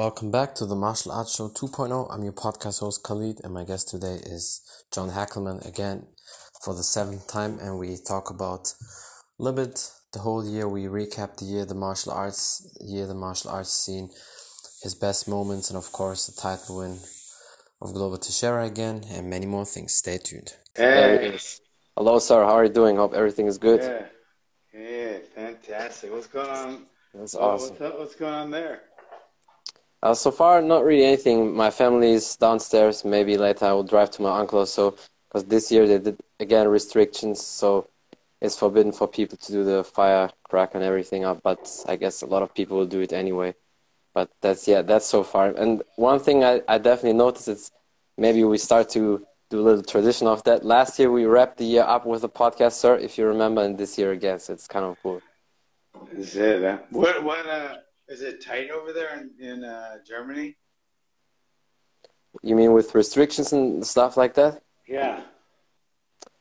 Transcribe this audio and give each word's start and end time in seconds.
welcome 0.00 0.30
back 0.30 0.54
to 0.54 0.64
the 0.64 0.74
Martial 0.74 1.12
Arts 1.12 1.36
Show 1.36 1.50
2.0. 1.50 2.06
I'm 2.10 2.22
your 2.22 2.32
podcast 2.32 2.80
host 2.80 3.02
Khalid, 3.02 3.42
and 3.44 3.52
my 3.52 3.64
guest 3.64 3.90
today 3.90 4.14
is 4.24 4.62
John 4.90 5.10
Hackleman 5.10 5.68
again 5.68 6.06
for 6.64 6.72
the 6.74 6.82
seventh 6.82 7.28
time, 7.28 7.58
and 7.58 7.78
we 7.78 7.98
talk 7.98 8.30
about 8.30 8.72
a 9.38 9.42
little 9.42 9.62
bit 9.62 9.90
the 10.14 10.20
whole 10.20 10.42
year. 10.42 10.66
We 10.66 10.84
recap 10.84 11.36
the 11.36 11.44
year, 11.44 11.66
the 11.66 11.74
martial 11.74 12.12
arts 12.12 12.66
year, 12.80 13.06
the 13.06 13.12
martial 13.12 13.50
arts 13.50 13.74
scene, 13.74 14.08
his 14.82 14.94
best 14.94 15.28
moments, 15.28 15.68
and 15.68 15.76
of 15.76 15.92
course 15.92 16.26
the 16.28 16.40
title 16.40 16.78
win 16.78 16.98
of 17.82 17.92
Glover 17.92 18.16
Teixeira 18.16 18.64
again, 18.64 19.04
and 19.10 19.28
many 19.28 19.44
more 19.44 19.66
things. 19.66 19.92
Stay 19.92 20.16
tuned. 20.16 20.54
Hey. 20.74 21.38
Hello, 21.94 22.18
sir. 22.20 22.42
How 22.42 22.54
are 22.54 22.64
you 22.64 22.72
doing? 22.72 22.96
Hope 22.96 23.12
everything 23.12 23.48
is 23.48 23.58
good. 23.58 23.82
Yeah. 23.82 24.06
Yeah, 24.80 25.18
fantastic. 25.34 26.10
What's 26.10 26.26
going 26.26 26.48
on? 26.48 26.86
That's 27.12 27.34
Oh, 27.34 27.40
awesome. 27.40 27.70
What's, 27.70 27.82
up? 27.82 27.98
What's 27.98 28.14
going 28.14 28.34
on 28.34 28.50
there? 28.50 28.82
Uh, 30.02 30.14
so 30.14 30.30
far, 30.30 30.62
not 30.62 30.84
really 30.84 31.04
anything. 31.04 31.54
My 31.54 31.70
family 31.70 32.12
is 32.12 32.36
downstairs. 32.36 33.04
Maybe 33.04 33.36
later 33.36 33.66
I 33.66 33.72
will 33.72 33.84
drive 33.84 34.10
to 34.12 34.22
my 34.22 34.38
uncle. 34.38 34.64
So, 34.64 34.96
because 35.28 35.44
this 35.44 35.70
year 35.70 35.86
they 35.86 35.98
did 35.98 36.18
again 36.40 36.68
restrictions, 36.68 37.44
so 37.44 37.86
it's 38.40 38.56
forbidden 38.56 38.92
for 38.92 39.06
people 39.06 39.36
to 39.36 39.52
do 39.52 39.62
the 39.62 39.84
fire 39.84 40.30
crack 40.44 40.74
and 40.74 40.82
everything 40.82 41.24
up. 41.24 41.42
But 41.42 41.68
I 41.86 41.96
guess 41.96 42.22
a 42.22 42.26
lot 42.26 42.42
of 42.42 42.54
people 42.54 42.78
will 42.78 42.86
do 42.86 43.00
it 43.00 43.12
anyway. 43.12 43.54
But 44.14 44.30
that's 44.40 44.66
yeah, 44.66 44.82
that's 44.82 45.06
so 45.06 45.22
far. 45.22 45.50
And 45.50 45.82
one 45.96 46.18
thing 46.18 46.44
I, 46.44 46.62
I 46.66 46.78
definitely 46.78 47.18
noticed 47.18 47.48
is 47.48 47.70
maybe 48.16 48.42
we 48.44 48.56
start 48.58 48.88
to 48.90 49.24
do 49.50 49.60
a 49.60 49.62
little 49.62 49.82
tradition 49.82 50.26
of 50.26 50.42
that. 50.44 50.64
Last 50.64 50.98
year 50.98 51.10
we 51.12 51.26
wrapped 51.26 51.58
the 51.58 51.64
year 51.64 51.82
up 51.82 52.06
with 52.06 52.24
a 52.24 52.28
podcast, 52.28 52.72
sir, 52.72 52.96
if 52.96 53.18
you 53.18 53.26
remember, 53.26 53.62
and 53.62 53.76
this 53.76 53.98
year 53.98 54.12
again. 54.12 54.38
So 54.38 54.54
it's 54.54 54.66
kind 54.66 54.86
of 54.86 54.96
cool. 55.02 55.20
Is 56.16 56.34
it? 56.36 56.64
Uh, 56.64 56.78
what? 56.90 57.22
What? 57.22 57.46
Uh, 57.46 57.76
is 58.10 58.22
it 58.22 58.44
tight 58.44 58.70
over 58.70 58.92
there 58.92 59.18
in, 59.18 59.30
in 59.38 59.64
uh, 59.64 59.98
Germany? 60.06 60.56
You 62.42 62.56
mean 62.56 62.72
with 62.72 62.94
restrictions 62.94 63.52
and 63.52 63.86
stuff 63.86 64.16
like 64.16 64.34
that? 64.34 64.62
Yeah. 64.86 65.22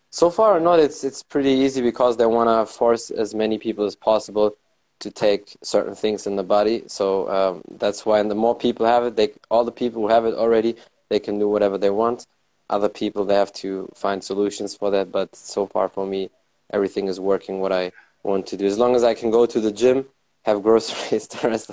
So 0.09 0.31
far, 0.31 0.59
not. 0.59 0.79
It's 0.79 1.03
it's 1.03 1.21
pretty 1.21 1.51
easy 1.51 1.81
because 1.81 2.17
they 2.17 2.25
want 2.25 2.49
to 2.49 2.71
force 2.71 3.11
as 3.11 3.35
many 3.35 3.59
people 3.59 3.85
as 3.85 3.95
possible 3.95 4.57
to 4.99 5.11
take 5.11 5.55
certain 5.61 5.95
things 5.95 6.25
in 6.25 6.35
the 6.35 6.43
body. 6.43 6.83
So 6.87 7.29
um, 7.29 7.61
that's 7.77 8.05
why, 8.05 8.19
and 8.19 8.29
the 8.29 8.35
more 8.35 8.55
people 8.55 8.85
have 8.87 9.03
it, 9.05 9.15
they 9.15 9.33
all 9.51 9.63
the 9.63 9.71
people 9.71 10.01
who 10.01 10.09
have 10.09 10.25
it 10.25 10.33
already, 10.33 10.75
they 11.09 11.19
can 11.19 11.37
do 11.37 11.47
whatever 11.47 11.77
they 11.77 11.91
want. 11.91 12.25
Other 12.69 12.89
people, 12.89 13.25
they 13.25 13.35
have 13.35 13.53
to 13.53 13.87
find 13.95 14.23
solutions 14.23 14.75
for 14.75 14.89
that. 14.91 15.11
But 15.11 15.35
so 15.35 15.67
far, 15.67 15.89
for 15.89 16.05
me, 16.05 16.31
everything 16.73 17.07
is 17.07 17.19
working 17.19 17.59
what 17.59 17.71
I 17.71 17.91
want 18.23 18.47
to 18.47 18.57
do. 18.57 18.65
As 18.65 18.77
long 18.77 18.95
as 18.95 19.03
I 19.03 19.13
can 19.13 19.29
go 19.31 19.45
to 19.45 19.59
the 19.59 19.71
gym, 19.71 20.05
have 20.49 20.63
groceries, 20.63 21.27
the 21.29 21.47
rest, 21.47 21.71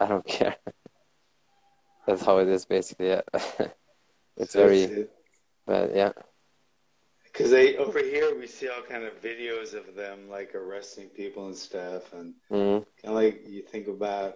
I 0.00 0.06
don't 0.06 0.26
care. 0.26 0.56
That's 2.06 2.24
how 2.24 2.38
it 2.38 2.48
is, 2.48 2.64
basically. 2.64 3.08
Yeah. 3.08 3.22
it's 4.36 4.54
very, 4.54 5.06
but 5.66 5.94
yeah. 5.94 6.12
Because 7.24 7.50
they 7.50 7.76
over 7.76 8.00
here 8.00 8.36
we 8.38 8.46
see 8.46 8.68
all 8.68 8.82
kind 8.82 9.04
of 9.04 9.22
videos 9.22 9.74
of 9.74 9.94
them 9.94 10.28
like 10.28 10.54
arresting 10.54 11.08
people 11.08 11.46
and 11.46 11.56
stuff, 11.56 12.12
and 12.12 12.34
hmm 12.50 12.78
kind 13.00 13.04
of 13.04 13.14
like 13.14 13.46
you 13.46 13.62
think 13.62 13.86
about, 13.86 14.34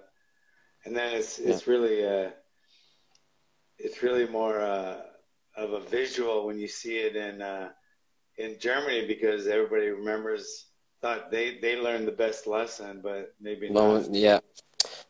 and 0.84 0.95
then 0.95 1.15
it's 1.15 1.39
it's 1.39 1.67
really 1.67 2.06
uh, 2.06 2.31
it's 3.78 4.03
really 4.03 4.28
more 4.28 4.61
uh, 4.61 5.00
of 5.56 5.73
a 5.73 5.81
visual 5.81 6.47
when 6.47 6.59
you 6.59 6.69
see 6.69 6.98
it 6.98 7.17
in 7.17 7.43
uh, 7.43 7.70
in 8.37 8.59
Germany 8.61 9.06
because 9.06 9.47
everybody 9.47 9.89
remembers 9.89 10.67
thought 11.03 11.31
they 11.31 11.58
they 11.64 11.75
learned 11.86 12.06
the 12.08 12.12
best 12.25 12.47
lesson, 12.47 13.00
but 13.03 13.34
maybe 13.41 13.69
No, 13.69 13.84
not. 13.98 14.14
yeah. 14.14 14.39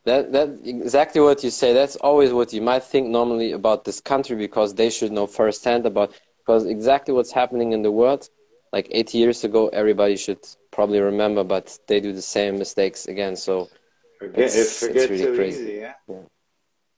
That 0.05 0.33
that 0.33 0.49
exactly 0.65 1.21
what 1.21 1.45
you 1.45 1.51
say. 1.51 1.73
That's 1.73 1.97
always 1.97 2.33
what 2.33 2.53
you 2.53 2.63
might 2.63 2.85
think 2.93 3.09
normally 3.09 3.53
about 3.53 3.85
this 3.85 4.01
country 4.01 4.37
because 4.37 4.75
they 4.75 4.91
should 4.91 5.13
know 5.13 5.27
firsthand 5.27 5.87
about 5.87 6.13
because 6.41 6.65
exactly 6.67 7.15
what's 7.15 7.33
happening 7.33 7.73
in 7.73 7.83
the 7.83 7.93
world. 7.93 8.29
Like 8.73 8.89
80 8.91 9.19
years 9.19 9.45
ago, 9.45 9.69
everybody 9.69 10.17
should 10.17 10.43
probably 10.71 11.01
remember, 11.01 11.45
but 11.45 11.79
they 11.89 12.01
do 12.01 12.13
the 12.13 12.23
same 12.23 12.59
mistakes 12.59 13.07
again. 13.07 13.37
So 13.37 13.69
Forget, 14.19 14.39
It's- 14.49 14.79
forget 14.81 14.97
it's 14.97 15.11
really 15.11 15.37
crazy. 15.37 15.63
easy, 15.63 15.79
yeah. 15.81 15.95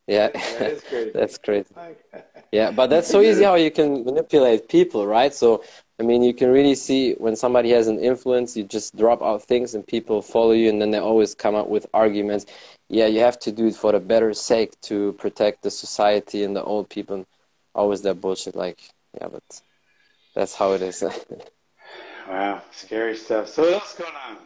yeah, 0.07 0.29
That 0.29 0.71
is 0.73 0.83
crazy. 0.91 1.11
that's 1.15 1.39
crazy. 1.39 1.75
Yeah, 2.53 2.71
but 2.71 2.87
that's 2.89 3.09
so 3.09 3.21
easy 3.21 3.43
how 3.43 3.57
you 3.57 3.71
can 3.71 4.05
manipulate 4.05 4.69
people, 4.69 5.07
right? 5.07 5.35
So, 5.35 5.65
I 6.01 6.03
mean, 6.03 6.23
you 6.23 6.35
can 6.35 6.51
really 6.51 6.75
see 6.75 7.15
when 7.15 7.37
somebody 7.37 7.71
has 7.71 7.87
an 7.87 8.01
influence, 8.01 8.57
you 8.57 8.65
just 8.65 8.97
drop 8.97 9.23
out 9.23 9.45
things 9.45 9.75
and 9.75 9.87
people 9.87 10.23
follow 10.23 10.53
you, 10.53 10.69
and 10.69 10.81
then 10.81 10.91
they 10.91 10.99
always 10.99 11.35
come 11.35 11.55
up 11.55 11.69
with 11.69 11.87
arguments. 11.95 12.47
Yeah, 12.89 13.07
you 13.07 13.21
have 13.21 13.39
to 13.41 13.53
do 13.53 13.67
it 13.67 13.77
for 13.77 13.93
the 13.93 14.01
better 14.01 14.35
sake 14.35 14.81
to 14.83 15.13
protect 15.15 15.63
the 15.63 15.71
society 15.71 16.43
and 16.43 16.57
the 16.57 16.65
old 16.65 16.89
people. 16.89 17.27
Always 17.75 18.03
that 18.03 18.21
bullshit, 18.21 18.57
like, 18.57 18.81
yeah, 19.21 19.29
but 19.29 19.63
that's 20.35 20.55
how 20.55 20.73
it 20.73 20.83
is. 20.83 21.05
Wow, 22.29 22.63
scary 22.73 23.17
stuff. 23.17 23.49
So 23.49 23.63
what 23.63 23.73
else 23.75 23.95
going 23.95 24.13
on? 24.27 24.39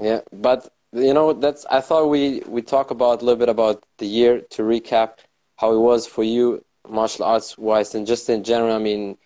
Yeah, 0.00 0.20
but 0.32 0.72
you 0.92 1.12
know 1.12 1.32
that's 1.32 1.66
I 1.66 1.80
thought 1.80 2.06
we 2.08 2.42
we 2.46 2.62
talk 2.62 2.90
about 2.90 3.20
a 3.22 3.24
little 3.24 3.38
bit 3.38 3.48
about 3.48 3.84
the 3.98 4.06
year 4.06 4.40
to 4.50 4.62
recap 4.62 5.18
how 5.56 5.74
it 5.74 5.78
was 5.78 6.06
for 6.06 6.22
you 6.22 6.64
martial 6.88 7.24
arts 7.24 7.58
wise 7.58 7.94
and 7.94 8.06
just 8.06 8.30
in 8.30 8.44
general. 8.44 8.74
I 8.74 8.78
mean, 8.78 9.18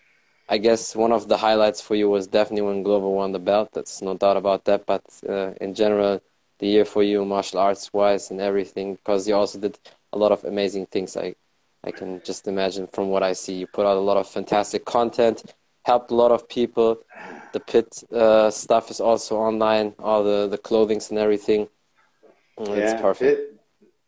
I 0.53 0.59
guess 0.59 0.95
one 0.95 1.13
of 1.13 1.29
the 1.29 1.39
highlights 1.39 1.81
for 1.81 1.95
you 1.97 2.09
was 2.11 2.27
definitely 2.27 2.63
when 2.69 2.83
Glover 2.83 3.09
won 3.09 3.33
the 3.33 3.39
belt. 3.51 3.71
That's 3.73 4.03
no 4.03 4.15
doubt 4.17 4.37
about 4.37 4.65
that. 4.67 4.87
But 4.87 5.05
uh, 5.29 5.53
in 5.61 5.75
general, 5.75 6.21
the 6.61 6.67
year 6.69 6.85
for 6.85 7.03
you 7.03 7.25
martial 7.25 7.59
arts 7.61 7.93
wise 7.93 8.31
and 8.31 8.41
everything 8.41 8.95
because 8.97 9.27
you 9.29 9.35
also 9.35 9.59
did 9.59 9.79
a 10.13 10.19
lot 10.19 10.33
of 10.33 10.45
amazing 10.45 10.87
things. 10.87 11.17
I 11.17 11.35
I 11.85 11.91
can 11.93 12.21
just 12.23 12.47
imagine 12.49 12.87
from 12.89 13.09
what 13.09 13.23
I 13.31 13.33
see. 13.33 13.55
You 13.55 13.67
put 13.67 13.87
out 13.87 13.97
a 13.97 14.07
lot 14.11 14.19
of 14.19 14.29
fantastic 14.29 14.85
content, 14.85 15.39
helped 15.85 16.11
a 16.13 16.15
lot 16.23 16.33
of 16.33 16.49
people. 16.49 16.91
The 17.53 17.61
pit 17.61 18.05
uh, 18.13 18.51
stuff 18.51 18.91
is 18.91 19.01
also 19.01 19.39
online, 19.39 19.95
all 19.99 20.23
the 20.23 20.49
the 20.49 20.59
clothings 20.59 21.11
and 21.11 21.19
everything. 21.19 21.69
Mm, 22.59 22.77
It's 22.79 22.95
perfect. 22.95 23.37
Pit, 23.39 23.61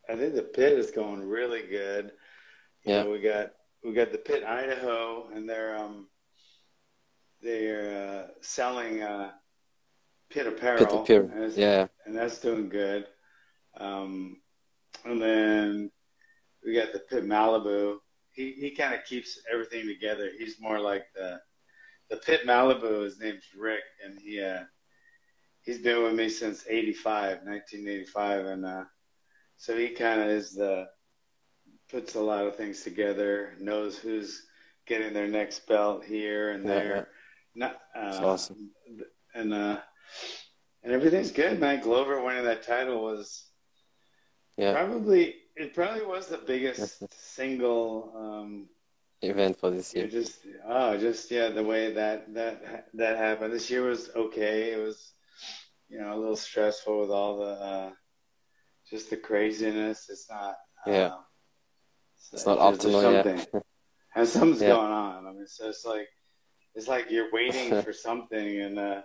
I 0.09 0.15
think 0.15 0.35
the 0.35 0.43
pit 0.43 0.73
is 0.73 0.91
going 0.91 1.21
really 1.27 1.63
good. 1.63 2.11
You 2.85 2.93
Yeah. 2.93 3.03
know, 3.03 3.09
we 3.11 3.19
got 3.19 3.53
we 3.83 3.93
got 3.93 4.11
the 4.11 4.17
pit 4.29 4.43
Idaho, 4.43 5.29
and 5.33 5.49
they're 5.49 5.75
um 5.77 6.07
they're 7.45 8.25
uh, 8.25 8.27
selling 8.41 9.03
uh, 9.03 9.31
pit 10.31 10.47
apparel. 10.47 10.79
Pit 10.79 10.93
appear. 10.93 11.21
and 11.21 11.53
Yeah, 11.53 11.87
and 12.05 12.15
that's 12.15 12.39
doing 12.39 12.67
good. 12.67 13.05
Um, 13.77 14.41
and 15.05 15.21
then 15.21 15.91
we 16.65 16.73
got 16.73 16.91
the 16.91 16.99
Pit 16.99 17.23
Malibu. 17.23 17.97
He 18.31 18.51
he 18.53 18.71
kind 18.71 18.95
of 18.95 19.05
keeps 19.05 19.39
everything 19.51 19.87
together. 19.87 20.31
He's 20.37 20.59
more 20.59 20.79
like 20.79 21.05
the 21.13 21.39
the 22.09 22.17
Pit 22.17 22.41
Malibu. 22.47 23.03
His 23.03 23.19
name's 23.19 23.45
Rick, 23.55 23.83
and 24.03 24.19
he 24.19 24.41
uh, 24.41 24.63
he's 25.61 25.79
been 25.79 26.03
with 26.03 26.13
me 26.13 26.29
since 26.29 26.65
'85, 26.67 27.43
1985, 27.43 28.45
and 28.45 28.65
uh, 28.65 28.83
so 29.57 29.77
he 29.77 29.89
kind 29.89 30.21
of 30.21 30.27
is 30.29 30.53
the 30.53 30.87
puts 31.91 32.15
a 32.15 32.19
lot 32.19 32.45
of 32.45 32.55
things 32.55 32.81
together. 32.81 33.53
Knows 33.59 33.97
who's 33.97 34.47
getting 34.87 35.13
their 35.13 35.27
next 35.27 35.67
belt 35.67 36.03
here 36.03 36.51
and 36.51 36.67
there. 36.67 37.07
Not, 37.55 37.73
uh, 37.95 38.07
It's 38.07 38.17
awesome. 38.19 38.71
And 39.33 39.53
uh, 39.53 39.79
and 40.83 40.93
everything's 40.93 41.31
good, 41.31 41.59
man. 41.59 41.81
Glover 41.81 42.23
winning 42.23 42.45
that 42.45 42.63
title 42.63 43.01
was 43.03 43.45
yeah. 44.57 44.73
probably 44.73 45.35
it 45.55 45.73
probably 45.73 46.05
was 46.05 46.27
the 46.27 46.37
biggest 46.37 47.03
single 47.13 48.13
um 48.15 48.67
Event 49.21 49.57
for 49.57 49.71
this 49.71 49.93
year. 49.95 50.07
just 50.07 50.39
oh 50.67 50.97
just 50.97 51.31
yeah 51.31 51.49
the 51.49 51.63
way 51.63 51.93
that 51.93 52.31
that 52.35 52.87
that 52.93 53.17
happened 53.17 53.53
this 53.53 53.71
year 53.71 53.83
was 53.83 54.09
okay 54.15 54.73
it 54.73 54.77
was 54.77 55.13
you 55.89 55.99
know 55.99 56.13
a 56.13 56.19
little 56.19 56.35
stressful 56.35 56.99
with 57.01 57.09
all 57.09 57.37
the 57.39 57.53
uh 57.71 57.89
just 58.89 59.09
the 59.09 59.17
craziness 59.17 60.09
it's 60.09 60.29
not 60.29 60.55
Yeah. 60.85 61.07
uh, 61.07 61.17
It's 62.33 62.45
not 62.45 62.59
optimal 62.59 63.01
something. 63.01 63.63
and 64.15 64.27
something's 64.27 64.61
Yeah. 64.61 64.69
going 64.75 64.91
on 64.91 65.25
i 65.27 65.31
mean 65.31 65.47
so 65.47 65.69
it's 65.69 65.85
like 65.85 66.07
it's 66.75 66.87
like 66.87 67.09
you're 67.09 67.31
waiting 67.31 67.73
for 67.83 67.93
something 67.93 68.61
and 68.61 68.79
uh 68.79 69.01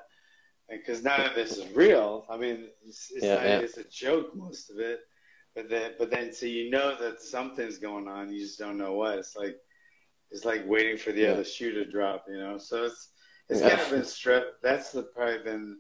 because 0.69 1.03
none 1.03 1.21
of 1.27 1.35
this 1.35 1.57
is 1.57 1.75
real. 1.75 2.25
I 2.31 2.37
mean 2.37 2.69
it's, 2.87 3.11
it's, 3.15 3.25
Yeah, 3.27 3.35
not, 3.37 3.45
yeah. 3.45 3.59
it's 3.59 3.77
a 3.79 3.85
joke 3.85 4.37
most 4.37 4.71
of 4.71 4.79
it. 4.79 5.01
But 5.55 5.69
then 5.69 5.93
but 5.99 6.11
then 6.11 6.33
so 6.33 6.47
you 6.47 6.71
know 6.71 6.97
that 7.01 7.21
something's 7.21 7.79
going 7.79 8.09
on 8.09 8.33
you 8.33 8.41
just 8.41 8.59
don't 8.59 8.79
know 8.79 8.95
what. 8.95 9.19
It's 9.19 9.37
like 9.37 9.57
it's 10.31 10.45
like 10.45 10.67
waiting 10.69 10.97
for 10.97 11.13
the 11.13 11.23
Yeah. 11.23 11.33
other 11.33 11.45
shoe 11.45 11.73
to 11.73 11.85
drop 11.91 12.25
you 12.29 12.39
know? 12.39 12.59
So 12.59 12.85
it's 12.85 13.13
it's 13.49 13.61
kind 13.61 13.81
of 13.81 13.91
been 13.91 14.05
stress 14.05 14.45
that's 14.63 14.93
the, 14.93 15.03
probably 15.03 15.43
been 15.43 15.79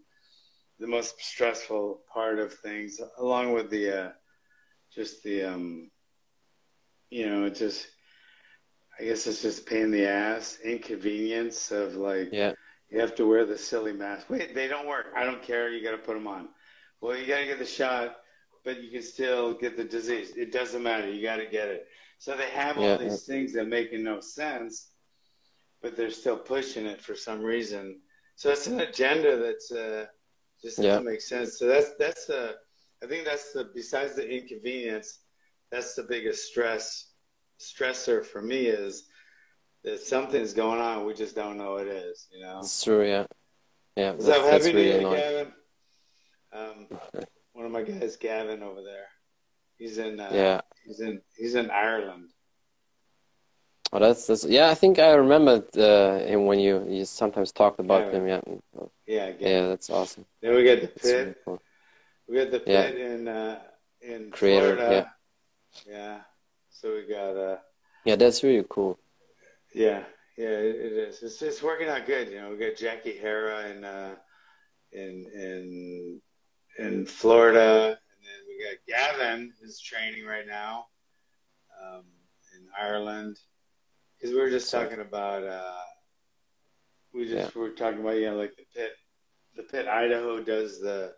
the 0.81 0.87
most 0.88 1.20
stressful 1.20 2.00
part 2.12 2.38
of 2.38 2.52
things 2.54 3.00
along 3.19 3.52
with 3.52 3.70
the 3.70 3.84
uh 4.06 4.10
just 4.94 5.22
the 5.22 5.44
um 5.44 5.90
you 7.10 7.26
know 7.26 7.44
it 7.44 7.54
just 7.54 7.87
i 9.00 9.05
guess 9.05 9.26
it's 9.26 9.43
just 9.43 9.67
pain 9.67 9.85
in 9.85 9.91
the 9.91 10.06
ass 10.06 10.58
inconvenience 10.64 11.70
of 11.73 11.97
like 11.97 12.31
Yeah, 12.32 12.52
you 12.91 13.00
have 13.00 13.14
to 13.17 13.26
wear 13.26 13.44
the 13.47 13.58
silly 13.58 13.93
mask. 13.93 14.29
Wait, 14.31 14.55
they 14.55 14.69
don't 14.69 14.87
work. 14.88 15.06
I 15.17 15.25
don't 15.25 15.43
care. 15.43 15.70
You 15.70 15.82
got 15.82 15.93
to 15.93 15.99
put 15.99 16.14
them 16.14 16.26
on. 16.26 16.49
Well, 17.00 17.17
you 17.17 17.26
got 17.26 17.38
to 17.41 17.47
get 17.47 17.58
the 17.58 17.67
shot. 17.67 18.17
but 18.64 18.82
you 18.82 18.91
can 18.91 19.02
still 19.02 19.55
get 19.55 19.76
the 19.76 19.85
disease. 19.85 20.37
It 20.37 20.52
doesn't 20.52 20.82
matter. 20.82 21.11
You 21.11 21.23
got 21.23 21.37
to 21.37 21.47
get 21.47 21.69
it. 21.69 21.87
So 22.19 22.37
they 22.37 22.50
have 22.50 22.79
all 22.79 22.93
Yeah. 22.93 22.99
these 22.99 23.25
things 23.25 23.55
that 23.55 23.67
make 23.69 23.93
no 23.94 24.20
sense, 24.20 24.93
but 25.82 25.97
they're 25.97 26.11
still 26.11 26.37
pushing 26.37 26.87
it 26.87 27.00
for 27.00 27.14
some 27.14 27.41
reason. 27.43 28.00
So 28.37 28.50
it's 28.50 28.67
an 28.67 28.81
agenda 28.81 29.37
that's 29.38 29.73
uh, 29.73 30.06
just 30.62 30.82
doesn't 30.82 31.05
make 31.05 31.23
sense. 31.23 31.58
So 31.58 31.67
that's 31.67 31.94
that's 31.99 32.26
the 32.26 32.56
I 33.02 33.06
think 33.06 33.25
that's 33.25 33.52
the 33.52 33.70
besides 33.75 34.14
the 34.17 34.29
inconvenience, 34.29 35.20
that's 35.70 35.94
the 35.94 36.02
biggest 36.05 36.49
stress 36.50 37.09
stressor 37.60 38.24
for 38.24 38.40
me 38.42 38.66
is 38.66 39.04
that 39.84 40.00
something's 40.00 40.52
going 40.52 40.80
on. 40.80 41.06
We 41.06 41.14
just 41.14 41.34
don't 41.36 41.56
know 41.56 41.72
what 41.72 41.86
it 41.86 41.96
is. 42.10 42.26
You 42.32 42.42
know. 42.42 42.58
It's 42.60 42.82
true. 42.82 43.06
Yeah. 43.06 43.26
Yeah. 43.96 44.12
That 44.12 44.22
that's 44.22 44.66
happy 44.66 44.82
you, 44.82 44.92
annoying. 44.94 45.20
Gavin? 45.20 45.52
Um, 46.52 46.86
one 47.52 47.66
of 47.66 47.72
my 47.72 47.82
guys, 47.82 48.16
Gavin, 48.16 48.62
over 48.62 48.82
there. 48.82 49.06
He's 49.76 49.98
in. 49.98 50.18
Uh, 50.20 50.30
Yeah. 50.32 50.60
He's 50.84 51.00
in. 51.00 51.20
He's 51.36 51.54
in 51.54 51.70
Ireland. 51.70 52.30
Oh, 53.92 53.98
that's, 53.98 54.26
that's 54.28 54.44
yeah. 54.44 54.70
I 54.70 54.74
think 54.74 54.98
I 55.00 55.12
remember 55.14 55.64
uh, 55.76 56.18
him 56.24 56.46
when 56.46 56.60
you 56.60 56.86
you 56.88 57.04
sometimes 57.04 57.50
talked 57.52 57.80
about 57.80 58.06
Yeah. 58.06 58.12
him. 58.18 58.28
Yeah. 58.28 58.40
Yeah. 59.06 59.30
Gavin. 59.32 59.46
Yeah. 59.46 59.68
That's 59.68 59.90
awesome. 59.90 60.24
Then 60.40 60.54
we 60.54 60.64
got 60.64 60.80
the 60.80 60.86
That's 60.86 61.04
really 61.04 61.24
pit. 61.24 61.38
cool. 61.44 61.62
We 62.28 62.36
got 62.36 62.50
the 62.52 62.62
Yeah. 62.66 62.82
pit 62.86 62.98
in 63.00 63.28
uh, 63.28 63.60
in 64.00 64.30
Creator, 64.30 64.76
Florida. 64.76 65.12
Yeah. 65.88 66.20
So 66.80 66.94
we 66.94 67.06
got 67.06 67.36
uh 67.36 67.58
Yeah, 68.06 68.16
that's 68.16 68.42
really 68.42 68.64
cool. 68.70 68.98
yeah 69.74 70.04
yeah 70.38 70.48
it, 70.48 70.76
it 70.76 70.92
is. 70.92 71.22
It's 71.22 71.42
it's 71.42 71.62
working 71.62 71.88
out 71.88 72.06
good. 72.06 72.30
You 72.30 72.40
know 72.40 72.50
we 72.50 72.56
got 72.56 72.76
Jackie 72.76 73.18
Hera 73.18 73.68
in 73.68 73.84
uh 73.84 74.14
in 74.92 75.26
in 75.34 76.20
in 76.78 77.04
Florida, 77.04 77.88
and 77.88 78.20
then 78.24 78.40
we 78.48 78.64
got 78.64 78.78
Gavin 78.88 79.52
who's 79.60 79.78
training 79.78 80.24
right 80.24 80.46
now 80.46 80.86
um, 81.82 82.04
in 82.56 82.66
Ireland. 82.80 83.38
Because 84.16 84.34
we 84.34 84.40
were 84.40 84.50
just 84.50 84.70
talking 84.70 85.00
about 85.00 85.44
uh 85.44 85.84
we 87.12 87.26
just 87.28 87.54
were 87.54 87.70
talking 87.70 88.00
about 88.00 88.16
you 88.16 88.30
know 88.30 88.36
like 88.36 88.56
the 88.56 88.64
pit 88.74 88.92
the 89.54 89.64
pit 89.64 89.86
Idaho 89.86 90.42
does 90.42 90.80
the 90.80 91.12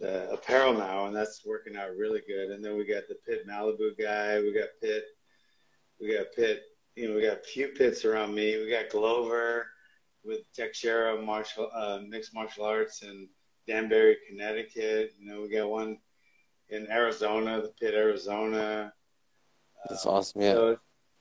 the 0.00 0.30
apparel 0.30 0.72
now, 0.74 1.06
and 1.06 1.14
that's 1.14 1.44
working 1.46 1.76
out 1.76 1.94
really 1.96 2.22
good. 2.26 2.50
And 2.50 2.64
then 2.64 2.76
we 2.76 2.84
got 2.84 3.04
the 3.08 3.16
Pit 3.26 3.46
Malibu 3.46 3.96
guy. 4.00 4.40
We 4.40 4.52
got 4.52 4.68
Pit. 4.80 5.04
We 6.00 6.16
got 6.16 6.26
Pit. 6.34 6.62
You 6.96 7.08
know, 7.08 7.14
we 7.16 7.22
got 7.22 7.38
a 7.38 7.42
few 7.42 7.68
pits 7.68 8.04
around 8.04 8.34
me. 8.34 8.58
We 8.58 8.70
got 8.70 8.88
Glover 8.90 9.66
with 10.24 10.40
Teixeira 10.54 11.20
martial 11.20 11.70
uh, 11.74 12.00
mixed 12.08 12.34
martial 12.34 12.64
arts 12.64 13.02
in 13.02 13.28
Danbury, 13.66 14.16
Connecticut. 14.28 15.12
You 15.18 15.30
know, 15.30 15.42
we 15.42 15.50
got 15.50 15.68
one 15.68 15.98
in 16.70 16.90
Arizona, 16.90 17.60
the 17.62 17.72
Pit 17.80 17.94
Arizona. 17.94 18.92
That's 19.88 20.06
Um, 20.06 20.14
awesome. 20.14 20.42
Yeah. 20.42 20.52
So, 20.54 20.78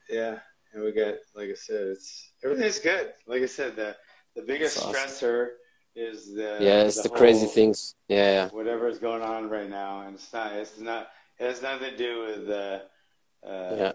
yeah, 0.10 0.40
and 0.74 0.84
we 0.84 0.92
got 0.92 1.16
like 1.36 1.50
I 1.50 1.54
said, 1.54 1.88
it's 1.88 2.32
everything's 2.44 2.80
good. 2.80 3.14
Like 3.28 3.42
I 3.44 3.46
said, 3.46 3.76
the 3.76 3.96
the 4.36 4.42
biggest 4.42 4.78
awesome. 4.78 4.94
stressor 4.94 5.50
is 5.96 6.34
the 6.34 6.58
yeah, 6.62 6.84
it's 6.84 7.02
the, 7.02 7.10
crazy 7.10 7.46
whole- 7.46 7.50
things. 7.50 7.96
Yeah. 8.08 8.32
Yeah. 8.32 8.50
whatever 8.50 8.88
is 8.88 9.00
going 9.00 9.22
on 9.22 9.50
right 9.50 9.70
now, 9.70 10.02
and 10.02 10.16
it's 10.16 10.32
not. 10.34 10.54
It's 10.54 10.80
not. 10.80 11.10
It 11.40 11.46
has 11.46 11.62
nothing 11.62 11.92
to 11.92 11.98
do 11.98 12.20
with 12.22 12.50
uh, 12.50 12.80
uh, 13.48 13.76
Yeah. 13.78 13.92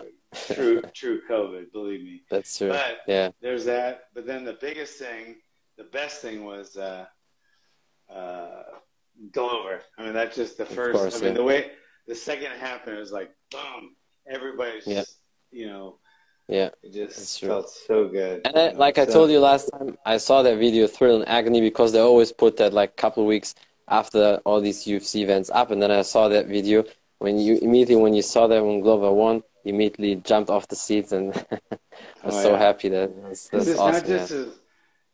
true 0.55 0.83
true 0.95 1.21
COVID. 1.29 1.73
Believe 1.73 2.03
me. 2.03 2.23
That's 2.31 2.57
true. 2.57 2.69
But 2.71 2.99
Yeah. 3.07 3.31
there's 3.41 3.65
that. 3.67 4.05
But 4.15 4.27
then 4.27 4.45
the 4.45 4.59
biggest 4.61 4.99
thing, 4.99 5.37
the 5.77 5.85
best 5.85 6.21
thing 6.23 6.45
was 6.45 6.77
uh, 6.77 7.07
uh, 8.13 8.63
Glover. 9.33 9.81
I 9.99 10.03
mean, 10.05 10.15
that's 10.15 10.37
just 10.37 10.59
the 10.59 10.67
first. 10.67 10.99
course, 10.99 11.17
I 11.17 11.19
mean, 11.21 11.29
yeah. 11.29 11.35
the 11.35 11.45
way 11.45 11.71
the 12.07 12.15
second 12.15 12.51
happened, 12.53 12.97
it 12.97 13.01
was 13.01 13.13
like 13.13 13.31
boom. 13.51 13.95
Everybody's 14.29 14.87
Yeah. 14.87 15.01
just 15.01 15.19
you 15.53 15.67
know. 15.67 15.99
Yeah. 16.49 16.71
It 16.83 16.93
just 16.93 17.41
felt 17.41 17.71
so 17.71 18.09
good. 18.09 18.43
And 18.45 18.57
I, 18.57 18.67
you 18.67 18.73
know, 18.73 18.79
like 18.79 18.99
I 18.99 19.07
told 19.07 19.31
you 19.31 19.41
last 19.41 19.71
time, 19.71 19.97
I 20.05 20.19
saw 20.19 20.43
that 20.43 20.59
video, 20.59 20.87
Thrill 20.87 21.17
and 21.17 21.29
Agony, 21.29 21.61
because 21.61 21.93
they 21.93 22.01
always 22.01 22.33
put 22.33 22.57
that 22.59 22.73
like 22.73 22.91
a 22.91 22.95
couple 22.95 23.23
of 23.23 23.29
weeks 23.29 23.55
after 23.89 24.41
all 24.45 24.61
these 24.61 24.85
UFC 24.85 25.23
events 25.23 25.51
up. 25.51 25.71
And 25.71 25.83
then 25.83 25.91
I 25.91 26.03
saw 26.03 26.29
that 26.29 26.47
video 26.47 26.85
when 27.19 27.39
you 27.39 27.59
immediately 27.59 27.97
when 27.97 28.15
you 28.15 28.23
saw 28.23 28.47
that 28.49 28.63
when 28.65 28.81
Glover 28.81 29.11
won, 29.13 29.43
you 29.65 29.73
immediately 29.75 30.17
jumped 30.17 30.51
off 30.51 30.69
the 30.69 30.77
seats 30.77 31.13
and 31.13 31.33
I 31.63 32.27
was 32.27 32.35
Oh, 32.37 32.43
so 32.43 32.51
yeah. 32.53 32.59
happy 32.59 32.89
that 32.91 33.23
that's, 33.23 33.49
This 33.49 33.67
that's 33.67 33.67
is 33.69 33.79
awesome. 33.79 34.01
not 34.01 34.07
just 34.09 34.31
yeah. 34.33 34.37
his. 34.39 34.49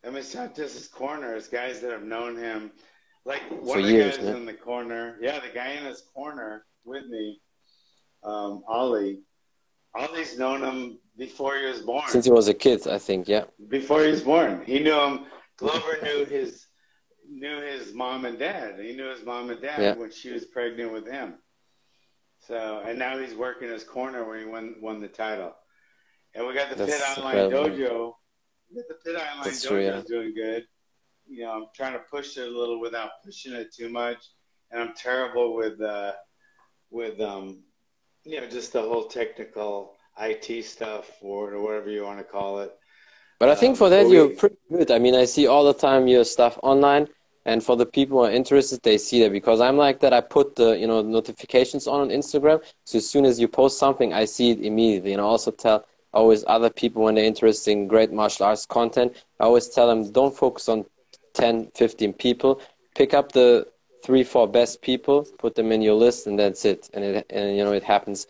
I 0.02 0.06
mean, 0.08 0.16
it's 0.16 0.34
not 0.34 0.56
just 0.56 0.74
his 0.74 0.88
corner. 0.88 1.36
It's 1.36 1.46
guys 1.48 1.80
that 1.80 1.90
have 1.92 2.02
known 2.02 2.36
him, 2.36 2.72
like 3.24 3.42
one 3.50 3.64
For 3.74 3.78
of 3.80 3.84
the 3.86 3.92
years, 3.92 4.16
guys 4.16 4.26
yeah. 4.26 4.36
in 4.36 4.46
the 4.46 4.54
corner. 4.54 5.16
Yeah, 5.20 5.38
the 5.38 5.54
guy 5.54 5.72
in 5.72 5.84
his 5.84 6.00
corner 6.14 6.64
with 6.84 7.06
me, 7.06 7.40
um, 8.24 8.64
Ollie. 8.66 9.20
Ollie's 9.94 10.38
known 10.38 10.62
him 10.62 10.98
before 11.16 11.56
he 11.56 11.66
was 11.66 11.80
born. 11.80 12.04
Since 12.08 12.24
he 12.24 12.30
was 12.30 12.48
a 12.48 12.54
kid, 12.54 12.86
I 12.86 12.98
think. 12.98 13.28
Yeah. 13.28 13.44
before 13.68 14.02
he 14.04 14.10
was 14.10 14.22
born, 14.22 14.62
he 14.64 14.78
knew 14.80 14.98
him. 14.98 15.26
Glover 15.56 15.98
knew 16.02 16.24
his 16.24 16.66
knew 17.28 17.60
his 17.60 17.92
mom 17.94 18.24
and 18.24 18.38
dad. 18.38 18.78
He 18.80 18.92
knew 18.96 19.08
his 19.08 19.24
mom 19.24 19.50
and 19.50 19.60
dad 19.60 19.80
Yeah. 19.80 19.94
when 19.94 20.10
she 20.10 20.30
was 20.32 20.46
pregnant 20.46 20.92
with 20.92 21.06
him. 21.06 21.34
So, 22.40 22.82
and 22.86 22.98
now 22.98 23.18
he's 23.18 23.34
working 23.34 23.68
his 23.68 23.84
corner 23.84 24.24
when 24.28 24.38
he 24.40 24.44
won 24.46 24.76
won 24.80 25.00
the 25.00 25.08
title. 25.08 25.54
And 26.34 26.46
we 26.46 26.54
got 26.54 26.70
the 26.70 26.76
That's 26.76 26.92
Pit 26.92 27.18
Online 27.18 27.36
incredible. 27.44 27.76
Dojo. 27.76 28.12
We 28.70 28.76
got 28.76 28.88
the 28.88 28.94
Pit 29.04 29.16
Online 29.16 29.44
That's 29.44 29.64
Dojo 29.64 29.68
true, 29.68 29.82
yeah. 29.84 30.02
doing 30.06 30.34
good. 30.34 30.64
You 31.28 31.44
know, 31.44 31.50
I'm 31.52 31.66
trying 31.74 31.92
to 31.92 32.00
push 32.10 32.36
it 32.36 32.48
a 32.48 32.58
little 32.58 32.80
without 32.80 33.10
pushing 33.24 33.52
it 33.52 33.72
too 33.74 33.88
much, 33.88 34.18
and 34.70 34.80
I'm 34.82 34.94
terrible 34.94 35.54
with 35.54 35.80
uh, 35.80 36.12
with 36.90 37.20
um, 37.20 37.62
you 38.24 38.40
know, 38.40 38.46
just 38.48 38.72
the 38.72 38.82
whole 38.82 39.04
technical 39.04 39.94
IT 40.20 40.64
stuff 40.64 41.10
or 41.22 41.60
whatever 41.60 41.90
you 41.90 42.04
want 42.04 42.18
to 42.18 42.24
call 42.24 42.60
it. 42.60 42.72
But 43.38 43.48
I 43.48 43.54
think 43.54 43.72
Um, 43.72 43.76
for 43.76 43.88
that 43.90 44.04
but 44.04 44.10
you're 44.10 44.28
pretty 44.30 44.56
good. 44.70 44.90
I 44.90 44.98
mean, 44.98 45.14
I 45.14 45.24
see 45.24 45.46
all 45.46 45.64
the 45.64 45.74
time 45.74 46.06
your 46.08 46.24
stuff 46.24 46.58
online, 46.62 47.08
and 47.46 47.64
for 47.64 47.76
the 47.76 47.86
people 47.86 48.18
who 48.18 48.24
are 48.26 48.30
interested, 48.30 48.82
they 48.82 48.98
see 48.98 49.22
that 49.22 49.32
because 49.32 49.60
I'm 49.60 49.76
like 49.78 50.00
that. 50.00 50.12
I 50.12 50.20
put 50.20 50.56
the 50.56 50.78
you 50.78 50.86
know 50.86 51.00
notifications 51.02 51.86
on 51.86 52.00
on 52.00 52.08
Instagram, 52.10 52.62
so 52.84 52.98
as 52.98 53.08
soon 53.08 53.24
as 53.24 53.40
you 53.40 53.48
post 53.48 53.78
something, 53.78 54.12
I 54.12 54.26
see 54.26 54.50
it 54.50 54.60
immediately. 54.60 55.12
And 55.12 55.20
I 55.22 55.24
also 55.24 55.50
tell 55.50 55.86
always 56.12 56.44
other 56.46 56.70
people 56.70 57.02
when 57.04 57.14
they're 57.14 57.24
interested 57.24 57.70
in 57.72 57.86
great 57.88 58.12
martial 58.12 58.46
arts 58.46 58.66
content, 58.66 59.14
I 59.38 59.44
always 59.44 59.68
tell 59.68 59.86
them 59.88 60.10
don't 60.12 60.36
focus 60.36 60.68
on 60.68 60.84
10, 61.34 61.70
15 61.74 62.12
people. 62.14 62.60
Pick 62.94 63.14
up 63.14 63.32
the 63.32 63.66
three, 64.02 64.24
four 64.24 64.48
best 64.48 64.82
people, 64.82 65.26
put 65.38 65.54
them 65.54 65.72
in 65.72 65.82
your 65.82 65.94
list, 65.94 66.26
and 66.26 66.38
that's 66.38 66.64
it. 66.64 66.90
And 66.94 67.04
it 67.04 67.26
and 67.30 67.56
you 67.56 67.64
know 67.64 67.72
it 67.72 67.82
happens 67.82 68.26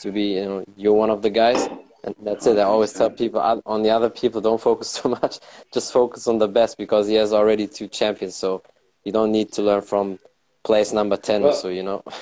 to 0.00 0.12
be 0.12 0.34
you 0.34 0.44
know 0.44 0.64
you're 0.76 0.94
one 0.94 1.10
of 1.10 1.22
the 1.22 1.30
guys. 1.30 1.68
And 2.04 2.14
that's 2.22 2.46
it. 2.46 2.58
I 2.58 2.64
always 2.64 2.92
tell 2.92 3.08
people 3.08 3.40
on 3.64 3.82
the 3.82 3.88
other 3.88 4.10
people, 4.10 4.42
don't 4.42 4.60
focus 4.60 4.92
too 5.00 5.08
much. 5.08 5.40
Just 5.72 5.90
focus 5.90 6.28
on 6.28 6.36
the 6.38 6.48
best 6.48 6.76
because 6.76 7.08
he 7.08 7.14
has 7.14 7.32
already 7.32 7.66
two 7.66 7.88
champions. 7.88 8.36
So 8.36 8.62
you 9.04 9.12
don't 9.12 9.32
need 9.32 9.52
to 9.52 9.62
learn 9.62 9.80
from 9.80 10.18
place 10.64 10.92
number 10.92 11.16
10 11.16 11.44
or 11.44 11.52
so, 11.52 11.68
you 11.68 11.82
know. 11.82 12.02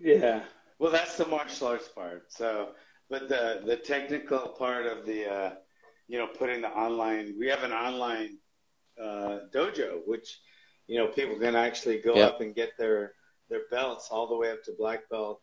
Yeah. 0.00 0.44
Well, 0.78 0.92
that's 0.92 1.16
the 1.16 1.26
martial 1.26 1.66
arts 1.66 1.88
part. 1.88 2.30
So, 2.32 2.68
but 3.10 3.28
the 3.28 3.62
the 3.66 3.76
technical 3.76 4.38
part 4.56 4.86
of 4.86 5.04
the, 5.04 5.26
uh, 5.26 5.50
you 6.06 6.18
know, 6.18 6.28
putting 6.28 6.60
the 6.60 6.68
online. 6.68 7.34
We 7.36 7.48
have 7.48 7.64
an 7.64 7.72
online 7.72 8.38
uh, 9.02 9.38
dojo, 9.52 10.02
which 10.06 10.38
you 10.88 10.98
know 10.98 11.06
people 11.08 11.38
can 11.38 11.54
actually 11.54 11.98
go 11.98 12.16
Yeah. 12.16 12.26
up 12.26 12.40
and 12.40 12.54
get 12.54 12.76
their 12.76 13.14
their 13.48 13.62
belts 13.70 14.08
all 14.10 14.26
the 14.26 14.36
way 14.36 14.50
up 14.50 14.62
to 14.64 14.72
black 14.78 15.08
belt. 15.08 15.40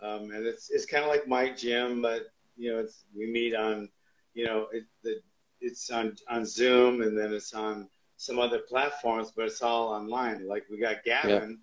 Um, 0.00 0.30
and 0.30 0.46
it's 0.46 0.70
it's 0.70 0.86
kind 0.86 1.02
of 1.04 1.10
like 1.10 1.26
my 1.26 1.50
gym, 1.50 2.00
but 2.00 2.22
you 2.56 2.72
know, 2.72 2.78
it's 2.78 3.04
we 3.16 3.26
meet 3.30 3.54
on, 3.54 3.88
you 4.34 4.44
know, 4.46 4.68
it, 4.72 4.84
the 5.02 5.20
it's 5.60 5.90
on 5.90 6.14
on 6.28 6.46
Zoom 6.46 7.02
and 7.02 7.18
then 7.18 7.32
it's 7.32 7.52
on 7.54 7.88
some 8.16 8.38
other 8.38 8.60
platforms, 8.60 9.32
but 9.34 9.46
it's 9.46 9.62
all 9.62 9.88
online. 9.88 10.46
Like 10.46 10.64
we 10.70 10.78
got 10.78 11.02
Gavin 11.04 11.60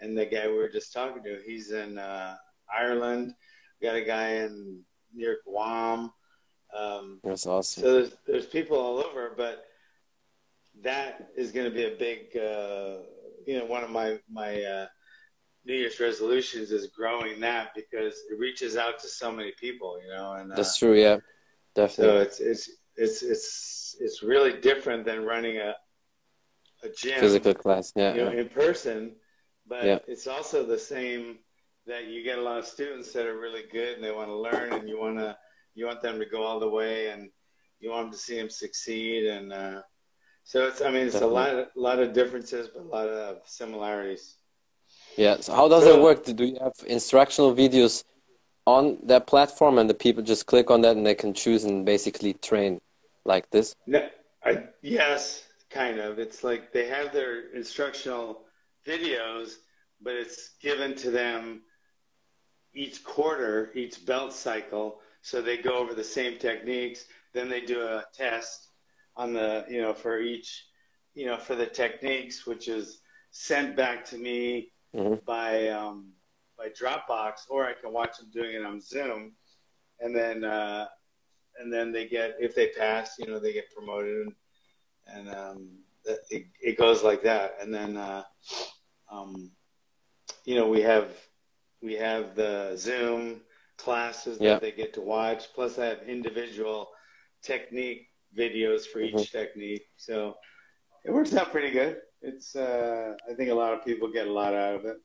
and 0.00 0.16
the 0.16 0.26
guy 0.26 0.46
we 0.48 0.54
were 0.54 0.68
just 0.68 0.92
talking 0.92 1.22
to, 1.24 1.40
he's 1.44 1.70
in 1.72 1.98
uh, 1.98 2.36
Ireland. 2.74 3.34
We 3.80 3.86
got 3.86 3.96
a 3.96 4.04
guy 4.04 4.28
in 4.44 4.80
near 5.14 5.38
Guam. 5.46 6.12
Um, 6.76 7.20
That's 7.24 7.46
awesome. 7.46 7.82
so 7.82 7.92
there's 7.94 8.16
there's 8.26 8.46
people 8.46 8.78
all 8.78 8.98
over, 8.98 9.32
but 9.36 9.66
that 10.82 11.30
is 11.36 11.52
going 11.52 11.68
to 11.68 11.74
be 11.74 11.84
a 11.84 11.96
big, 11.96 12.36
uh, 12.36 12.98
you 13.46 13.58
know, 13.58 13.64
one 13.66 13.84
of 13.84 13.90
my 13.90 14.18
my 14.30 14.62
uh, 14.62 14.86
New 15.64 15.74
Year's 15.74 16.00
resolutions 16.00 16.70
is 16.70 16.86
growing 16.88 17.40
that 17.40 17.74
because 17.74 18.14
it 18.30 18.38
reaches 18.38 18.76
out 18.76 18.98
to 19.00 19.08
so 19.08 19.30
many 19.30 19.52
people, 19.60 20.00
you 20.02 20.08
know, 20.08 20.32
and 20.32 20.52
uh, 20.52 20.56
That's 20.56 20.78
true, 20.78 20.98
yeah. 20.98 21.18
definitely. 21.74 22.14
so 22.14 22.20
it's 22.20 22.40
it's 22.40 22.70
it's 22.96 23.22
it's 23.22 23.96
it's 24.00 24.22
really 24.22 24.60
different 24.60 25.04
than 25.04 25.24
running 25.24 25.58
a 25.58 25.74
a 26.82 26.88
gym 26.88 27.20
Physical 27.20 27.52
class, 27.54 27.92
yeah. 27.94 28.14
you 28.14 28.24
know, 28.24 28.32
yeah. 28.32 28.40
in 28.40 28.48
person, 28.48 29.14
but 29.66 29.84
Yeah. 29.84 29.98
it's 30.08 30.26
also 30.26 30.64
the 30.64 30.78
same 30.78 31.38
that 31.86 32.06
you 32.06 32.22
get 32.22 32.38
a 32.38 32.42
lot 32.42 32.58
of 32.58 32.66
students 32.66 33.12
that 33.12 33.26
are 33.26 33.38
really 33.38 33.64
good 33.70 33.96
and 33.96 34.04
they 34.04 34.12
want 34.12 34.28
to 34.28 34.36
learn 34.36 34.72
and 34.72 34.88
you 34.88 34.98
want 34.98 35.18
to 35.18 35.36
you 35.74 35.86
want 35.86 36.00
them 36.00 36.18
to 36.18 36.26
go 36.26 36.42
all 36.42 36.58
the 36.60 36.68
way 36.68 37.08
and 37.08 37.30
you 37.80 37.90
want 37.90 38.06
them 38.06 38.12
to 38.12 38.18
see 38.18 38.36
them 38.36 38.50
succeed 38.50 39.26
and 39.26 39.52
uh, 39.52 39.80
so 40.44 40.66
it's 40.66 40.80
I 40.82 40.90
mean 40.90 41.06
it's 41.06 41.14
Definitely. 41.14 41.36
a 41.36 41.40
lot 41.40 41.54
of, 41.54 41.66
lot 41.74 41.98
of 41.98 42.12
differences 42.12 42.68
but 42.72 42.82
a 42.82 42.90
lot 42.98 43.08
of 43.08 43.38
similarities. 43.46 44.36
Yeah. 45.16 45.36
So 45.40 45.54
how 45.54 45.68
does 45.68 45.84
So- 45.84 45.96
it 45.98 46.02
work? 46.02 46.24
Do 46.24 46.44
you 46.44 46.58
have 46.60 46.72
instructional 46.86 47.54
videos 47.54 48.04
on 48.66 48.98
that 49.04 49.26
platform, 49.26 49.78
and 49.78 49.88
the 49.88 49.94
people 49.94 50.22
just 50.22 50.46
click 50.46 50.70
on 50.70 50.82
that 50.82 50.96
and 50.96 51.04
they 51.06 51.14
can 51.14 51.32
choose 51.34 51.64
and 51.64 51.84
basically 51.84 52.34
train 52.34 52.80
like 53.24 53.48
this? 53.50 53.74
No, 53.86 54.08
I, 54.44 54.64
yes, 54.82 55.44
kind 55.70 55.98
of. 55.98 56.18
It's 56.18 56.44
like 56.44 56.72
they 56.72 56.86
have 56.86 57.12
their 57.12 57.50
instructional 57.52 58.44
videos, 58.86 59.54
but 60.00 60.14
it's 60.14 60.50
given 60.60 60.94
to 60.96 61.10
them 61.10 61.62
each 62.74 63.02
quarter, 63.02 63.72
each 63.74 64.04
belt 64.06 64.32
cycle. 64.32 65.00
So 65.22 65.42
they 65.42 65.56
go 65.56 65.74
over 65.74 65.94
the 65.94 66.04
same 66.04 66.38
techniques. 66.38 67.06
Then 67.34 67.48
they 67.48 67.60
do 67.60 67.80
a 67.82 68.04
test 68.14 68.68
on 69.16 69.32
the, 69.32 69.64
you 69.68 69.80
know, 69.82 69.92
for 69.94 70.20
each, 70.20 70.66
you 71.14 71.26
know, 71.26 71.36
for 71.36 71.54
the 71.54 71.66
techniques, 71.66 72.46
which 72.46 72.68
is 72.68 73.00
sent 73.30 73.76
back 73.76 74.04
to 74.06 74.18
me 74.18 74.72
Mhm. 74.94 75.24
by 75.24 75.68
um, 75.68 76.12
by 76.56 76.68
Dropbox, 76.68 77.48
or 77.48 77.64
I 77.66 77.74
can 77.74 77.92
watch 77.92 78.18
them 78.18 78.30
doing 78.32 78.54
it 78.54 78.64
on 78.64 78.80
Zoom, 78.80 79.36
and 80.00 80.14
then 80.14 80.44
uh, 80.44 80.88
and 81.58 81.72
then 81.72 81.92
they 81.92 82.06
get 82.08 82.36
if 82.40 82.54
they 82.54 82.68
pass, 82.68 83.18
you 83.18 83.26
know, 83.26 83.38
they 83.38 83.52
get 83.52 83.72
promoted, 83.74 84.26
and, 84.26 84.34
and 85.28 85.34
um, 85.34 85.78
it, 86.30 86.46
it 86.60 86.78
goes 86.78 87.02
like 87.02 87.22
that. 87.22 87.56
And 87.60 87.72
then 87.72 87.96
uh, 87.96 88.24
um, 89.10 89.50
you 90.44 90.54
know 90.56 90.68
we 90.68 90.82
have 90.82 91.10
we 91.82 91.94
have 91.94 92.34
the 92.34 92.76
Zoom 92.76 93.42
classes 93.78 94.38
Yeah. 94.40 94.54
that 94.54 94.60
they 94.60 94.72
get 94.72 94.92
to 94.94 95.00
watch. 95.00 95.52
Plus, 95.54 95.78
I 95.78 95.86
have 95.86 96.02
individual 96.02 96.90
technique 97.42 98.09
videos 98.36 98.86
for 98.86 99.00
each 99.00 99.32
technique. 99.32 99.86
So 99.96 100.36
it 101.04 101.12
works 101.12 101.34
out 101.34 101.50
pretty 101.50 101.70
good. 101.70 101.98
It's 102.22 102.54
uh, 102.54 103.14
I 103.30 103.34
think 103.34 103.50
a 103.50 103.54
lot 103.54 103.72
of 103.72 103.84
people 103.84 104.12
get 104.12 104.26
a 104.26 104.32
lot 104.32 104.54
out 104.54 104.74
of 104.74 104.84
it. 104.84 104.96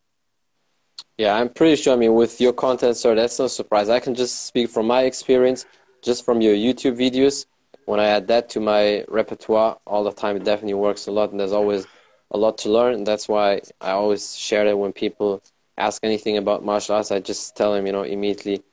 Yeah, 1.17 1.35
I'm 1.35 1.49
pretty 1.49 1.81
sure. 1.81 1.93
I 1.93 1.95
mean, 1.95 2.13
with 2.13 2.41
your 2.41 2.51
content, 2.51 2.97
sir, 2.97 3.15
that's 3.15 3.39
no 3.39 3.47
surprise. 3.47 3.87
I 3.89 4.01
can 4.01 4.15
just 4.15 4.45
speak 4.47 4.69
from 4.69 4.87
my 4.87 5.03
experience, 5.03 5.65
just 6.03 6.25
from 6.25 6.41
your 6.41 6.55
YouTube 6.55 6.97
videos. 6.97 7.45
When 7.85 7.99
I 7.99 8.07
add 8.07 8.27
that 8.27 8.49
to 8.49 8.59
my 8.59 9.05
repertoire 9.07 9.77
all 9.85 10.03
the 10.03 10.11
time, 10.11 10.35
it 10.35 10.43
definitely 10.43 10.73
works 10.73 11.07
a 11.07 11.11
lot, 11.11 11.31
and 11.31 11.39
there's 11.39 11.53
always 11.53 11.87
a 12.31 12.37
lot 12.37 12.57
to 12.59 12.69
learn. 12.69 12.95
And 12.95 13.07
that's 13.07 13.29
why 13.29 13.61
I 13.79 13.91
always 13.91 14.35
share 14.35 14.67
it 14.67 14.77
when 14.77 14.91
people 14.91 15.41
ask 15.77 16.03
anything 16.03 16.37
about 16.37 16.65
martial 16.65 16.95
arts. 16.95 17.11
I 17.11 17.19
just 17.19 17.55
tell 17.55 17.73
them, 17.73 17.85
you 17.85 17.93
know, 17.93 18.03
immediately 18.03 18.63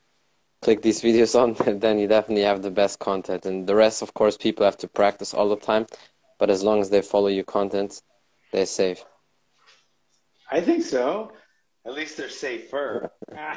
click 0.62 0.80
these 0.80 1.02
videos 1.02 1.38
on, 1.38 1.78
then 1.80 1.98
you 1.98 2.06
definitely 2.06 2.44
have 2.44 2.62
the 2.62 2.70
best 2.70 2.98
content. 2.98 3.46
And 3.46 3.66
the 3.66 3.74
rest, 3.74 4.00
of 4.02 4.14
course, 4.14 4.36
people 4.36 4.64
have 4.64 4.78
to 4.78 4.88
practice 4.88 5.34
all 5.34 5.48
the 5.48 5.56
time. 5.56 5.86
But 6.38 6.50
as 6.50 6.62
long 6.62 6.80
as 6.80 6.90
they 6.90 7.02
follow 7.02 7.28
your 7.28 7.44
content, 7.44 8.02
they're 8.52 8.66
safe. 8.66 9.04
I 10.50 10.60
think 10.60 10.84
so. 10.84 11.32
At 11.84 11.94
least 11.94 12.16
they're 12.16 12.28
safer. 12.30 13.10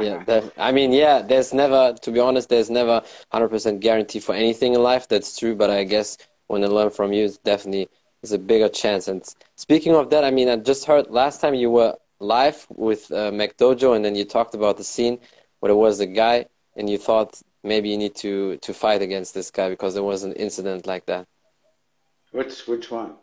Yeah, 0.00 0.24
that, 0.24 0.52
I 0.56 0.72
mean, 0.72 0.92
yeah, 0.92 1.22
there's 1.22 1.54
never, 1.54 1.94
to 2.02 2.10
be 2.10 2.18
honest, 2.18 2.48
there's 2.48 2.68
never 2.68 3.00
100% 3.32 3.78
guarantee 3.78 4.18
for 4.18 4.34
anything 4.34 4.74
in 4.74 4.82
life. 4.82 5.06
That's 5.06 5.38
true, 5.38 5.54
but 5.54 5.70
I 5.70 5.84
guess 5.84 6.18
when 6.48 6.64
I 6.64 6.66
learn 6.66 6.90
from 6.90 7.12
you, 7.12 7.24
it's 7.24 7.38
definitely 7.38 7.88
is 8.22 8.32
a 8.32 8.38
bigger 8.38 8.68
chance. 8.68 9.06
And 9.06 9.22
speaking 9.54 9.94
of 9.94 10.10
that, 10.10 10.24
I 10.24 10.32
mean, 10.32 10.48
I 10.48 10.56
just 10.56 10.84
heard 10.86 11.10
last 11.10 11.40
time 11.40 11.54
you 11.54 11.70
were 11.70 11.94
live 12.18 12.66
with 12.70 13.10
uh, 13.12 13.30
McDojo, 13.30 13.94
and 13.94 14.04
then 14.04 14.16
you 14.16 14.24
talked 14.24 14.54
about 14.54 14.76
the 14.78 14.84
scene 14.84 15.20
where 15.60 15.68
there 15.68 15.76
was 15.76 16.00
a 16.00 16.06
guy, 16.06 16.46
and 16.76 16.88
you 16.90 16.98
thought 16.98 17.40
maybe 17.62 17.88
you 17.90 17.98
need 17.98 18.14
to 18.16 18.56
to 18.58 18.72
fight 18.74 19.02
against 19.02 19.34
this 19.34 19.50
guy 19.50 19.68
because 19.70 19.94
there 19.94 20.02
was 20.12 20.22
an 20.24 20.32
incident 20.34 20.86
like 20.86 21.06
that. 21.06 21.26
which 22.32 22.66
which 22.66 22.90
one? 22.90 23.16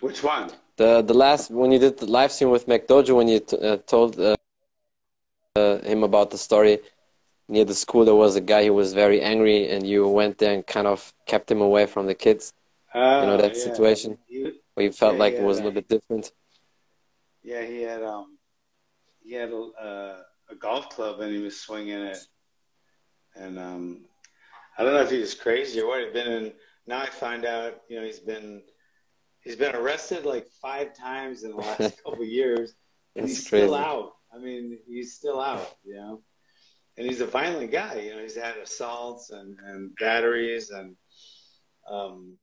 Which 0.00 0.22
one? 0.22 0.50
The 0.76 1.02
the 1.02 1.14
last 1.14 1.50
when 1.50 1.72
you 1.72 1.78
did 1.78 1.98
the 1.98 2.06
live 2.06 2.32
stream 2.32 2.50
with 2.50 2.66
McDojo, 2.66 3.16
when 3.16 3.28
you 3.28 3.40
t 3.40 3.56
uh, 3.56 3.76
told 3.92 4.18
uh, 4.18 4.34
uh, 5.56 5.78
him 5.82 6.02
about 6.04 6.30
the 6.30 6.38
story 6.38 6.80
near 7.48 7.64
the 7.64 7.74
school, 7.74 8.04
there 8.04 8.14
was 8.14 8.36
a 8.36 8.40
guy 8.40 8.64
who 8.66 8.74
was 8.74 8.92
very 8.94 9.20
angry, 9.20 9.68
and 9.68 9.86
you 9.86 10.08
went 10.08 10.38
there 10.38 10.52
and 10.54 10.66
kind 10.66 10.86
of 10.86 11.12
kept 11.26 11.50
him 11.50 11.60
away 11.60 11.86
from 11.86 12.06
the 12.06 12.14
kids. 12.14 12.52
Uh, 12.94 13.20
you 13.20 13.26
know 13.26 13.36
that 13.36 13.56
yeah. 13.56 13.62
situation? 13.68 14.18
He, 14.28 14.60
Where 14.74 14.86
you 14.86 14.92
felt 14.92 15.16
Yeah, 15.16 15.20
like 15.22 15.34
it 15.38 15.40
yeah, 15.40 15.44
was 15.50 15.58
a 15.58 15.62
little 15.62 15.74
bit 15.80 15.88
different. 15.88 16.32
yeah, 17.42 17.62
he 17.62 17.82
had 17.82 18.02
um, 18.02 18.38
he 19.22 19.34
had 19.34 19.50
a, 19.50 19.62
uh, 19.88 20.22
a 20.50 20.54
golf 20.54 20.88
club 20.90 21.20
and 21.20 21.34
he 21.34 21.42
was 21.42 21.60
swinging 21.60 22.00
it, 22.00 22.18
and 23.36 23.58
um, 23.58 24.04
I 24.76 24.84
don't 24.84 24.94
know 24.94 25.02
if 25.02 25.10
he 25.10 25.18
was 25.18 25.34
crazy 25.34 25.80
or 25.80 25.86
what. 25.86 26.00
He'd 26.00 26.12
been 26.12 26.32
in. 26.32 26.52
Now 26.86 27.00
I 27.00 27.06
find 27.06 27.44
out, 27.44 27.82
you 27.88 27.98
know, 27.98 28.04
he's 28.04 28.20
been 28.20 28.62
he's 29.42 29.56
been 29.56 29.74
arrested 29.74 30.24
like 30.24 30.46
five 30.62 30.94
times 30.94 31.44
in 31.44 31.50
the 31.50 31.56
last 31.56 31.96
couple 32.04 32.22
of 32.22 32.28
years, 32.28 32.74
and 33.16 33.26
he's 33.26 33.48
crazy. 33.48 33.66
still 33.66 33.74
out. 33.74 34.12
I 34.32 34.38
mean, 34.38 34.78
he's 34.86 35.14
still 35.14 35.40
out, 35.40 35.76
you 35.84 35.94
know. 35.94 36.22
And 36.96 37.06
he's 37.06 37.20
a 37.20 37.26
violent 37.26 37.70
guy, 37.70 38.00
you 38.00 38.14
know. 38.14 38.22
He's 38.22 38.36
had 38.36 38.56
assaults 38.56 39.30
and, 39.30 39.58
and 39.66 39.94
batteries, 39.96 40.70
and 40.70 40.96
um, 41.88 42.36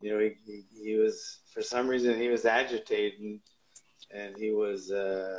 you 0.00 0.12
know, 0.12 0.18
he, 0.18 0.34
he 0.44 0.64
he 0.82 0.96
was 0.96 1.40
for 1.52 1.62
some 1.62 1.88
reason 1.88 2.20
he 2.20 2.28
was 2.28 2.44
agitated, 2.44 3.40
and 4.10 4.36
he 4.36 4.50
was 4.50 4.90
uh, 4.90 5.38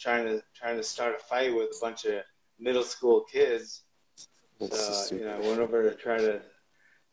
trying 0.00 0.24
to 0.26 0.42
trying 0.54 0.76
to 0.76 0.82
start 0.82 1.16
a 1.16 1.24
fight 1.24 1.54
with 1.54 1.68
a 1.68 1.80
bunch 1.80 2.04
of 2.04 2.22
middle 2.58 2.82
school 2.82 3.24
kids. 3.30 3.82
So 4.60 5.14
you 5.14 5.24
know, 5.24 5.36
I 5.36 5.40
went 5.40 5.60
over 5.60 5.88
to 5.88 5.94
try 5.94 6.18
to 6.18 6.40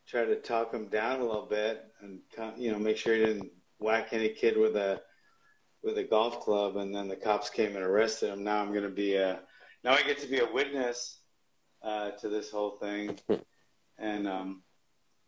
try 0.07 0.25
to 0.25 0.35
talk 0.35 0.73
him 0.73 0.87
down 0.87 1.19
a 1.19 1.25
little 1.25 1.45
bit 1.45 1.85
and 2.01 2.19
you 2.57 2.71
know 2.71 2.79
make 2.79 2.97
sure 2.97 3.15
he 3.15 3.25
didn't 3.25 3.51
whack 3.79 4.09
any 4.11 4.29
kid 4.29 4.57
with 4.57 4.75
a 4.75 5.01
with 5.83 5.97
a 5.97 6.03
golf 6.03 6.39
club. 6.41 6.77
And 6.77 6.93
then 6.93 7.07
the 7.07 7.15
cops 7.15 7.49
came 7.49 7.75
and 7.75 7.85
arrested 7.85 8.29
him. 8.29 8.43
Now 8.43 8.61
I'm 8.61 8.69
going 8.69 8.83
to 8.83 8.89
be 8.89 9.15
a 9.15 9.39
now 9.83 9.93
I 9.93 10.03
get 10.03 10.19
to 10.19 10.27
be 10.27 10.39
a 10.39 10.51
witness 10.51 11.19
uh, 11.81 12.11
to 12.11 12.29
this 12.29 12.51
whole 12.51 12.71
thing. 12.71 13.19
And 13.97 14.27
um, 14.27 14.63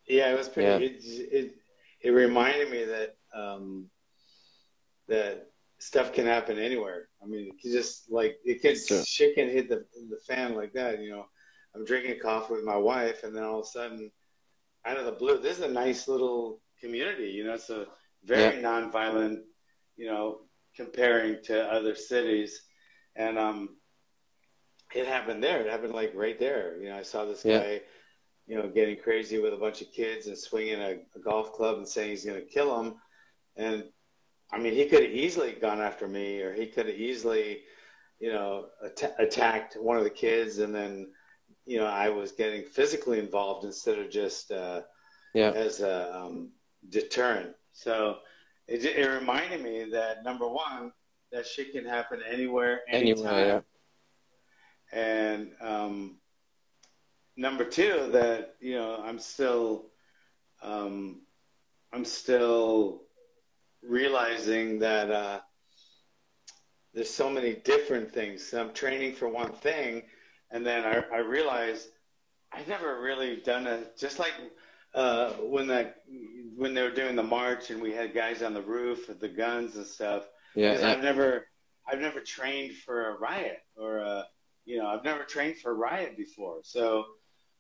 yeah, 0.08 0.32
it 0.32 0.38
was 0.38 0.50
pretty. 0.50 0.84
Yeah. 0.84 0.90
It, 0.90 1.02
it 1.06 1.56
it 2.02 2.10
reminded 2.10 2.72
me 2.72 2.86
that 2.86 3.18
um, 3.34 3.90
that 5.08 5.52
stuff 5.84 6.14
can 6.14 6.26
happen 6.26 6.58
anywhere. 6.58 7.10
I 7.22 7.26
mean, 7.26 7.50
it 7.50 7.60
can 7.62 7.72
just 7.72 8.10
like 8.10 8.38
it 8.46 8.62
can 8.62 8.76
shit 9.06 9.36
can 9.36 9.50
hit 9.50 9.68
the 9.68 9.86
the 10.10 10.20
fan 10.26 10.56
like 10.56 10.72
that. 10.74 11.02
You 11.02 11.12
know, 11.12 11.26
I'm 11.76 11.84
drinking 11.84 12.20
coffee 12.22 12.54
with 12.54 12.64
my 12.64 12.78
wife, 12.78 13.24
and 13.24 13.36
then 13.36 13.44
all 13.44 13.60
of 13.60 13.66
a 13.66 13.68
sudden, 13.68 14.10
out 14.86 14.98
of 14.98 15.06
the 15.06 15.12
blue, 15.12 15.40
this 15.40 15.58
is 15.58 15.64
a 15.66 15.68
nice 15.68 16.08
little 16.08 16.62
community. 16.80 17.32
You 17.32 17.44
know, 17.46 17.54
it's 17.54 17.70
a 17.70 17.88
very 18.24 18.62
nonviolent. 18.64 19.42
You 19.98 20.08
know, 20.08 20.40
comparing 20.76 21.44
to 21.44 21.72
other 21.72 21.96
cities, 21.96 22.62
and 23.16 23.38
um, 23.38 23.76
it 24.96 25.06
happened 25.06 25.44
there. 25.44 25.62
It 25.62 25.70
happened 25.70 25.94
like 25.94 26.14
right 26.16 26.40
there. 26.40 26.82
You 26.82 26.90
know, 26.90 26.98
I 26.98 27.04
saw 27.04 27.26
this 27.26 27.44
Yeah. 27.44 27.60
guy. 27.60 27.82
You 28.46 28.58
know, 28.58 28.68
getting 28.70 28.98
crazy 28.98 29.40
with 29.40 29.54
a 29.54 29.58
bunch 29.58 29.82
of 29.82 29.92
kids 29.94 30.28
and 30.28 30.38
swinging 30.38 30.82
a, 30.82 31.00
a 31.16 31.20
golf 31.24 31.54
club 31.54 31.78
and 31.78 31.88
saying 31.88 32.10
he's 32.10 32.26
going 32.26 32.42
to 32.42 32.46
kill 32.46 32.76
them, 32.76 32.96
and 33.56 33.84
I 34.54 34.60
mean, 34.60 34.74
he 34.74 34.86
could 34.86 35.02
have 35.02 35.12
easily 35.12 35.54
gone 35.54 35.82
after 35.82 36.08
me, 36.08 36.42
or 36.42 36.54
he 36.54 36.68
could 36.68 36.86
have 36.86 36.96
easily, 36.96 37.62
you 38.20 38.32
know, 38.32 38.68
at- 38.86 39.16
attacked 39.20 39.76
one 39.76 39.98
of 39.98 40.04
the 40.04 40.10
kids, 40.10 40.60
and 40.60 40.74
then, 40.74 41.12
you 41.66 41.80
know, 41.80 41.88
I 41.88 42.10
was 42.10 42.32
getting 42.34 42.64
physically 42.64 43.20
involved 43.20 43.66
instead 43.66 43.98
of 43.98 44.12
just 44.12 44.52
uh, 44.52 44.82
Yeah. 45.34 45.52
as 45.52 45.82
a 45.82 46.16
um, 46.16 46.52
deterrent. 46.90 47.56
So 47.72 48.20
it, 48.68 48.86
it 48.86 49.08
reminded 49.08 49.62
me 49.64 49.86
that 49.92 50.24
number 50.24 50.48
one, 50.48 50.94
that 51.32 51.48
shit 51.48 51.72
can 51.72 51.86
happen 51.86 52.22
anywhere, 52.30 52.82
anytime. 52.88 53.26
Anywhere, 53.26 53.64
yeah. 54.94 55.00
And 55.00 55.52
um, 55.62 56.18
number 57.36 57.66
two, 57.66 58.10
that 58.12 58.56
you 58.60 58.76
know, 58.76 59.02
I'm 59.04 59.18
still, 59.18 59.88
um, 60.62 61.22
I'm 61.92 62.06
still 62.06 63.03
realizing 63.88 64.80
that 64.80 65.12
uh, 65.12 65.40
there's 66.94 67.10
so 67.10 67.30
many 67.30 67.56
different 67.56 68.12
things. 68.12 68.54
I'm 68.54 68.74
training 68.74 69.16
for 69.16 69.28
one 69.28 69.52
thing, 69.52 70.04
and 70.52 70.66
then 70.66 70.86
I, 70.86 71.04
I 71.14 71.20
realize 71.20 71.90
I've 72.52 72.68
never 72.68 73.02
really 73.02 73.38
done 73.38 73.68
a 73.68 73.86
just 73.98 74.20
like 74.20 74.34
uh, 74.94 75.32
when 75.34 75.68
that 75.68 75.98
when 76.56 76.74
they 76.74 76.84
were 76.84 76.92
doing 76.92 77.16
the 77.16 77.24
march 77.24 77.72
and 77.72 77.82
we 77.82 77.92
had 77.92 78.14
guys 78.14 78.44
on 78.44 78.54
the 78.54 78.62
roof 78.62 79.08
with 79.08 79.20
the 79.20 79.30
guns 79.30 79.76
and 79.76 79.86
stuff. 79.86 80.24
Yeah. 80.56 80.80
I've 80.84 81.04
never 81.04 81.48
I've 81.88 82.00
never 82.00 82.20
trained 82.20 82.76
for 82.78 83.10
a 83.10 83.20
riot 83.20 83.60
or 83.76 83.98
a 83.98 84.26
you 84.66 84.78
know 84.78 84.88
I've 84.88 85.04
never 85.04 85.24
trained 85.24 85.58
for 85.58 85.72
a 85.72 85.76
riot 85.76 86.16
before. 86.16 86.60
So 86.64 87.06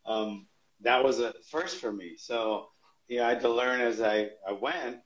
um, 0.06 0.48
that 0.82 1.03
was 1.03 1.20
a 1.20 1.34
first 1.50 1.77
for 1.77 1.92
me. 1.92 2.15
So 2.18 2.68
yeah, 3.08 3.25
I 3.25 3.30
had 3.30 3.42
to 3.42 3.50
learn 3.50 3.82
as 3.82 4.01
I 4.01 4.30
I 4.48 4.51
went. 4.51 4.98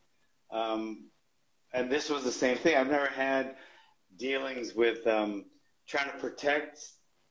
Um, 0.51 1.09
and 1.73 1.91
this 1.91 2.09
was 2.09 2.23
the 2.23 2.31
same 2.31 2.57
thing. 2.57 2.75
I've 2.77 2.89
never 2.89 3.07
had 3.07 3.55
dealings 4.17 4.73
with 4.73 5.05
um, 5.07 5.45
trying 5.87 6.09
to 6.11 6.17
protect 6.17 6.79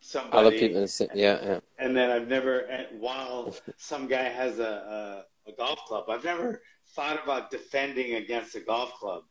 somebody 0.01 0.47
Other 0.47 0.59
people, 0.59 0.87
yeah, 1.15 1.39
yeah. 1.43 1.61
and 1.79 1.97
then 1.97 2.11
I've 2.11 2.29
never, 2.29 2.69
while 2.99 3.55
some 3.77 4.07
guy 4.07 4.25
has 4.25 4.59
a, 4.59 5.25
a, 5.47 5.51
a 5.51 5.55
golf 5.57 5.81
club, 5.87 6.05
I've 6.09 6.25
never 6.25 6.63
thought 6.95 7.23
about 7.23 7.51
defending 7.51 8.15
against 8.15 8.55
a 8.55 8.61
golf 8.61 8.93
club. 8.95 9.23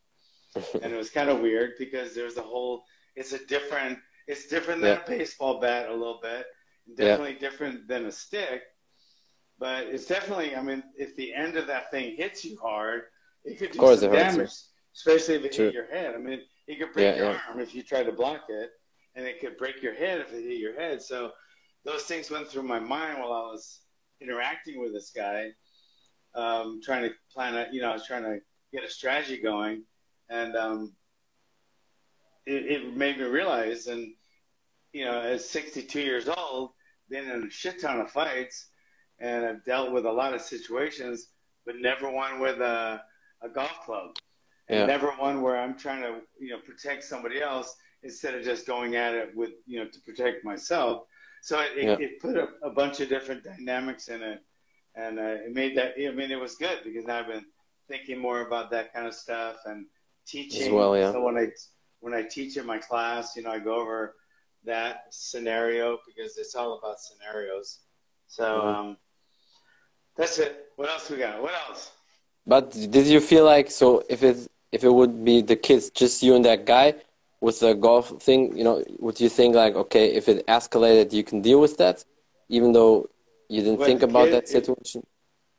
and 0.81 0.93
it 0.93 0.95
was 0.95 1.09
kind 1.09 1.29
of 1.29 1.39
weird 1.39 1.73
because 1.77 2.15
there's 2.15 2.37
a 2.37 2.41
whole. 2.41 2.85
It's 3.15 3.33
a 3.33 3.45
different. 3.45 3.99
It's 4.27 4.47
different 4.47 4.81
than 4.81 4.97
Yeah. 4.97 5.03
a 5.03 5.17
baseball 5.17 5.59
bat 5.59 5.89
a 5.89 5.93
little 5.93 6.19
bit. 6.21 6.45
Definitely 6.95 7.35
different 7.35 7.87
than 7.87 8.05
a 8.05 8.11
stick, 8.11 8.61
but 9.59 9.83
it's 9.87 10.05
definitely. 10.05 10.55
I 10.55 10.61
mean, 10.61 10.83
if 10.97 11.15
the 11.15 11.33
end 11.33 11.57
of 11.57 11.67
that 11.67 11.91
thing 11.91 12.15
hits 12.15 12.45
you 12.45 12.57
hard, 12.61 13.03
it 13.45 13.57
could 13.59 13.71
do 13.71 13.79
course 13.79 13.99
some 14.01 14.09
it 14.13 14.17
hurts 14.17 14.33
you. 14.33 14.37
damage, 14.39 14.51
especially 14.95 15.35
if 15.35 15.45
it 15.45 15.53
True. 15.53 15.65
hit 15.65 15.73
your 15.73 15.87
head. 15.87 16.15
I 16.15 16.17
mean, 16.17 16.41
it 16.67 16.79
could 16.79 16.93
break 16.93 17.15
Yeah, 17.15 17.23
your 17.23 17.31
yeah. 17.33 17.39
arm 17.49 17.59
if 17.59 17.73
you 17.75 17.83
try 17.83 18.03
to 18.03 18.11
block 18.11 18.45
it, 18.49 18.71
and 19.15 19.25
it 19.25 19.39
could 19.39 19.57
break 19.57 19.81
your 19.81 19.93
head 19.93 20.19
if 20.21 20.33
it 20.33 20.43
hit 20.43 20.59
your 20.59 20.75
head. 20.79 21.01
So 21.01 21.31
those 21.83 22.03
things 22.03 22.31
went 22.31 22.47
through 22.47 22.63
my 22.63 22.79
mind 22.79 23.19
while 23.19 23.31
I 23.33 23.41
was 23.51 23.81
interacting 24.19 24.81
with 24.81 24.93
this 24.93 25.11
guy, 25.15 25.49
um, 26.33 26.81
trying 26.83 27.03
to 27.03 27.11
plan 27.33 27.55
a, 27.55 27.67
you 27.71 27.81
know, 27.81 27.89
I 27.91 27.93
was 27.93 28.07
trying 28.07 28.23
to 28.23 28.39
get 28.73 28.83
a 28.83 28.89
strategy 28.89 29.37
going, 29.41 29.83
and 30.29 30.55
um, 30.55 30.93
it, 32.45 32.65
it 32.65 32.95
made 32.97 33.17
me 33.17 33.25
realize, 33.25 33.87
and 33.87 34.13
you 34.93 35.05
know, 35.05 35.19
as 35.19 35.47
62 35.49 35.99
years 36.01 36.27
old, 36.29 36.71
been 37.09 37.29
in 37.29 37.43
a 37.43 37.49
shit 37.49 37.81
ton 37.81 37.99
of 37.99 38.09
fights, 38.11 38.69
and 39.19 39.45
I've 39.45 39.63
dealt 39.65 39.91
with 39.91 40.05
a 40.05 40.11
lot 40.11 40.33
of 40.33 40.41
situations, 40.41 41.27
but 41.65 41.75
never 41.77 42.09
one 42.09 42.39
with 42.39 42.59
a, 42.59 43.01
a 43.41 43.49
golf 43.49 43.81
club, 43.85 44.15
and 44.69 44.79
Yeah. 44.79 44.85
never 44.85 45.11
one 45.11 45.41
where 45.41 45.57
I'm 45.57 45.77
trying 45.77 46.01
to, 46.01 46.21
you 46.39 46.49
know, 46.51 46.59
protect 46.59 47.03
somebody 47.03 47.41
else 47.41 47.75
instead 48.03 48.35
of 48.35 48.43
just 48.43 48.65
going 48.67 48.95
at 48.95 49.13
it 49.13 49.35
with, 49.35 49.51
you 49.65 49.79
know, 49.79 49.89
to 49.89 49.99
protect 50.01 50.43
myself. 50.43 51.03
So 51.41 51.59
it, 51.59 51.71
Yeah. 51.77 51.91
it, 51.93 52.01
it 52.01 52.21
put 52.21 52.37
a, 52.37 52.49
a 52.63 52.69
bunch 52.71 52.99
of 53.01 53.09
different 53.09 53.43
dynamics 53.43 54.07
in 54.07 54.21
it, 54.21 54.43
and 54.95 55.19
uh, 55.19 55.37
it 55.45 55.53
made 55.53 55.77
that. 55.77 55.93
I 55.97 56.11
mean, 56.11 56.31
it 56.31 56.39
was 56.39 56.55
good 56.55 56.79
because 56.83 57.05
now 57.05 57.19
I've 57.19 57.27
been 57.27 57.45
thinking 57.87 58.17
more 58.19 58.41
about 58.41 58.71
that 58.71 58.93
kind 58.93 59.05
of 59.07 59.13
stuff 59.13 59.57
and 59.65 59.85
teaching. 60.25 60.73
well, 60.73 60.97
yeah. 60.97 61.11
So 61.11 61.21
when 61.21 61.37
I 61.37 61.47
when 61.99 62.13
I 62.13 62.23
teach 62.23 62.57
in 62.57 62.65
my 62.65 62.77
class, 62.79 63.35
you 63.35 63.43
know, 63.43 63.51
I 63.51 63.59
go 63.59 63.75
over 63.75 64.15
that 64.63 65.03
scenario 65.11 65.99
because 66.07 66.37
it's 66.37 66.55
all 66.55 66.79
about 66.79 66.99
scenarios. 66.99 67.81
So 68.27 68.43
Mhm. 68.43 68.75
um, 68.75 68.97
that's 70.17 70.39
it. 70.39 70.71
What 70.77 70.89
else 70.89 71.09
we 71.09 71.17
got? 71.17 71.41
What 71.41 71.53
else? 71.67 71.91
But 72.47 72.71
did 72.71 73.07
you 73.07 73.19
feel 73.19 73.45
like 73.45 73.71
so 73.71 74.03
if 74.09 74.23
it 74.23 74.47
if 74.71 74.83
it 74.83 74.93
would 74.93 75.23
be 75.23 75.41
the 75.41 75.55
kids, 75.55 75.89
just 75.89 76.21
you 76.23 76.35
and 76.35 76.45
that 76.45 76.65
guy 76.65 76.95
with 77.41 77.59
the 77.59 77.73
golf 77.73 78.09
thing, 78.21 78.55
you 78.57 78.63
know, 78.63 78.83
would 78.99 79.19
you 79.19 79.29
think 79.29 79.55
like 79.55 79.75
okay, 79.75 80.13
if 80.13 80.27
it 80.27 80.45
escalated, 80.47 81.13
you 81.13 81.23
can 81.23 81.41
deal 81.41 81.59
with 81.59 81.77
that, 81.77 82.03
even 82.49 82.71
though 82.71 83.09
you 83.49 83.61
didn't 83.61 83.83
think 83.83 84.01
about 84.03 84.25
kid- 84.25 84.31
that 84.33 84.43
if- 84.43 84.65
situation? 84.65 85.05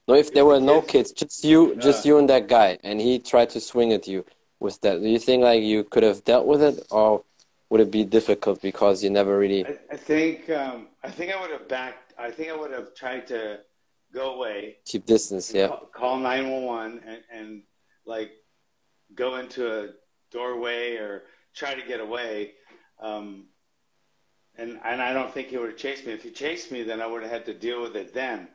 no, 0.09 0.14
if 0.14 0.33
there 0.33 0.45
the 0.45 0.49
were 0.50 0.61
no 0.61 0.81
kids- 0.81 1.12
kids, 1.12 1.21
just 1.21 1.45
you, 1.45 1.75
just 1.76 2.05
you 2.07 2.19
and 2.19 2.28
that 2.31 2.47
guy, 2.49 2.78
and 2.85 3.00
he 3.00 3.19
tried 3.19 3.50
to 3.50 3.61
swing 3.61 3.93
at 3.93 4.07
you 4.07 4.25
with 4.61 4.81
that, 4.83 5.00
do 5.00 5.09
you 5.09 5.19
think 5.19 5.43
like 5.43 5.62
you 5.62 5.83
could 5.85 6.02
have 6.05 6.25
dealt 6.25 6.47
with 6.47 6.62
it, 6.62 6.87
or 6.90 7.23
would 7.71 7.81
it 7.81 7.90
be 7.90 8.05
difficult 8.05 8.61
because 8.62 9.02
you 9.02 9.11
never 9.11 9.37
really? 9.38 9.64
I, 9.66 9.76
I 9.93 9.97
think 9.97 10.49
um, 10.50 10.87
I 11.02 11.11
think 11.11 11.33
I 11.35 11.40
would 11.40 11.50
have 11.50 11.69
backed. 11.69 12.14
I 12.19 12.31
think 12.31 12.50
I 12.50 12.57
would 12.57 12.71
have 12.73 12.95
tried 12.95 13.26
to 13.28 13.61
go 14.17 14.35
away 14.35 14.79
Keep 14.87 15.05
distance, 15.07 15.53
yeah. 15.53 15.69
call, 15.69 15.91
call 15.95 16.19
911 16.19 17.03
and, 17.07 17.21
and 17.33 17.63
like 18.07 18.31
go 19.15 19.37
into 19.37 19.63
a 19.71 19.89
doorway 20.33 20.97
or 20.97 21.25
try 21.55 21.75
to 21.75 21.87
get 21.87 22.01
away. 22.01 22.53
Um, 23.01 23.47
and, 24.57 24.81
and 24.85 25.03
I 25.03 25.13
don't 25.13 25.33
think 25.33 25.49
he 25.49 25.59
would 25.59 25.69
have 25.71 25.79
chased 25.79 26.07
me. 26.07 26.13
If 26.15 26.23
he 26.23 26.31
chased 26.31 26.73
me, 26.73 26.83
then 26.83 27.03
I 27.03 27.07
would 27.07 27.23
have 27.23 27.31
had 27.31 27.45
to 27.47 27.55
deal 27.55 27.83
with 27.83 27.95
it 27.95 28.15
then. 28.15 28.49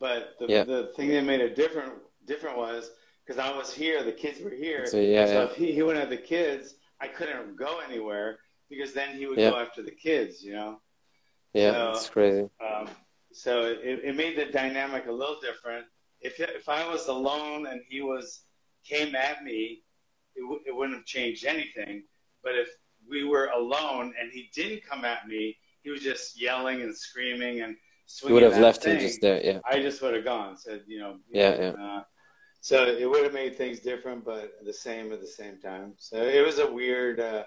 But 0.00 0.34
the, 0.40 0.46
Yeah. 0.48 0.64
the 0.64 0.92
thing 0.96 1.08
that 1.10 1.22
made 1.22 1.40
it 1.40 1.54
different 1.56 1.92
different 2.26 2.58
was 2.58 2.90
because 3.24 3.38
I 3.38 3.56
was 3.56 3.72
here, 3.72 4.02
the 4.02 4.12
kids 4.12 4.40
were 4.42 4.50
here. 4.50 4.84
So, 4.86 4.98
yeah, 4.98 5.26
so 5.26 5.32
yeah. 5.32 5.44
if 5.44 5.54
he, 5.54 5.72
he 5.72 5.82
wouldn't 5.82 6.00
have 6.00 6.10
the 6.10 6.24
kids, 6.34 6.74
I 7.00 7.06
couldn't 7.06 7.56
go 7.56 7.78
anywhere 7.88 8.38
because 8.68 8.92
then 8.92 9.16
he 9.16 9.26
would 9.26 9.38
Yeah. 9.38 9.50
go 9.50 9.58
after 9.60 9.82
the 9.82 9.92
kids, 9.92 10.42
you 10.42 10.52
know? 10.54 10.80
Yeah, 11.54 11.72
So- 11.72 11.90
it's 11.92 12.08
crazy. 12.10 12.48
Um, 12.60 12.88
so 13.36 13.64
it, 13.66 14.00
it 14.08 14.16
made 14.16 14.36
the 14.38 14.46
dynamic 14.46 15.06
a 15.06 15.12
little 15.12 15.38
different. 15.40 15.84
If 16.20 16.40
if 16.40 16.68
I 16.68 16.88
was 16.88 17.06
alone 17.08 17.66
and 17.66 17.80
he 17.88 18.00
was 18.00 18.42
came 18.84 19.14
at 19.14 19.44
me, 19.44 19.82
it, 20.34 20.40
w- 20.40 20.60
it 20.66 20.74
wouldn't 20.74 20.96
have 20.96 21.04
changed 21.06 21.44
anything. 21.44 22.04
But 22.42 22.54
if 22.54 22.68
we 23.08 23.24
were 23.24 23.46
alone 23.48 24.14
and 24.18 24.30
he 24.32 24.48
didn't 24.54 24.82
come 24.88 25.04
at 25.04 25.26
me, 25.28 25.56
he 25.82 25.90
was 25.90 26.00
just 26.00 26.40
yelling 26.40 26.82
and 26.82 26.96
screaming 26.96 27.60
and 27.60 27.72
You 27.72 27.78
swinging. 28.06 28.34
would 28.34 28.42
have 28.44 28.58
left 28.62 28.82
thing, 28.84 28.94
him 28.96 29.00
just 29.00 29.20
there, 29.20 29.40
yeah. 29.44 29.58
I 29.68 29.80
just 29.82 30.00
would 30.02 30.14
have 30.14 30.24
gone. 30.24 30.56
Said 30.56 30.82
you 30.86 30.98
know. 30.98 31.18
Yeah, 31.30 31.54
yeah. 31.60 31.72
Uh, 31.84 32.02
so 32.62 32.84
it 32.86 33.08
would 33.08 33.22
have 33.24 33.34
made 33.34 33.56
things 33.56 33.80
different, 33.80 34.24
but 34.24 34.52
the 34.64 34.72
same 34.72 35.12
at 35.12 35.20
the 35.20 35.26
same 35.40 35.58
time. 35.60 35.92
So 35.98 36.16
it 36.22 36.44
was 36.44 36.58
a 36.58 36.68
weird. 36.80 37.20
Uh, 37.20 37.44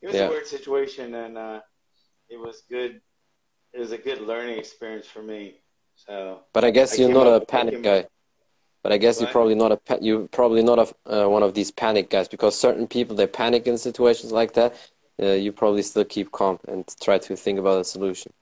it 0.00 0.06
was 0.08 0.16
Yeah. 0.16 0.26
a 0.26 0.30
weird 0.30 0.46
situation, 0.46 1.14
and 1.14 1.36
uh, 1.36 1.60
it 2.28 2.38
was 2.38 2.62
good. 2.70 3.00
It 3.74 3.80
was 3.80 3.92
a 3.92 3.98
good 3.98 4.20
learning 4.20 4.58
experience 4.58 5.06
for 5.06 5.22
me. 5.22 5.56
So 5.96 6.40
But 6.52 6.64
I 6.64 6.70
guess 6.70 6.92
I 6.92 7.02
you're 7.02 7.12
not 7.12 7.26
a 7.26 7.44
panic 7.44 7.82
guy. 7.82 8.06
But 8.82 8.92
I 8.92 8.98
guess 8.98 9.20
you're 9.20 9.30
probably 9.30 9.54
not 9.54 9.72
a 9.72 9.78
pa- 9.78 9.98
you 10.00 10.28
probably 10.30 10.62
not 10.62 10.78
a 10.78 10.86
uh, 11.24 11.28
one 11.28 11.42
of 11.42 11.54
these 11.54 11.70
panic 11.70 12.10
guys 12.10 12.28
because 12.28 12.58
certain 12.58 12.86
people 12.86 13.16
they 13.16 13.26
panic 13.26 13.66
in 13.66 13.78
situations 13.78 14.30
like 14.30 14.52
that. 14.54 14.74
Uh, 15.22 15.28
you 15.44 15.52
probably 15.52 15.82
still 15.82 16.04
keep 16.04 16.30
calm 16.32 16.58
and 16.68 16.84
try 17.00 17.16
to 17.18 17.36
think 17.36 17.58
about 17.58 17.80
a 17.80 17.84
solution. 17.84 18.32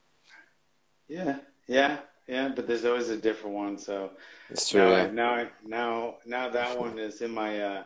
yeah, 1.09 1.37
yeah, 1.69 1.99
yeah. 2.27 2.49
But 2.49 2.67
there's 2.67 2.85
always 2.85 3.09
a 3.11 3.17
different 3.17 3.55
one. 3.55 3.79
So 3.79 4.11
It's 4.51 4.69
true. 4.69 4.81
now, 4.81 4.91
yeah. 4.91 5.03
I, 5.05 5.11
now, 5.11 5.35
I, 5.35 5.49
now, 5.65 6.15
now 6.27 6.49
that 6.51 6.79
one 6.79 6.99
is 6.99 7.21
in 7.23 7.31
my. 7.31 7.61
Uh, 7.61 7.85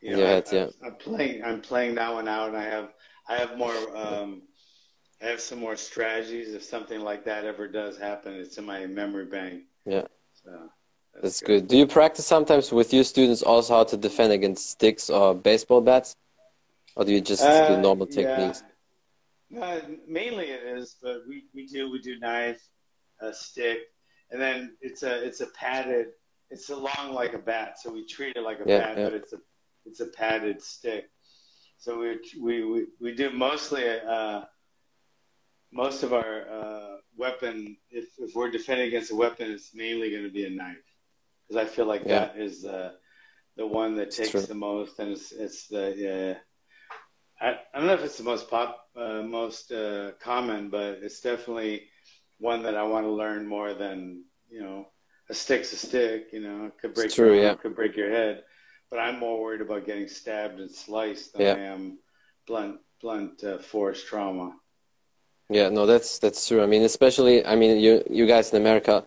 you 0.00 0.10
know, 0.10 0.18
Your 0.18 0.26
I- 0.26 0.30
head, 0.30 0.48
I, 0.50 0.54
yeah. 0.56 0.66
I'm 0.84 0.96
playing. 0.96 1.44
I'm 1.44 1.60
playing 1.60 1.94
that 1.94 2.12
one 2.12 2.28
out, 2.28 2.48
and 2.48 2.56
I 2.56 2.64
have. 2.64 2.88
I 3.28 3.36
have 3.36 3.56
more. 3.56 3.74
Um, 3.96 4.42
I 5.24 5.28
have 5.28 5.40
some 5.40 5.58
more 5.58 5.76
strategies 5.76 6.52
if 6.52 6.62
something 6.62 7.00
like 7.00 7.24
that 7.24 7.44
ever 7.46 7.66
does 7.66 7.96
happen. 7.98 8.34
It's 8.34 8.58
in 8.58 8.66
my 8.66 8.84
memory 8.86 9.24
bank. 9.24 9.62
Yeah. 9.86 10.02
So 10.34 10.50
That's 11.22 11.40
good. 11.40 11.66
Do 11.66 11.78
you 11.78 11.86
practice 11.86 12.26
sometimes 12.26 12.70
with 12.72 12.92
your 12.92 13.04
students 13.04 13.42
also 13.42 13.74
how 13.76 13.84
to 13.84 13.96
defend 13.96 14.32
against 14.34 14.68
sticks 14.70 15.08
or 15.08 15.34
baseball 15.34 15.80
bats, 15.80 16.14
or 16.96 17.04
do 17.06 17.12
you 17.12 17.22
just 17.22 17.42
do 17.42 17.74
Uh, 17.74 17.80
normal 17.80 18.06
yeah. 18.10 18.20
techniques? 18.20 18.62
No, 19.50 19.80
mainly 20.06 20.46
it 20.50 20.62
is, 20.78 20.96
but 21.00 21.22
we, 21.28 21.44
we 21.54 21.66
do 21.66 21.90
we 21.90 22.00
do 22.00 22.18
knife, 22.18 22.60
a 23.20 23.32
stick, 23.32 23.78
and 24.30 24.40
then 24.40 24.76
it's 24.82 25.02
a 25.02 25.24
it's 25.26 25.40
a 25.40 25.46
padded. 25.48 26.08
It's 26.50 26.68
a 26.70 26.76
long 26.76 27.12
like 27.12 27.32
a 27.34 27.38
bat, 27.38 27.78
so 27.80 27.90
we 27.92 28.06
treat 28.06 28.36
it 28.36 28.42
like 28.42 28.60
a 28.60 28.64
Yeah, 28.66 28.78
bat, 28.80 28.98
yeah. 28.98 29.04
but 29.04 29.14
it's 29.14 29.32
a 29.32 29.40
it's 29.86 30.00
a 30.00 30.06
padded 30.06 30.60
stick. 30.60 31.04
So 31.78 31.98
we 31.98 32.08
we 32.42 32.64
we, 32.64 32.86
we 33.00 33.14
do 33.14 33.30
mostly 33.30 33.84
uh, 33.88 34.42
most 35.74 36.02
of 36.04 36.12
our 36.12 36.34
uh, 36.58 36.96
weapon. 37.16 37.76
If 37.90 38.06
if 38.18 38.34
we're 38.34 38.50
defending 38.50 38.88
against 38.88 39.10
a 39.10 39.16
weapon, 39.16 39.50
it's 39.50 39.74
mainly 39.74 40.10
going 40.10 40.22
to 40.24 40.30
be 40.40 40.46
a 40.46 40.50
knife, 40.50 40.88
because 41.42 41.58
I 41.64 41.66
feel 41.74 41.86
like 41.86 42.04
Yeah. 42.04 42.20
that 42.20 42.38
is 42.38 42.64
uh, 42.64 42.92
the 43.56 43.66
one 43.66 43.96
that 43.96 44.10
takes 44.10 44.46
the 44.46 44.54
most, 44.54 44.98
and 45.00 45.12
it's 45.12 45.32
it's 45.32 45.66
the 45.68 45.86
uh, 46.16 46.34
I, 47.44 47.48
I 47.72 47.78
don't 47.78 47.88
know 47.88 47.94
if 47.94 48.04
it's 48.04 48.18
the 48.18 48.24
most 48.32 48.48
pop, 48.48 48.88
uh, 48.96 49.22
most 49.22 49.72
uh, 49.72 50.12
common, 50.20 50.70
but 50.70 50.90
it's 51.02 51.20
definitely 51.20 51.74
one 52.38 52.62
that 52.62 52.76
I 52.76 52.84
want 52.84 53.04
to 53.06 53.10
learn 53.22 53.46
more 53.46 53.74
than 53.74 54.24
you 54.48 54.62
know. 54.62 54.88
A 55.30 55.34
stick's 55.34 55.72
a 55.72 55.76
stick, 55.76 56.34
you 56.34 56.40
know. 56.40 56.66
It 56.66 56.74
could 56.80 56.92
break 56.94 57.06
It's 57.06 57.14
true, 57.14 57.34
your 57.34 57.36
arm, 57.36 57.56
yeah. 57.56 57.62
could 57.62 57.74
break 57.74 57.96
your 57.96 58.10
head, 58.10 58.44
but 58.90 58.98
I'm 58.98 59.18
more 59.18 59.40
worried 59.42 59.62
about 59.62 59.86
getting 59.86 60.06
stabbed 60.06 60.60
and 60.60 60.70
sliced 60.70 61.32
than 61.32 61.42
Yeah. 61.46 61.54
I 61.54 61.60
am 61.74 61.98
blunt, 62.46 62.76
blunt 63.00 63.42
uh, 63.42 63.56
force 63.56 64.04
trauma. 64.04 64.54
Yeah, 65.50 65.68
no, 65.68 65.86
that's 65.86 66.18
that's 66.18 66.46
true. 66.48 66.62
I 66.62 66.66
mean, 66.66 66.82
especially, 66.82 67.44
I 67.44 67.54
mean, 67.54 67.78
you 67.78 68.02
you 68.10 68.26
guys 68.26 68.50
in 68.52 68.60
America, 68.60 69.04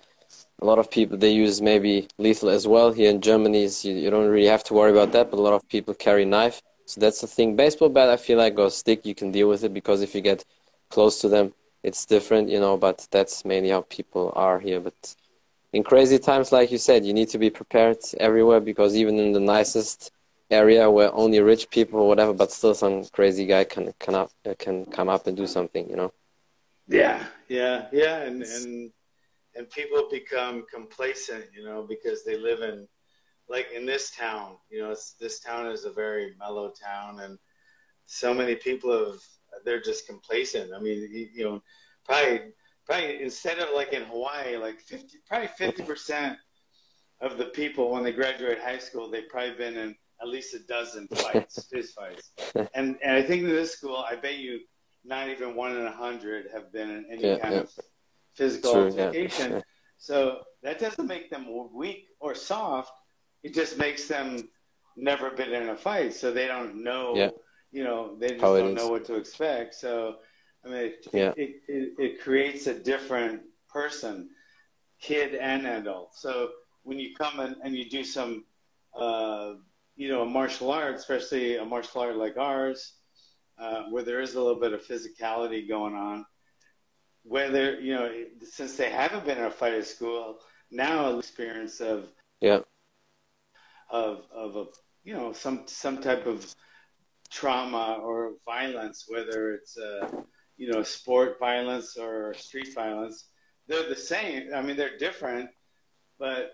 a 0.61 0.65
lot 0.65 0.79
of 0.79 0.89
people 0.91 1.17
they 1.17 1.31
use 1.31 1.61
maybe 1.61 2.07
lethal 2.17 2.49
as 2.49 2.67
well. 2.67 2.91
Here 2.93 3.09
in 3.09 3.21
Germany, 3.21 3.63
you, 3.83 3.93
you 3.93 4.09
don't 4.11 4.27
really 4.29 4.47
have 4.47 4.63
to 4.65 4.73
worry 4.73 4.91
about 4.91 5.11
that, 5.13 5.31
but 5.31 5.39
a 5.39 5.41
lot 5.41 5.53
of 5.53 5.67
people 5.69 5.93
carry 5.95 6.25
knife. 6.25 6.61
So 6.85 7.01
that's 7.01 7.21
the 7.21 7.27
thing. 7.27 7.55
Baseball 7.55 7.89
bat, 7.89 8.09
I 8.09 8.17
feel 8.17 8.37
like, 8.37 8.57
or 8.59 8.69
stick, 8.69 9.05
you 9.05 9.15
can 9.15 9.31
deal 9.31 9.49
with 9.49 9.63
it 9.63 9.73
because 9.73 10.01
if 10.01 10.15
you 10.15 10.21
get 10.21 10.45
close 10.89 11.19
to 11.21 11.29
them, 11.29 11.53
it's 11.83 12.05
different, 12.05 12.49
you 12.49 12.59
know. 12.59 12.77
But 12.77 13.07
that's 13.11 13.43
mainly 13.45 13.69
how 13.69 13.81
people 13.89 14.31
are 14.35 14.59
here. 14.59 14.79
But 14.79 15.15
in 15.73 15.83
crazy 15.83 16.19
times, 16.19 16.51
like 16.51 16.71
you 16.71 16.77
said, 16.79 17.05
you 17.05 17.13
need 17.13 17.29
to 17.29 17.39
be 17.39 17.49
prepared 17.49 17.99
everywhere 18.19 18.59
because 18.61 18.95
even 18.95 19.19
in 19.19 19.33
the 19.33 19.39
nicest 19.41 20.11
area 20.51 20.89
where 20.91 21.13
only 21.13 21.39
rich 21.41 21.69
people 21.71 21.99
or 22.01 22.07
whatever, 22.07 22.33
but 22.33 22.51
still 22.51 22.73
some 22.75 23.05
crazy 23.05 23.45
guy 23.47 23.63
can 23.65 23.93
can 23.99 24.15
up 24.15 24.31
can 24.59 24.85
come 24.85 25.09
up 25.09 25.27
and 25.27 25.37
do 25.37 25.47
something, 25.47 25.89
you 25.89 25.95
know. 25.97 26.11
Yeah, 26.87 27.25
yeah, 27.49 27.87
yeah, 27.91 28.21
and 28.21 28.43
and 28.43 28.91
and 29.55 29.69
people 29.69 30.07
become 30.09 30.65
complacent, 30.71 31.45
you 31.53 31.63
know, 31.63 31.85
because 31.87 32.23
they 32.23 32.37
live 32.37 32.61
in 32.61 32.87
like 33.49 33.67
in 33.75 33.85
this 33.85 34.11
town, 34.11 34.57
you 34.69 34.81
know, 34.81 34.91
it's, 34.91 35.13
this 35.13 35.39
town 35.39 35.67
is 35.67 35.85
a 35.85 35.91
very 35.91 36.33
mellow 36.39 36.71
town, 36.71 37.19
and 37.21 37.37
so 38.05 38.33
many 38.33 38.55
people 38.55 39.05
have 39.05 39.21
they're 39.65 39.81
just 39.81 40.07
complacent. 40.07 40.73
I 40.73 40.79
mean, 40.79 41.09
you, 41.11 41.27
you 41.33 41.43
know, 41.43 41.63
probably 42.05 42.41
probably 42.85 43.21
instead 43.21 43.59
of 43.59 43.69
like 43.75 43.93
in 43.93 44.03
Hawaii, 44.03 44.57
like 44.57 44.79
fifty, 44.79 45.17
probably 45.27 45.49
fifty 45.57 45.83
percent 45.83 46.37
of 47.21 47.37
the 47.37 47.45
people 47.45 47.91
when 47.91 48.03
they 48.03 48.11
graduate 48.11 48.59
high 48.59 48.77
school, 48.77 49.09
they've 49.09 49.29
probably 49.29 49.55
been 49.55 49.75
in 49.75 49.95
at 50.21 50.27
least 50.27 50.53
a 50.53 50.59
dozen 50.59 51.07
fights, 51.07 51.67
fist 51.71 51.95
fights. 51.95 52.31
And 52.73 52.97
and 53.03 53.13
I 53.13 53.21
think 53.21 53.43
in 53.43 53.49
this 53.49 53.73
school, 53.73 53.97
I 53.97 54.15
bet 54.15 54.37
you 54.37 54.59
not 55.07 55.29
even 55.29 55.55
one 55.55 55.75
in 55.75 55.85
a 55.85 55.91
hundred 55.91 56.49
have 56.53 56.71
been 56.71 56.89
in 56.89 57.05
any 57.11 57.23
Yeah, 57.23 57.37
kind 57.37 57.55
yeah. 57.55 57.61
of 57.61 57.71
physical 58.35 58.73
True, 58.73 58.91
yeah. 58.95 59.05
altercation. 59.05 59.63
So 59.97 60.41
that 60.61 60.79
doesn't 60.79 61.07
make 61.07 61.29
them 61.29 61.47
weak 61.73 62.07
or 62.19 62.35
soft. 62.35 62.91
It 63.41 63.53
just 63.53 63.77
makes 63.77 64.07
them 64.07 64.49
never 64.95 65.31
been 65.31 65.53
in 65.53 65.69
a 65.69 65.77
fight, 65.77 66.13
so 66.13 66.31
they 66.31 66.47
don't 66.47 66.83
know. 66.83 67.13
Yeah. 67.15 67.29
You 67.71 67.83
know, 67.83 68.17
they 68.19 68.29
just 68.29 68.41
How 68.41 68.57
don't 68.57 68.73
know 68.73 68.89
what 68.89 69.05
to 69.05 69.15
expect. 69.15 69.75
So, 69.75 70.17
I 70.65 70.67
mean, 70.69 70.77
it, 70.77 71.07
Yeah. 71.13 71.33
it, 71.35 71.61
it, 71.67 71.93
it 71.97 72.21
creates 72.21 72.67
a 72.67 72.73
different 72.73 73.41
person, 73.69 74.29
kid 75.01 75.35
and 75.35 75.65
adult. 75.67 76.15
So 76.15 76.51
when 76.83 76.99
you 76.99 77.15
come 77.15 77.39
in 77.39 77.55
and 77.63 77.75
you 77.75 77.89
do 77.89 78.03
some, 78.03 78.45
uh, 78.95 79.53
you 79.95 80.09
know, 80.09 80.21
a 80.21 80.25
martial 80.25 80.71
art, 80.71 80.95
especially 80.95 81.57
a 81.57 81.65
martial 81.65 82.01
art 82.01 82.15
like 82.15 82.37
ours, 82.37 82.93
uh, 83.59 83.83
where 83.89 84.03
there 84.03 84.21
is 84.21 84.35
a 84.35 84.41
little 84.41 84.59
bit 84.59 84.73
of 84.73 84.85
physicality 84.85 85.67
going 85.67 85.95
on, 85.95 86.25
whether 87.23 87.79
you 87.79 87.93
know, 87.93 88.11
since 88.43 88.77
they 88.77 88.89
haven't 88.89 89.25
been 89.25 89.37
in 89.37 89.45
a 89.45 89.51
fight 89.51 89.73
at 89.73 89.85
school, 89.87 90.39
now 90.71 91.11
an 91.11 91.19
experience 91.19 91.79
of 91.81 92.07
Yeah. 92.41 92.59
of 93.89 94.25
of 94.33 94.55
a 94.55 94.65
you 95.03 95.13
know 95.13 95.33
some 95.33 95.63
some 95.67 96.01
type 96.01 96.25
of 96.25 96.45
trauma 97.29 97.99
or 98.01 98.33
violence, 98.45 99.05
whether 99.07 99.53
it's 99.53 99.77
uh, 99.77 100.09
you 100.57 100.71
know 100.71 100.83
sport 100.83 101.39
violence 101.39 101.97
or 101.97 102.33
street 102.33 102.73
violence, 102.73 103.25
they're 103.67 103.89
the 103.89 103.95
same. 103.95 104.53
I 104.53 104.61
mean, 104.61 104.77
they're 104.77 104.97
different, 104.97 105.49
but 106.19 106.51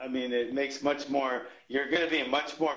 I 0.00 0.08
mean, 0.08 0.32
it 0.32 0.52
makes 0.52 0.82
much 0.82 1.08
more. 1.08 1.46
You're 1.68 1.88
going 1.90 2.02
to 2.04 2.10
be 2.10 2.26
much 2.28 2.58
more 2.58 2.74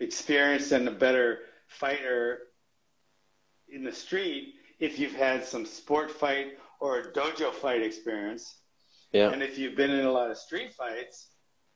experienced 0.00 0.72
and 0.72 0.88
a 0.88 0.92
better 0.92 1.40
fighter 1.68 2.38
in 3.68 3.84
the 3.84 3.92
street 3.92 4.54
if 4.80 4.98
you've 4.98 5.14
had 5.14 5.44
some 5.44 5.64
sport 5.66 6.10
fight 6.10 6.58
or 6.80 6.98
a 7.00 7.12
dojo 7.12 7.52
fight 7.52 7.82
experience. 7.82 8.56
Yeah. 9.12 9.30
And 9.30 9.42
if 9.42 9.58
you've 9.58 9.76
been 9.76 9.90
in 9.90 10.04
a 10.04 10.12
lot 10.12 10.30
of 10.30 10.36
street 10.36 10.72
fights, 10.74 11.30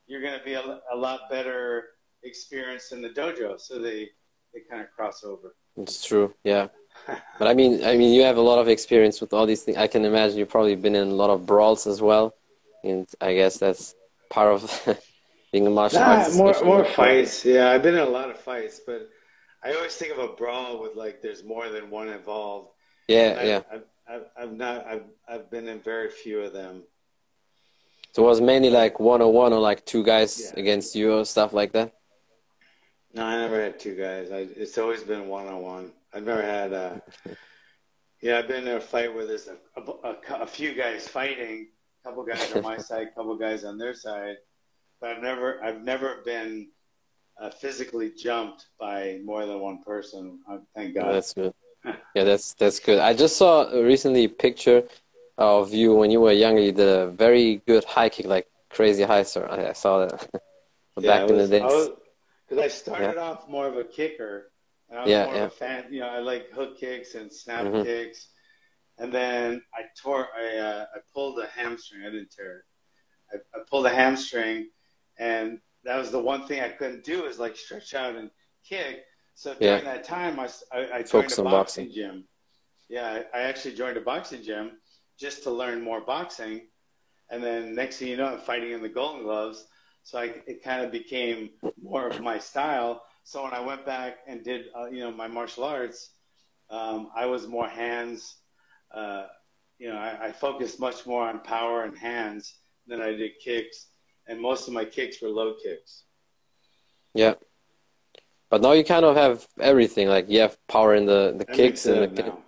you're 0.07 0.20
going 0.20 0.38
to 0.38 0.44
be 0.44 0.55
a, 0.55 0.81
a 0.92 0.96
lot 0.96 1.20
better 1.31 1.85
experienced 2.22 2.92
in 2.92 3.00
the 3.00 3.09
dojo. 3.11 3.59
So 3.61 3.79
they 3.79 4.09
they 4.53 4.61
kind 4.68 4.83
of 4.83 4.90
cross 4.90 5.22
over. 5.24 5.55
It's 5.76 6.05
true. 6.05 6.35
Yeah. 6.44 6.68
But 7.38 7.48
I 7.48 7.55
mean, 7.55 7.83
I 7.85 7.96
mean, 7.96 8.12
you 8.12 8.22
have 8.24 8.37
a 8.37 8.42
lot 8.42 8.59
of 8.59 8.68
experience 8.68 9.20
with 9.22 9.33
all 9.33 9.46
these 9.46 9.62
things. 9.62 9.79
I 9.79 9.87
can 9.87 10.05
imagine 10.05 10.37
you've 10.38 10.50
probably 10.50 10.74
been 10.76 10.94
in 10.96 11.09
a 11.09 11.14
lot 11.14 11.31
of 11.31 11.46
brawls 11.46 11.87
as 11.87 12.03
well, 12.03 12.35
and 12.85 13.09
I 13.20 13.33
guess 13.35 13.57
that's 13.57 13.94
part 14.29 14.53
of 14.53 14.61
being 15.53 15.66
a 15.66 15.70
martial 15.70 16.00
Nah, 16.00 16.18
artist. 16.18 16.37
more 16.37 16.55
more 16.64 16.85
fights. 16.85 17.44
Yeah, 17.44 17.70
I've 17.70 17.83
been 17.83 17.94
in 17.94 18.00
a 18.00 18.11
lot 18.11 18.29
of 18.29 18.38
fights, 18.38 18.81
but 18.85 19.09
I 19.62 19.74
always 19.74 19.94
think 19.94 20.12
of 20.12 20.18
a 20.18 20.28
brawl 20.28 20.80
with 20.80 20.94
like 20.96 21.20
there's 21.20 21.44
more 21.44 21.68
than 21.68 21.90
one 21.90 22.08
involved. 22.08 22.70
Yeah, 23.08 23.36
I, 23.38 23.44
yeah. 23.44 23.60
I've, 23.72 23.84
I've, 24.08 24.26
I've 24.38 24.52
not. 24.52 24.86
I've 24.86 25.04
I've 25.28 25.50
been 25.50 25.68
in 25.68 25.80
very 25.80 26.10
few 26.10 26.40
of 26.40 26.52
them. 26.52 26.82
So 28.12 28.24
it 28.24 28.26
was 28.26 28.40
mainly 28.40 28.70
like 28.70 28.98
one 28.98 29.22
on 29.22 29.32
one 29.32 29.52
or 29.52 29.60
like 29.60 29.84
two 29.86 30.02
guys 30.02 30.40
Yeah. 30.40 30.60
against 30.60 30.96
you 30.96 31.12
or 31.14 31.24
stuff 31.24 31.52
like 31.52 31.72
that. 31.72 31.92
No, 33.14 33.24
I 33.24 33.36
never 33.36 33.60
had 33.60 33.78
two 33.78 33.96
guys. 33.96 34.30
I, 34.32 34.48
it's 34.56 34.78
always 34.78 35.02
been 35.02 35.28
one 35.28 35.46
on 35.46 35.62
one. 35.62 35.92
I've 36.12 36.24
never 36.24 36.42
had. 36.42 36.72
Uh, 36.72 36.94
yeah, 38.20 38.38
I've 38.38 38.48
been 38.48 38.66
in 38.66 38.76
a 38.76 38.80
fight 38.80 39.14
where 39.14 39.26
there's 39.26 39.48
a, 39.48 39.56
a, 39.76 39.82
a, 40.08 40.42
a 40.42 40.46
few 40.46 40.74
guys 40.74 41.06
fighting, 41.06 41.68
a 42.04 42.08
couple 42.08 42.24
guys 42.24 42.52
on 42.52 42.62
my 42.62 42.76
side, 42.88 43.08
a 43.08 43.14
couple 43.14 43.36
guys 43.36 43.64
on 43.64 43.78
their 43.78 43.94
side, 43.94 44.36
but 45.00 45.10
I've 45.10 45.22
never 45.22 45.62
I've 45.62 45.82
never 45.82 46.22
been 46.24 46.68
uh, 47.40 47.50
physically 47.50 48.11
jumped 48.16 48.66
by 48.79 49.18
more 49.24 49.46
than 49.46 49.59
one 49.61 49.79
person. 49.83 50.38
Uh, 50.50 50.59
thank 50.74 50.96
Oh, 50.96 51.00
God. 51.00 51.14
that's 51.14 51.35
good. 51.35 51.53
Yeah, 52.14 52.24
that's 52.24 52.55
that's 52.55 52.81
good. 52.81 52.98
I 52.98 53.14
just 53.14 53.37
saw 53.37 53.70
recently 53.72 54.24
a 54.24 54.29
picture 54.29 54.83
of 55.38 55.72
you 55.72 55.94
when 55.94 56.11
you 56.11 56.20
were 56.20 56.33
younger. 56.33 56.61
You 56.61 56.72
did 56.72 56.88
a 56.88 57.07
very 57.11 57.62
good 57.66 57.85
high 57.85 58.09
kick, 58.11 58.26
like 58.26 58.46
crazy 58.68 59.05
high, 59.05 59.22
sir. 59.22 59.46
I 59.50 59.68
I 59.70 59.72
saw 59.72 59.92
that 60.07 60.29
Yeah, 60.98 61.11
back 61.20 61.31
in 61.31 61.37
the 61.37 61.42
was- 61.42 61.50
days. 61.50 61.62
I 61.62 61.88
Because 62.48 62.64
I 62.64 62.68
started 62.68 63.16
off 63.16 63.48
more 63.48 63.66
of 63.68 63.76
a 63.76 63.85
kicker, 63.85 64.50
and 64.88 64.98
I 64.98 65.03
was 65.03 65.11
Yeah, 65.11 65.24
more 65.26 65.35
yeah. 65.37 65.44
of 65.46 65.53
a 65.53 65.55
fan. 65.62 65.81
You 65.94 66.00
know, 66.00 66.09
I 66.09 66.18
like 66.18 66.50
hook 66.50 66.72
kicks 66.79 67.14
and 67.14 67.33
snap 67.33 67.64
Mhm. 67.64 67.85
kicks, 67.85 68.20
and 68.98 69.09
then 69.18 69.62
I 69.79 69.83
tore. 70.03 70.26
I 70.37 70.46
uh, 70.68 70.85
I 70.94 70.98
pulled 71.14 71.38
a 71.38 71.46
hamstring. 71.59 72.03
I 72.07 72.11
didn't 72.11 72.33
tear 72.37 72.53
it. 72.59 72.64
I, 73.33 73.35
I 73.57 73.59
pulled 73.70 73.87
a 73.87 73.94
hamstring, 74.03 74.68
and 75.16 75.61
that 75.84 75.96
was 75.96 76.10
the 76.10 76.20
one 76.20 76.46
thing 76.46 76.60
I 76.60 76.68
couldn't 76.68 77.04
do 77.04 77.24
is 77.24 77.38
like 77.38 77.56
stretch 77.56 77.94
out 77.94 78.16
and 78.16 78.30
kick. 78.68 79.04
So 79.34 79.54
Yeah. 79.60 79.80
during 79.80 79.84
that 79.84 80.04
time, 80.04 80.38
I 80.38 80.48
I 80.72 81.02
joined 81.02 81.32
a 81.32 81.36
boxing, 81.36 81.44
boxing. 81.44 81.90
gym. 81.92 82.24
Yeah, 82.88 83.22
I, 83.34 83.38
I 83.38 83.42
actually 83.42 83.74
joined 83.74 83.96
a 83.96 84.00
boxing 84.00 84.42
gym 84.42 84.72
just 85.18 85.42
to 85.44 85.50
learn 85.50 85.82
more 85.82 86.00
boxing, 86.00 86.68
and 87.30 87.42
then 87.42 87.74
next 87.74 87.98
thing 87.98 88.08
you 88.08 88.16
know, 88.16 88.26
I'm 88.26 88.38
fighting 88.38 88.72
in 88.72 88.82
the 88.82 88.88
Golden 88.88 89.22
Gloves. 89.22 89.66
So 90.02 90.18
I, 90.18 90.24
it 90.46 90.62
kind 90.62 90.84
of 90.84 90.90
became 90.90 91.50
more 91.82 92.06
of 92.08 92.20
my 92.20 92.38
style. 92.38 93.02
So 93.24 93.42
when 93.44 93.52
I 93.52 93.60
went 93.60 93.86
back 93.86 94.18
and 94.26 94.42
did, 94.44 94.66
uh, 94.78 94.86
you 94.86 95.00
know, 95.00 95.10
my 95.12 95.28
martial 95.28 95.64
arts, 95.64 96.10
um, 96.70 97.10
I 97.14 97.26
was 97.26 97.46
more 97.46 97.68
hands. 97.68 98.36
Uh, 98.92 99.26
you 99.78 99.88
know, 99.88 99.96
I, 99.98 100.26
I 100.28 100.32
focused 100.32 100.80
much 100.80 101.06
more 101.06 101.22
on 101.28 101.40
power 101.40 101.84
and 101.84 101.96
hands 101.96 102.54
than 102.86 103.00
I 103.00 103.12
did 103.12 103.32
kicks, 103.44 103.86
and 104.30 104.40
most 104.40 104.62
of 104.68 104.72
my 104.78 104.84
kicks 104.96 105.16
were 105.22 105.28
low 105.40 105.50
kicks. 105.64 105.92
Yeah. 107.22 107.34
But 108.50 108.62
now 108.62 108.72
you 108.78 108.84
kind 108.84 109.04
of 109.04 109.14
have 109.24 109.36
everything. 109.72 110.06
Like 110.08 110.26
you 110.32 110.40
have 110.46 110.54
power 110.74 110.92
in 111.00 111.04
the, 111.12 111.20
the 111.40 111.46
I 111.52 111.56
kicks 111.58 111.86
and 111.86 112.02
the 112.02 112.08
kick. 112.08 112.26
now. 112.26 112.38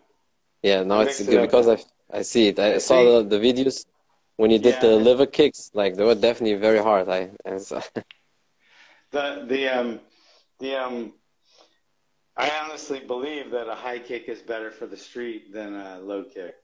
Yeah, 0.62 0.80
now 0.90 0.98
I 1.00 1.02
it's 1.06 1.18
mix 1.18 1.28
it 1.28 1.30
good 1.32 1.42
because 1.46 1.66
now. 1.66 1.78
I 2.12 2.18
I 2.18 2.22
see 2.32 2.44
it. 2.50 2.56
I 2.58 2.74
I 2.74 2.78
saw 2.78 2.98
think- 3.04 3.30
the, 3.30 3.38
the 3.38 3.42
videos 3.48 3.78
when 4.40 4.50
you 4.54 4.58
did 4.66 4.74
Yeah. 4.76 4.80
the 4.86 4.92
liver 5.08 5.26
kicks. 5.38 5.60
Like 5.80 5.92
they 5.96 6.04
were 6.10 6.14
definitely 6.28 6.58
very 6.68 6.82
hard. 6.88 7.08
I, 7.08 7.20
I 7.46 7.54
The 9.16 9.24
the 9.52 9.62
um 9.78 9.88
the 10.62 10.72
um 10.84 10.96
I 12.36 12.48
honestly 12.62 13.00
believe 13.14 13.46
that 13.56 13.66
a 13.68 13.74
high 13.86 13.98
kick 14.10 14.24
is 14.34 14.40
better 14.52 14.70
for 14.78 14.86
the 14.86 14.96
street 15.08 15.42
than 15.56 15.70
a 15.74 16.00
low 16.10 16.22
kick. 16.36 16.54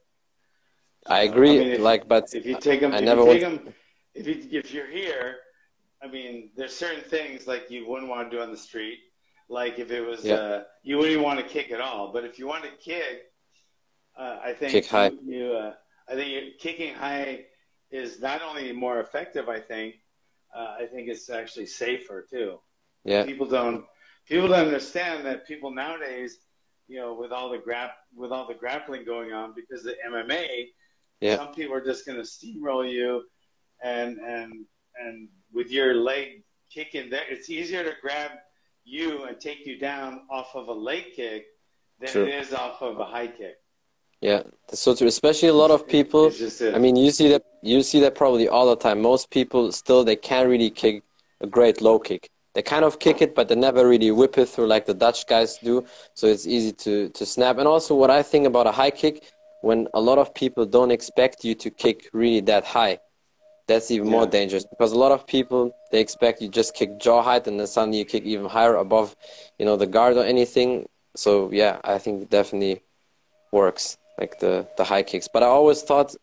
I 1.07 1.21
agree. 1.31 1.57
I 1.57 1.65
mean, 1.65 1.73
if- 1.77 1.81
like, 1.91 2.03
but 2.15 2.25
If 2.41 2.45
you 2.51 2.57
take 2.69 2.81
them, 2.81 2.93
I 2.95 3.01
never 3.11 3.23
you 3.25 3.33
take 3.35 3.45
'em- 3.51 3.75
if 4.19 4.27
you 4.53 4.59
if 4.61 4.73
you're 4.73 4.87
here, 4.91 5.37
I 6.03 6.07
mean, 6.09 6.51
there's 6.57 6.75
certain 6.75 7.03
things 7.03 7.47
like 7.47 7.71
you 7.71 7.89
wouldn't 7.89 8.09
want 8.11 8.31
to 8.31 8.37
do 8.37 8.43
on 8.43 8.51
the 8.51 8.57
street. 8.57 8.99
Like 9.49 9.79
if 9.79 9.91
it 9.91 10.01
was, 10.03 10.25
Yeah. 10.25 10.35
uh, 10.35 10.65
you 10.83 10.99
wouldn't 10.99 11.23
want 11.23 11.41
to 11.41 11.47
kick 11.47 11.71
at 11.71 11.81
all. 11.81 12.13
But 12.13 12.25
if 12.25 12.39
you 12.39 12.47
want 12.47 12.65
to 12.65 12.71
kick, 12.71 13.33
uh, 14.17 14.39
I 14.43 14.53
think 14.53 14.73
Kick 14.73 14.87
high. 14.87 15.09
You, 15.11 15.21
you, 15.27 15.53
uh, 15.53 15.75
I 16.09 16.15
think 16.15 16.59
kicking 16.59 16.95
high 16.95 17.47
is 17.91 18.21
not 18.21 18.43
only 18.43 18.73
more 18.73 19.01
effective. 19.01 19.49
I 19.49 19.61
think, 19.61 19.95
uh, 20.55 20.77
I 20.81 20.87
think 20.87 21.09
it's 21.09 21.31
actually 21.31 21.67
safer 21.67 22.27
too. 22.31 22.59
yeah, 23.05 23.25
People 23.25 23.47
don't 23.47 23.85
people 24.27 24.49
don't 24.49 24.67
understand 24.67 25.25
that 25.25 25.47
people 25.47 25.71
nowadays, 25.71 26.39
you 26.89 26.99
know, 26.99 27.15
with 27.15 27.33
all 27.33 27.49
the 27.51 27.59
grap 27.59 27.93
with 28.15 28.33
all 28.33 28.47
the 28.47 28.55
grappling 28.55 29.05
going 29.05 29.33
on 29.33 29.55
because 29.55 29.83
the 29.85 29.95
MMA, 30.07 30.67
Yeah. 31.21 31.37
some 31.37 31.55
people 31.55 31.75
are 31.75 31.85
just 31.85 32.05
going 32.07 32.19
to 32.19 32.25
steamroll 32.37 32.91
you, 32.91 33.25
and 33.83 34.19
and 34.19 34.53
and 35.01 35.29
with 35.53 35.71
your 35.71 35.95
leg 35.95 36.43
kicking 36.73 37.11
there, 37.11 37.23
it's 37.29 37.49
easier 37.51 37.83
to 37.85 37.93
grab 38.03 38.31
you 38.85 39.25
and 39.25 39.41
take 39.41 39.67
you 39.67 39.79
down 39.79 40.23
off 40.31 40.55
of 40.55 40.69
a 40.69 40.73
leg 40.73 41.05
kick 41.15 41.47
than 42.01 42.09
True. 42.09 42.27
it 42.27 42.35
is 42.35 42.53
off 42.53 42.81
of 42.83 42.99
a 43.01 43.05
high 43.05 43.27
kick. 43.27 43.57
yeah. 44.21 44.43
That's 44.69 44.81
so 44.81 44.95
true. 44.95 45.07
Especially 45.07 45.49
a 45.49 45.55
lot 45.55 45.71
of 45.71 45.87
people. 45.87 46.31
I 46.75 46.79
mean, 46.79 46.97
you 46.97 47.11
see 47.11 47.29
that 47.29 47.43
you 47.63 47.83
see 47.83 48.01
that 48.01 48.15
probably 48.15 48.49
all 48.49 48.69
the 48.69 48.77
time. 48.77 49.01
Most 49.01 49.31
people 49.31 49.73
still 49.73 50.05
they 50.05 50.17
can't 50.17 50.49
really 50.49 50.71
kick 50.71 51.03
a 51.41 51.47
great 51.47 51.81
low 51.81 51.99
kick. 51.99 52.31
They 52.55 52.63
kind 52.63 52.85
of 52.85 52.99
kick 52.99 53.23
it, 53.23 53.35
but 53.35 53.49
they 53.49 53.55
never 53.55 53.87
really 53.89 54.11
whip 54.11 54.37
it 54.39 54.47
through 54.49 54.67
like 54.67 54.85
the 54.87 54.95
Dutch 54.95 55.27
guys 55.27 55.59
do. 55.59 55.85
So 56.15 56.27
it's 56.27 56.47
easy 56.47 56.73
to 56.85 57.09
to 57.11 57.27
snap. 57.27 57.59
And 57.59 57.69
also, 57.69 57.95
what 57.95 58.11
I 58.11 58.23
think 58.23 58.47
about 58.47 58.67
a 58.67 58.73
high 58.73 58.91
kick, 58.91 59.17
when 59.63 59.87
a 59.95 60.01
lot 60.01 60.19
of 60.19 60.35
people 60.35 60.67
don't 60.67 60.91
expect 60.91 61.45
you 61.45 61.55
to 61.57 61.71
kick 61.71 62.09
really 62.13 62.41
that 62.43 62.65
high, 62.65 62.99
that's 63.69 63.91
even 63.91 64.09
more 64.09 64.27
dangerous 64.27 64.65
because 64.65 64.93
a 64.93 64.99
lot 64.99 65.13
of 65.13 65.27
people 65.27 65.73
they 65.93 66.01
expect 66.01 66.43
you 66.43 66.49
just 66.49 66.75
kick 66.75 66.99
jaw 66.99 67.23
height 67.23 67.47
and 67.47 67.61
then 67.61 67.67
suddenly 67.67 67.99
you 67.99 68.05
kick 68.05 68.25
even 68.25 68.47
higher 68.47 68.77
above, 68.77 69.15
you 69.59 69.67
know, 69.67 69.77
the 69.77 69.87
guard 69.87 70.17
or 70.17 70.25
anything. 70.25 70.89
So 71.15 71.51
yeah, 71.53 71.79
I 71.85 71.99
think 71.99 72.23
it 72.23 72.31
definitely 72.31 72.83
works 73.53 73.99
like 74.19 74.41
the 74.41 74.67
the 74.79 74.85
high 74.85 75.03
kicks. 75.03 75.29
But 75.29 75.43
I 75.43 75.47
always 75.47 75.83
thought 75.83 76.15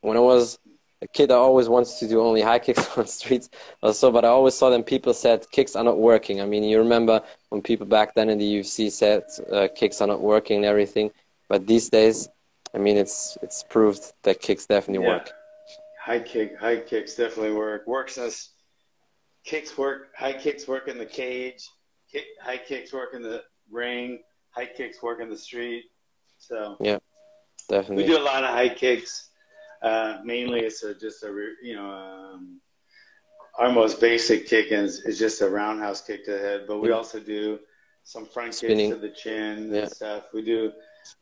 when 0.00 0.16
I 0.16 0.20
was 0.20 0.58
a 1.02 1.08
kid, 1.08 1.30
I 1.30 1.34
always 1.34 1.68
wanted 1.68 1.94
to 1.98 2.08
do 2.08 2.20
only 2.20 2.40
high 2.40 2.58
kicks 2.66 2.84
on 2.96 3.06
streets 3.06 3.50
also. 3.82 4.10
But 4.10 4.24
I 4.24 4.28
always 4.28 4.54
saw 4.54 4.70
them 4.70 4.82
people 4.82 5.14
said 5.14 5.46
kicks 5.50 5.76
are 5.76 5.84
not 5.84 5.98
working. 5.98 6.40
I 6.40 6.46
mean, 6.46 6.64
you 6.64 6.78
remember 6.78 7.22
when 7.50 7.60
people 7.62 7.86
back 7.86 8.14
then 8.14 8.28
in 8.30 8.38
the 8.38 8.50
UFC 8.58 8.90
said 8.90 9.22
uh, 9.52 9.68
kicks 9.74 10.00
are 10.00 10.08
not 10.08 10.20
working 10.22 10.56
and 10.56 10.64
everything. 10.64 11.10
But 11.50 11.66
these 11.66 11.90
days, 11.90 12.28
I 12.74 12.78
mean, 12.78 12.96
it's 12.96 13.36
it's 13.42 13.62
proved 13.62 14.12
that 14.22 14.40
kicks 14.40 14.66
definitely 14.66 15.06
Yeah. 15.06 15.14
work. 15.14 15.32
High 16.04 16.20
kick, 16.20 16.58
high 16.58 16.80
kicks 16.80 17.14
definitely 17.14 17.52
work. 17.52 17.86
Works 17.86 18.18
as 18.18 18.50
kicks 19.42 19.78
work, 19.78 20.08
high 20.14 20.34
kicks 20.34 20.68
work 20.68 20.86
in 20.86 20.98
the 20.98 21.06
cage, 21.06 21.66
kick, 22.12 22.24
high 22.42 22.58
kicks 22.58 22.92
work 22.92 23.14
in 23.14 23.22
the 23.22 23.42
ring, 23.70 24.18
high 24.50 24.66
kicks 24.66 25.02
work 25.02 25.22
in 25.22 25.30
the 25.30 25.36
street. 25.38 25.84
So 26.36 26.76
yeah, 26.78 26.98
definitely. 27.70 28.04
We 28.04 28.10
do 28.10 28.18
a 28.18 28.22
lot 28.22 28.44
of 28.44 28.50
high 28.50 28.68
kicks. 28.68 29.30
Uh, 29.80 30.18
mainly, 30.22 30.60
it's 30.60 30.82
a, 30.82 30.94
just 30.94 31.22
a 31.22 31.28
you 31.62 31.74
know 31.74 31.88
um, 31.88 32.60
our 33.58 33.72
most 33.72 33.98
basic 33.98 34.46
kick 34.46 34.72
is, 34.72 35.00
is 35.06 35.18
just 35.18 35.40
a 35.40 35.48
roundhouse 35.48 36.02
kick 36.02 36.26
to 36.26 36.32
the 36.32 36.38
head, 36.38 36.64
but 36.68 36.80
we 36.80 36.88
mm-hmm. 36.88 36.98
also 36.98 37.18
do 37.18 37.58
some 38.02 38.26
front 38.26 38.52
Spinning. 38.52 38.90
kicks 38.90 39.00
to 39.00 39.08
the 39.08 39.14
chin 39.14 39.72
yeah. 39.72 39.80
and 39.80 39.90
stuff. 39.90 40.24
We 40.34 40.42
do 40.42 40.70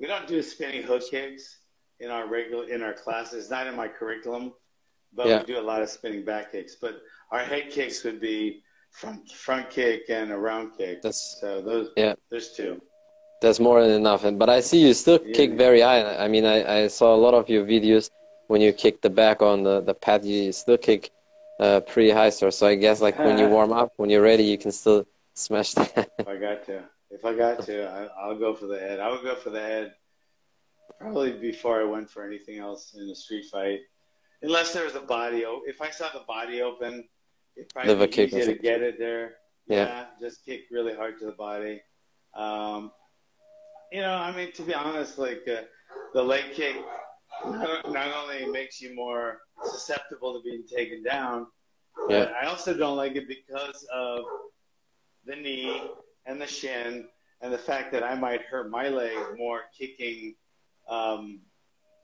we 0.00 0.08
don't 0.08 0.26
do 0.26 0.42
spinning 0.42 0.82
hook 0.82 1.02
kicks 1.08 1.58
in 2.00 2.10
our 2.10 2.26
regular 2.26 2.68
in 2.68 2.82
our 2.82 2.92
classes, 2.92 3.48
not 3.48 3.68
in 3.68 3.76
my 3.76 3.86
curriculum, 3.86 4.52
but 5.14 5.26
yeah. 5.26 5.40
we 5.40 5.46
do 5.46 5.58
a 5.58 5.62
lot 5.62 5.82
of 5.82 5.88
spinning 5.88 6.24
back 6.24 6.52
kicks. 6.52 6.76
But 6.76 7.02
our 7.30 7.40
head 7.40 7.70
kicks 7.70 8.04
would 8.04 8.20
be 8.20 8.62
front 8.90 9.30
front 9.30 9.70
kick 9.70 10.04
and 10.08 10.30
a 10.32 10.36
round 10.36 10.72
kick. 10.76 11.02
That's 11.02 11.38
so 11.40 11.60
those 11.60 11.90
yeah. 11.96 12.14
There's 12.30 12.52
two. 12.52 12.80
That's 13.40 13.58
more 13.58 13.82
than 13.82 13.90
enough. 13.90 14.24
But 14.38 14.48
I 14.48 14.60
see 14.60 14.86
you 14.86 14.94
still 14.94 15.20
yeah. 15.24 15.34
kick 15.34 15.52
very 15.54 15.80
high. 15.80 16.16
I 16.16 16.28
mean, 16.28 16.44
I, 16.44 16.84
I 16.84 16.86
saw 16.86 17.14
a 17.14 17.20
lot 17.26 17.34
of 17.34 17.48
your 17.48 17.64
videos 17.64 18.10
when 18.46 18.60
you 18.60 18.72
kick 18.72 19.02
the 19.02 19.10
back 19.10 19.42
on 19.42 19.62
the 19.62 19.80
the 19.80 19.94
pad. 19.94 20.24
You 20.24 20.52
still 20.52 20.78
kick 20.78 21.10
uh, 21.58 21.80
pretty 21.80 22.10
high, 22.10 22.30
sir. 22.30 22.50
So 22.50 22.66
I 22.66 22.74
guess 22.74 23.00
like 23.00 23.18
when 23.18 23.38
you 23.38 23.48
warm 23.56 23.72
up, 23.72 23.92
when 23.96 24.10
you're 24.10 24.22
ready, 24.22 24.44
you 24.44 24.58
can 24.58 24.72
still 24.72 25.06
smash 25.34 25.72
that. 25.72 26.10
if 26.18 26.28
I 26.28 26.36
got 26.36 26.66
to, 26.66 26.84
if 27.10 27.24
I 27.24 27.34
got 27.34 27.62
to, 27.66 28.10
I, 28.20 28.28
will 28.28 28.38
go 28.38 28.54
for 28.54 28.66
the 28.66 28.78
head. 28.78 29.00
I 29.00 29.10
would 29.10 29.22
go 29.22 29.34
for 29.36 29.50
the 29.50 29.60
head 29.60 29.94
probably 31.00 31.32
before 31.32 31.80
I 31.80 31.84
went 31.84 32.10
for 32.10 32.24
anything 32.24 32.58
else 32.58 32.94
in 32.94 33.08
a 33.08 33.14
street 33.14 33.46
fight, 33.50 33.80
unless 34.42 34.72
there 34.72 34.84
was 34.84 34.94
a 34.94 35.00
body. 35.00 35.44
If 35.66 35.80
I 35.80 35.90
saw 35.90 36.08
the 36.12 36.24
body 36.26 36.62
open, 36.62 37.04
it 37.56 37.72
probably 37.72 37.94
Live 37.94 38.10
be 38.10 38.22
easy 38.22 38.44
to 38.46 38.54
get 38.54 38.82
it 38.82 38.98
there. 38.98 39.36
Yeah. 39.66 39.76
yeah. 39.76 40.04
just 40.20 40.44
kick 40.44 40.62
really 40.70 40.94
hard 40.94 41.18
to 41.20 41.26
the 41.26 41.32
body. 41.32 41.80
Um, 42.34 42.90
you 43.92 44.00
know, 44.00 44.14
I 44.14 44.34
mean, 44.34 44.52
to 44.52 44.62
be 44.62 44.74
honest, 44.74 45.18
like 45.18 45.42
uh, 45.48 45.62
the 46.14 46.22
leg 46.22 46.44
kick 46.54 46.76
not, 47.44 47.92
not 47.92 48.08
only 48.14 48.50
makes 48.50 48.80
you 48.80 48.94
more 48.94 49.38
susceptible 49.64 50.34
to 50.34 50.42
being 50.42 50.64
taken 50.66 51.02
down, 51.02 51.46
yeah. 52.08 52.20
but 52.20 52.34
I 52.34 52.46
also 52.46 52.74
don't 52.74 52.96
like 52.96 53.16
it 53.16 53.28
because 53.28 53.86
of 53.92 54.24
the 55.26 55.36
knee 55.36 55.82
and 56.26 56.40
the 56.40 56.46
shin 56.46 57.06
and 57.42 57.52
the 57.52 57.58
fact 57.58 57.92
that 57.92 58.02
I 58.02 58.14
might 58.14 58.42
hurt 58.42 58.70
my 58.70 58.88
leg 58.88 59.16
more 59.36 59.62
kicking, 59.78 60.34
um, 60.88 61.40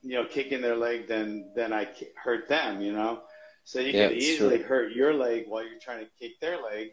you 0.02 0.14
know, 0.14 0.24
kicking 0.24 0.60
their 0.60 0.76
leg 0.76 1.08
than 1.08 1.50
than 1.54 1.72
I 1.72 1.88
hurt 2.22 2.48
them. 2.48 2.80
You 2.80 2.92
know, 2.92 3.22
so 3.64 3.80
you 3.80 3.92
yeah, 3.92 4.08
can 4.08 4.16
easily 4.16 4.58
true. 4.58 4.66
hurt 4.66 4.92
your 4.92 5.14
leg 5.14 5.44
while 5.48 5.62
you're 5.62 5.80
trying 5.80 6.04
to 6.04 6.10
kick 6.18 6.40
their 6.40 6.62
leg. 6.62 6.88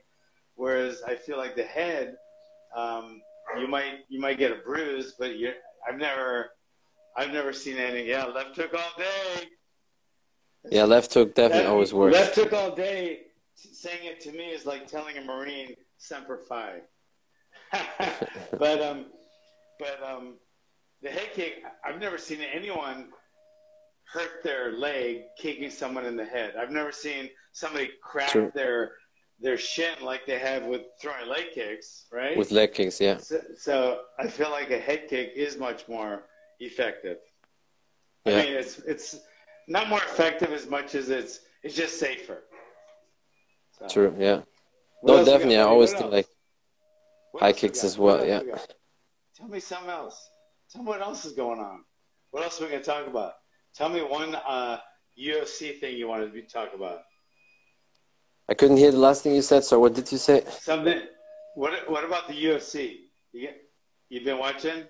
Whereas 0.56 1.02
I 1.06 1.16
feel 1.16 1.38
like 1.38 1.56
the 1.56 1.64
head, 1.64 2.16
um, 2.76 3.22
you 3.60 3.68
might 3.68 4.00
you 4.10 4.20
might 4.20 4.38
get 4.38 4.52
a 4.52 4.56
bruise, 4.56 5.14
but 5.18 5.36
you 5.36 5.54
I've 5.88 5.98
never 5.98 6.50
I've 7.16 7.32
never 7.32 7.54
seen 7.54 7.78
any. 7.78 8.08
Yeah, 8.08 8.26
left 8.26 8.56
hook 8.56 8.74
all 8.74 8.92
day. 8.98 9.48
Yeah, 10.72 10.84
left 10.86 11.14
hook 11.14 11.36
definitely 11.36 11.68
always 11.68 11.94
works. 11.94 12.14
Left 12.14 12.36
hook 12.36 12.54
all 12.54 12.76
day. 12.76 13.22
Saying 13.56 14.04
it 14.04 14.20
to 14.22 14.32
me 14.32 14.50
is 14.50 14.66
like 14.66 14.88
telling 14.88 15.18
a 15.18 15.22
Marine 15.22 15.76
semper 15.98 16.38
fi. 16.38 16.82
but 18.52 18.82
um, 18.82 19.06
but 19.80 20.00
um, 20.04 20.34
the 21.06 21.12
head 21.12 21.34
kick. 21.34 21.64
I've 21.86 22.00
never 22.02 22.18
seen 22.18 22.40
anyone 22.42 23.10
hurt 24.12 24.44
their 24.44 24.72
leg 24.74 25.22
kicking 25.40 25.70
someone 25.70 26.06
in 26.06 26.18
the 26.18 26.26
head. 26.26 26.56
I've 26.60 26.72
never 26.72 26.92
seen 26.92 27.30
somebody 27.54 27.92
crack 28.02 28.32
True. 28.32 28.52
their 28.54 28.94
their 29.40 29.58
shin 29.58 29.94
like 30.02 30.26
they 30.26 30.40
have 30.40 30.64
with 30.64 30.82
throwing 31.02 31.28
leg 31.28 31.48
kicks, 31.54 32.06
right? 32.12 32.36
With 32.38 32.52
leg 32.52 32.74
kicks, 32.74 33.00
yeah. 33.00 33.18
So, 33.18 33.40
so 33.58 34.02
I 34.18 34.28
feel 34.28 34.50
like 34.50 34.72
a 34.72 34.80
head 34.80 35.08
kick 35.10 35.34
is 35.36 35.58
much 35.58 35.88
more 35.88 36.24
effective. 36.60 37.18
Yeah. 38.26 38.38
I 38.38 38.44
mean, 38.44 38.54
it's 38.54 38.80
it's 38.80 39.20
not 39.68 39.88
more 39.90 40.00
effective 40.00 40.52
as 40.54 40.68
much 40.68 40.96
as 40.96 41.10
it's 41.10 41.42
it's 41.64 41.76
just 41.76 42.00
safer. 42.00 42.44
So. 43.78 43.88
True. 43.88 44.16
Yeah. 44.18 44.42
no, 45.04 45.24
definitely. 45.24 45.58
I 45.58 45.64
always 45.64 45.94
think 45.94 46.12
like 46.12 46.28
what 47.32 47.44
high 47.44 47.54
kicks 47.54 47.84
as 47.84 47.98
well. 47.98 48.26
Yeah. 48.26 48.42
Tell 49.36 49.50
me 49.50 49.60
something 49.60 49.90
else. 49.90 50.30
Tell 50.76 50.84
me 50.84 50.90
what 50.90 51.02
else 51.02 51.24
is 51.24 51.32
going 51.32 51.60
on. 51.60 51.86
What 52.32 52.44
else 52.44 52.60
are 52.60 52.66
we 52.66 52.72
gonna 52.72 52.84
talk 52.84 53.08
about? 53.08 53.36
Tell 53.74 53.88
me 53.88 54.02
one 54.02 54.36
uh, 54.36 54.78
UFC 55.18 55.80
thing 55.80 55.96
you 55.98 56.10
wanted 56.10 56.34
to 56.34 56.42
talk 56.42 56.74
about. 56.76 57.00
I 58.50 58.56
couldn't 58.56 58.76
hear 58.76 58.92
the 58.92 58.98
last 58.98 59.24
thing 59.24 59.34
you 59.34 59.42
said. 59.42 59.64
So 59.64 59.80
what 59.80 59.94
did 59.94 60.12
you 60.12 60.18
say? 60.18 60.44
Something. 60.60 61.04
What 61.56 61.90
What 61.90 62.04
about 62.04 62.28
the 62.28 62.34
UFC? 62.34 62.98
You 63.32 63.50
you've 64.10 64.26
been 64.26 64.38
watching? 64.38 64.84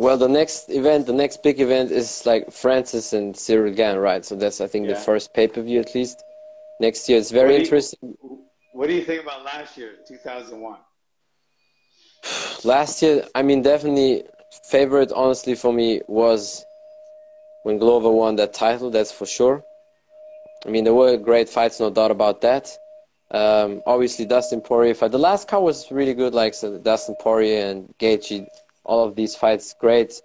Well, 0.00 0.16
the 0.16 0.28
next 0.28 0.68
event, 0.70 1.06
the 1.06 1.12
next 1.12 1.44
big 1.44 1.60
event 1.60 1.92
is 1.92 2.26
like 2.26 2.50
Francis 2.50 3.12
and 3.12 3.32
Ciryl 3.32 3.76
Gane, 3.76 3.98
right? 3.98 4.24
So 4.24 4.34
that's 4.34 4.60
I 4.60 4.66
think 4.66 4.88
yeah. 4.88 4.94
the 4.94 5.00
first 5.00 5.32
pay 5.34 5.46
per 5.46 5.62
view 5.62 5.78
at 5.78 5.94
least 5.94 6.20
next 6.80 7.08
year. 7.08 7.18
It's 7.18 7.30
very 7.30 7.52
what 7.52 7.60
interesting. 7.60 8.16
What 8.72 8.88
do 8.88 8.94
you 8.94 9.04
think 9.04 9.22
about 9.22 9.44
last 9.44 9.78
year, 9.78 9.92
two 10.08 10.16
thousand 10.16 10.60
one? 10.60 10.80
last 12.64 13.02
year, 13.02 13.24
I 13.36 13.42
mean, 13.42 13.62
definitely 13.62 14.24
favorite. 14.62 15.12
Honestly, 15.12 15.54
for 15.54 15.72
me 15.72 16.00
was 16.06 16.64
when 17.64 17.78
Glover 17.78 18.10
won 18.10 18.36
that 18.36 18.54
title. 18.54 18.90
That's 18.90 19.12
for 19.12 19.26
sure. 19.26 19.62
I 20.66 20.70
mean, 20.70 20.84
there 20.84 20.94
were 20.94 21.16
great 21.16 21.48
fights, 21.48 21.80
no 21.80 21.90
doubt 21.90 22.10
about 22.10 22.40
that. 22.40 22.70
Um, 23.30 23.82
obviously, 23.86 24.24
Dustin 24.24 24.60
Poirier 24.60 24.94
fight. 24.94 25.10
The 25.10 25.18
last 25.18 25.48
card 25.48 25.64
was 25.64 25.90
really 25.90 26.14
good, 26.14 26.34
like 26.34 26.54
so 26.54 26.78
Dustin 26.78 27.16
Poirier 27.20 27.66
and 27.66 27.92
Gaethje 27.98 28.46
all 28.84 29.04
of 29.06 29.16
these 29.16 29.34
fights 29.34 29.74
great. 29.78 30.20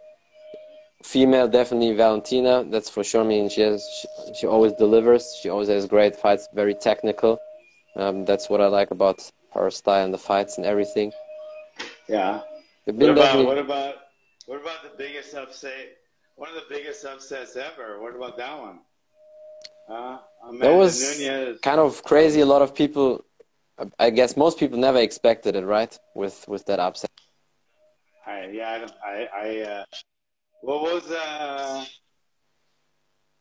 Female, 1.04 1.48
definitely 1.48 1.94
Valentina, 1.96 2.66
that's 2.70 2.90
for 2.90 3.04
sure. 3.06 3.24
I 3.24 3.28
mean, 3.28 3.50
she 3.50 3.62
has, 3.62 3.82
she, 4.02 4.34
she 4.36 4.48
always 4.48 4.74
delivers. 4.74 5.34
She 5.42 5.50
always 5.50 5.70
has 5.70 5.86
great 5.86 6.16
fights, 6.16 6.50
very 6.54 6.76
technical. 6.76 7.40
Um, 7.96 8.26
that's 8.26 8.50
what 8.50 8.60
I 8.60 8.68
like 8.68 8.92
about 8.92 9.20
her 9.54 9.72
style 9.72 10.04
and 10.04 10.14
the 10.14 10.18
fights 10.18 10.58
and 10.58 10.66
everything. 10.66 11.14
Yeah. 12.08 12.42
What 12.86 13.10
about, 13.10 13.46
what 13.46 13.58
about 13.58 13.96
what 14.50 14.62
about 14.62 14.82
the 14.82 14.98
biggest 14.98 15.36
upset? 15.36 15.98
One 16.36 16.50
of 16.50 16.56
the 16.56 16.66
biggest 16.70 17.06
upsets 17.06 17.56
ever. 17.56 18.02
What 18.02 18.16
about 18.16 18.36
that 18.38 18.60
one? 18.60 18.80
Uh, 19.88 20.18
that 20.60 20.74
was 20.74 21.20
Nunes. 21.20 21.60
kind 21.62 21.80
of 21.80 22.04
crazy. 22.04 22.40
A 22.42 22.48
lot 22.48 22.64
of 22.64 22.74
people, 22.74 23.24
I 24.00 24.10
guess, 24.10 24.36
most 24.36 24.58
people 24.58 24.80
never 24.80 24.98
expected 24.98 25.56
it, 25.56 25.66
right? 25.66 25.96
With 26.16 26.48
with 26.48 26.66
that 26.66 26.80
upset. 26.80 27.12
I 28.26 28.48
yeah, 28.48 28.88
I 29.06 29.28
I, 29.46 29.60
uh, 29.74 29.84
what 30.62 30.82
was 30.82 31.12
uh 31.12 31.86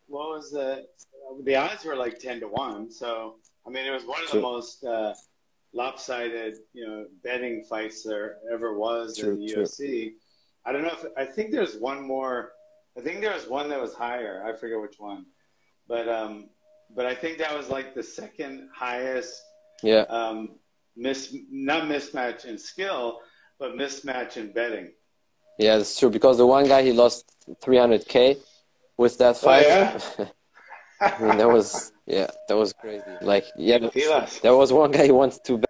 what 0.09 0.29
was 0.35 0.51
the 0.51 0.85
the 1.45 1.57
odds 1.57 1.87
were 1.87 1.97
like 1.97 2.19
ten 2.19 2.39
to 2.41 2.49
one. 2.49 2.91
So 2.91 3.37
I 3.67 3.71
mean, 3.71 3.87
it 3.87 3.93
was 3.93 4.05
one 4.05 4.23
of 4.23 4.31
the 4.31 4.43
most 4.43 4.85
uh, 4.85 5.15
lopsided 5.73 6.57
you 6.75 6.87
know 6.87 7.07
betting 7.25 7.65
fights 7.65 8.03
there 8.03 8.37
ever 8.53 8.77
was 8.79 9.17
true, 9.17 9.33
in 9.33 9.41
the 9.41 9.55
true. 9.55 9.63
UFC. 9.63 10.13
I 10.69 10.73
don't 10.73 10.83
know 10.83 10.93
if 10.93 11.07
I 11.17 11.25
think 11.25 11.51
there's 11.51 11.77
one 11.79 12.07
more. 12.07 12.53
I 12.97 13.01
think 13.01 13.23
there 13.23 13.33
was 13.33 13.49
one 13.49 13.71
that 13.71 13.81
was 13.81 13.95
higher. 13.95 14.45
I 14.47 14.55
forget 14.55 14.79
which 14.79 14.97
one, 14.99 15.25
but 15.89 16.07
um, 16.11 16.51
but 16.95 17.07
I 17.07 17.15
think 17.15 17.39
that 17.39 17.57
was 17.57 17.71
like 17.71 17.95
the 17.95 18.03
second 18.03 18.69
highest. 18.75 19.43
Yeah. 19.83 20.03
Um, 20.11 20.57
miss 20.95 21.35
not 21.51 21.85
mismatch 21.85 22.45
in 22.45 22.59
skill, 22.59 23.21
but 23.59 23.77
mismatch 23.77 24.37
in 24.37 24.53
betting. 24.53 24.93
Yeah, 25.59 25.79
that's 25.79 25.99
true. 25.99 26.11
Because 26.11 26.37
the 26.37 26.47
one 26.47 26.69
guy 26.69 26.83
he 26.83 26.93
lost 26.93 27.35
300k 27.63 28.37
with 28.99 29.17
that 29.19 29.39
fight. 29.39 29.65
Oh, 29.67 30.11
yeah? 30.19 30.27
I 31.01 31.23
mean, 31.23 31.39
that 31.39 31.49
was 31.49 31.93
yeah, 32.07 32.27
that 32.47 32.57
was 32.59 32.75
crazy. 32.75 33.05
Like 33.23 33.47
yeah, 33.57 33.79
there 34.43 34.55
was 34.55 34.71
one 34.71 34.91
guy 34.91 35.07
who 35.07 35.15
wanted 35.15 35.43
to 35.45 35.63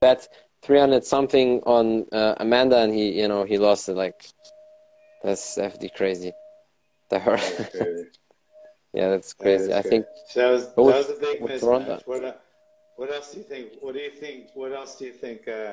bet 0.00 0.28
300 0.62 1.04
something 1.04 1.60
on 1.64 2.06
uh, 2.12 2.34
Amanda, 2.38 2.78
and 2.78 2.94
he 2.94 3.20
you 3.20 3.28
know 3.28 3.44
he 3.44 3.58
lost 3.58 3.88
it. 3.88 3.94
Like 3.94 4.24
that's 5.22 5.58
FD 5.58 5.94
crazy. 5.94 6.32
That 7.10 7.20
hurt. 7.20 8.16
yeah, 8.94 9.10
that's 9.10 9.34
crazy. 9.34 9.66
That 9.66 9.84
I 9.84 9.88
think 9.90 10.06
so 10.28 10.40
that 10.40 10.50
was, 10.50 10.66
that 10.68 10.82
was 10.82 11.10
a 11.10 11.20
big 11.20 11.42
mismatch. 11.42 12.06
What, 12.06 12.24
uh, 12.24 12.32
what 12.96 13.12
else 13.12 13.32
do 13.32 13.38
you 13.40 13.44
think? 13.44 13.72
What 13.82 13.92
do 13.92 14.00
you 14.00 14.10
think? 14.10 14.46
What 14.54 14.72
else 14.72 14.96
do 14.96 15.04
you 15.04 15.12
think? 15.12 15.46
Uh, 15.46 15.72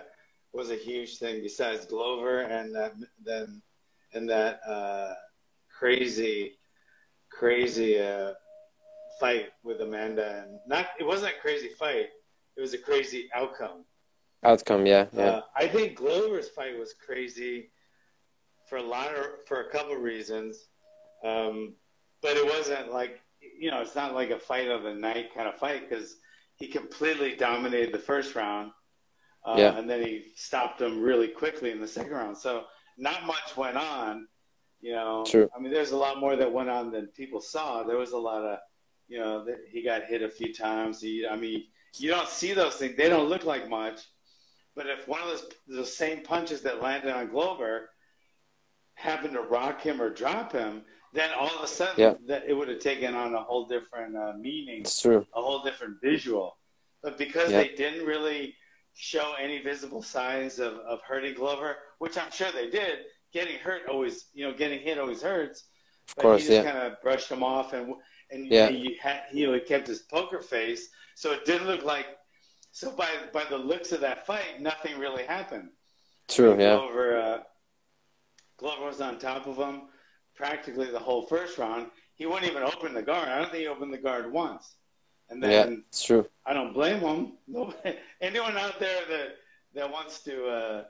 was 0.54 0.72
a 0.72 0.76
huge 0.76 1.18
thing 1.18 1.42
besides 1.42 1.86
Glover 1.86 2.42
and 2.42 2.74
that 2.76 2.94
then 3.24 3.62
and 4.14 4.30
that 4.30 4.62
uh, 4.68 5.14
crazy 5.78 6.54
crazy 7.32 8.02
uh, 8.02 8.34
fight 9.20 9.50
with 9.64 9.82
Amanda 9.82 10.44
and 10.44 10.60
not 10.68 10.88
it 11.00 11.06
wasn't 11.06 11.34
a 11.34 11.42
crazy 11.42 11.70
fight 11.70 12.08
it 12.58 12.62
was 12.62 12.74
a 12.74 12.78
crazy 12.78 13.30
outcome 13.36 13.86
outcome 14.44 14.86
yeah 14.86 15.06
yeah 15.14 15.24
uh, 15.24 15.42
I 15.56 15.68
think 15.68 15.98
Glover's 15.98 16.50
fight 16.50 16.78
was 16.78 16.94
crazy 16.94 17.72
for 18.68 18.78
a 18.78 18.84
lot 18.84 19.14
of 19.16 19.26
for 19.48 19.62
a 19.62 19.70
couple 19.70 19.96
of 19.96 20.02
reasons 20.02 20.70
um, 21.26 21.76
but 22.22 22.38
it 22.38 22.46
wasn't 22.46 22.92
like 22.92 23.22
you 23.60 23.72
know 23.72 23.82
it's 23.82 23.96
not 23.96 24.14
like 24.14 24.30
a 24.30 24.40
fight 24.40 24.70
of 24.70 24.84
the 24.84 24.94
night 24.94 25.34
kind 25.34 25.48
of 25.48 25.56
fight 25.56 25.90
because 25.90 26.18
he 26.60 26.68
completely 26.68 27.36
dominated 27.36 27.94
the 27.94 28.00
first 28.00 28.36
round. 28.36 28.72
Uh, 29.46 29.56
Yeah. 29.58 29.78
And 29.78 29.90
then 29.90 30.04
he 30.04 30.26
stopped 30.36 30.82
him 30.82 31.02
really 31.02 31.30
quickly 31.30 31.72
in 31.72 31.80
the 31.80 31.88
second 31.88 32.12
round. 32.12 32.38
So 32.38 32.66
not 32.98 33.26
much 33.26 33.56
went 33.56 33.78
on. 33.78 34.28
You 34.82 34.94
know, 34.94 35.26
True. 35.26 35.50
I 35.56 35.60
mean, 35.60 35.74
there's 35.74 35.92
a 35.92 35.98
lot 35.98 36.20
more 36.20 36.36
that 36.36 36.52
went 36.52 36.70
on 36.70 36.92
than 36.92 37.08
people 37.08 37.42
saw. 37.42 37.84
There 37.84 37.98
was 37.98 38.12
a 38.12 38.18
lot 38.18 38.44
of, 38.44 38.60
you 39.10 39.20
know, 39.20 39.44
that 39.46 39.58
he 39.70 39.82
got 39.82 40.06
hit 40.06 40.22
a 40.22 40.30
few 40.30 40.54
times. 40.54 41.02
He, 41.02 41.28
I 41.28 41.36
mean, 41.36 41.66
you 41.98 42.10
don't 42.10 42.30
see 42.30 42.54
those 42.54 42.76
things. 42.76 42.96
They 42.96 43.10
don't 43.10 43.28
look 43.28 43.44
like 43.44 43.70
much. 43.70 44.02
But 44.80 44.88
if 44.88 45.10
one 45.10 45.20
of 45.22 45.28
those 45.28 45.44
the 45.68 45.86
same 45.86 46.24
punches 46.24 46.62
that 46.62 46.82
landed 46.82 47.12
on 47.14 47.28
Glover 47.28 47.90
happened 48.94 49.34
to 49.34 49.42
rock 49.42 49.82
him 49.82 50.02
or 50.02 50.10
drop 50.10 50.54
him, 50.54 50.86
then 51.12 51.32
all 51.38 51.54
of 51.54 51.62
a 51.62 51.68
sudden 51.68 52.00
Yeah. 52.00 52.14
that 52.28 52.46
it 52.48 52.54
would 52.54 52.70
have 52.70 52.80
taken 52.80 53.14
on 53.14 53.34
a 53.34 53.44
whole 53.44 53.66
different 53.66 54.16
uh, 54.16 54.36
meaning, 54.38 54.80
It's 54.84 55.02
true. 55.02 55.28
a 55.34 55.42
whole 55.42 55.64
different 55.64 56.00
visual. 56.02 56.58
But 57.02 57.18
because 57.18 57.52
Yeah. 57.52 57.64
they 57.64 57.76
didn't 57.76 58.06
really 58.06 58.56
show 58.94 59.34
any 59.34 59.60
visible 59.62 60.02
signs 60.02 60.60
of, 60.60 60.76
of 60.76 61.02
hurting 61.02 61.34
Glover, 61.34 61.76
which 61.98 62.18
I'm 62.18 62.32
sure 62.32 62.50
they 62.54 62.70
did, 62.70 63.00
getting 63.34 63.60
hurt 63.60 63.86
always, 63.90 64.30
you 64.34 64.48
know, 64.48 64.54
getting 64.54 64.80
hit 64.80 64.98
always 64.98 65.22
hurts. 65.22 65.66
But 66.16 66.22
course, 66.22 66.44
he 66.44 66.48
just 66.48 66.64
yeah. 66.64 66.72
kind 66.72 66.88
of 66.88 67.02
brushed 67.02 67.28
him 67.30 67.44
off, 67.44 67.74
and 67.74 67.96
and 68.32 68.48
Yeah. 68.48 68.70
he 68.70 68.96
had 68.96 69.24
he 69.30 69.42
had 69.42 69.66
kept 69.66 69.88
his 69.88 70.04
poker 70.04 70.42
face, 70.42 70.90
so 71.16 71.34
it 71.34 71.44
didn't 71.44 71.68
look 71.68 71.84
like. 71.84 72.08
So 72.80 72.92
by 72.92 73.10
by 73.34 73.44
the 73.50 73.58
looks 73.58 73.92
of 73.92 74.00
that 74.00 74.26
fight, 74.26 74.62
nothing 74.62 74.98
really 74.98 75.24
happened. 75.24 75.68
True. 76.30 76.52
Yeah. 76.52 76.76
Glover, 76.76 77.18
uh, 77.18 77.40
Glover 78.58 78.86
was 78.86 79.02
on 79.02 79.20
top 79.20 79.48
of 79.48 79.58
him 79.58 79.82
practically 80.34 80.90
the 80.90 80.98
whole 81.00 81.24
first 81.24 81.58
round. 81.58 81.88
He 82.16 82.26
wouldn't 82.26 82.50
even 82.50 82.64
open 82.64 82.94
the 82.94 83.02
guard. 83.02 83.28
I 83.28 83.40
don't 83.40 83.52
think 83.52 83.64
he 83.64 83.68
opened 83.68 83.92
the 83.92 83.98
guard 83.98 84.32
once. 84.32 84.76
And 85.30 85.44
Yeah. 85.44 85.66
It's 85.90 86.06
true. 86.06 86.26
I 86.46 86.54
don't 86.54 86.72
blame 86.74 87.02
him. 87.02 87.34
Nobody, 87.50 87.98
anyone 88.22 88.56
out 88.56 88.80
there 88.80 89.02
that 89.10 89.36
that 89.74 89.92
wants 89.92 90.22
to 90.22 90.48
uh, 90.48 90.84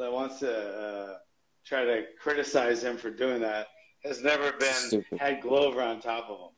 that 0.00 0.10
wants 0.10 0.38
to 0.38 0.50
uh, 0.50 1.18
try 1.66 1.84
to 1.84 2.04
criticize 2.18 2.82
him 2.82 2.96
for 2.96 3.10
doing 3.10 3.42
that 3.42 3.66
has 4.02 4.22
never 4.22 4.52
been 4.52 4.72
Stupid. 4.72 5.18
had 5.18 5.42
Glover 5.42 5.82
on 5.82 6.00
top 6.00 6.30
of 6.30 6.38
him. 6.38 6.54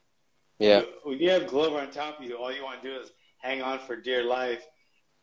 Yeah. 0.60 0.82
When 1.02 1.18
you 1.18 1.30
have 1.30 1.48
Glover 1.48 1.80
on 1.80 1.90
top 1.90 2.20
of 2.20 2.24
you, 2.24 2.36
all 2.36 2.52
you 2.52 2.62
want 2.62 2.80
to 2.82 2.88
do 2.88 3.00
is 3.00 3.10
hang 3.40 3.62
on 3.62 3.78
for 3.80 3.96
dear 3.96 4.22
life, 4.24 4.64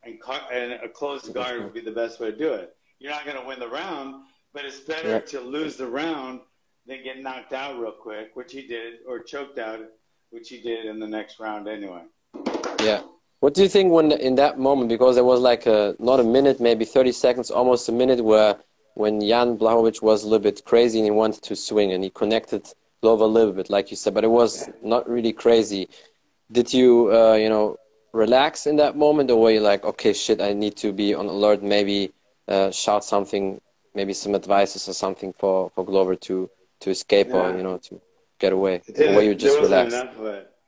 and 0.03 0.19
car- 0.19 0.47
and 0.51 0.73
a 0.73 0.89
closed 0.89 1.33
guard 1.33 1.63
would 1.63 1.73
be 1.73 1.81
the 1.81 1.91
best 1.91 2.19
way 2.19 2.31
to 2.31 2.37
do 2.37 2.53
it. 2.53 2.75
You're 2.99 3.11
not 3.11 3.25
going 3.25 3.37
to 3.37 3.45
win 3.45 3.59
the 3.59 3.67
round, 3.67 4.23
but 4.53 4.65
it's 4.65 4.79
better 4.81 5.09
Yeah. 5.09 5.19
to 5.19 5.39
lose 5.41 5.77
the 5.77 5.87
round 5.87 6.41
than 6.85 7.03
get 7.03 7.19
knocked 7.21 7.53
out 7.53 7.79
real 7.79 7.91
quick, 7.91 8.35
which 8.35 8.51
he 8.51 8.65
did, 8.65 8.99
or 9.07 9.19
choked 9.19 9.59
out, 9.59 9.81
which 10.31 10.49
he 10.49 10.61
did 10.61 10.85
in 10.85 10.99
the 10.99 11.07
next 11.07 11.39
round 11.39 11.67
anyway. 11.67 12.03
Yeah. 12.79 13.01
What 13.39 13.53
do 13.53 13.61
you 13.61 13.69
think 13.69 13.91
when 13.91 14.11
in 14.13 14.35
that 14.35 14.57
moment? 14.57 14.89
Because 14.89 15.15
there 15.15 15.23
was 15.23 15.41
like 15.41 15.67
a 15.67 15.95
not 15.99 16.19
a 16.19 16.23
minute, 16.23 16.59
maybe 16.59 16.85
thirty 16.85 17.11
seconds, 17.11 17.51
almost 17.51 17.87
a 17.87 17.91
minute, 17.91 18.23
where 18.23 18.57
when 18.95 19.21
Jan 19.21 19.57
Blachowicz 19.59 20.01
was 20.01 20.23
a 20.23 20.27
little 20.27 20.43
bit 20.43 20.65
crazy 20.65 20.97
and 20.97 21.05
he 21.05 21.11
wanted 21.11 21.43
to 21.43 21.55
swing 21.55 21.91
and 21.91 22.03
he 22.03 22.09
connected 22.09 22.67
Glover 23.03 23.25
a 23.25 23.27
little 23.27 23.53
bit, 23.53 23.69
like 23.69 23.91
you 23.91 23.97
said, 23.97 24.15
but 24.15 24.23
it 24.23 24.31
was 24.31 24.67
not 24.81 25.07
really 25.07 25.33
crazy. 25.33 25.87
Did 26.51 26.73
you, 26.73 27.13
uh, 27.13 27.33
you 27.35 27.47
know, 27.49 27.77
relax 28.13 28.67
in 28.67 28.75
that 28.77 28.95
moment, 28.97 29.29
or 29.31 29.39
were 29.41 29.51
you 29.51 29.61
like, 29.61 29.83
okay, 29.85 30.13
shit, 30.13 30.41
I 30.41 30.53
need 30.53 30.75
to 30.77 30.91
be 30.93 31.13
on 31.13 31.27
alert, 31.27 31.61
maybe 31.63 32.11
uh, 32.47 32.71
shout 32.71 33.03
something, 33.03 33.59
maybe 33.93 34.13
some 34.13 34.35
advices 34.35 34.87
or 34.87 34.93
something 34.93 35.33
for 35.37 35.69
for 35.75 35.83
Glover 35.85 36.15
to 36.15 36.49
to 36.81 36.89
escape 36.89 37.33
or 37.33 37.55
you 37.57 37.63
know 37.63 37.77
to 37.77 38.01
get 38.39 38.53
away, 38.53 38.81
or 38.99 39.13
were 39.15 39.21
you 39.23 39.35
just 39.35 39.59
relaxed? 39.59 39.95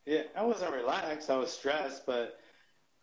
Yeah, 0.05 0.23
I 0.35 0.43
wasn't 0.43 0.73
relaxed. 0.73 1.29
I 1.29 1.37
was 1.37 1.51
stressed, 1.51 2.07
but 2.07 2.39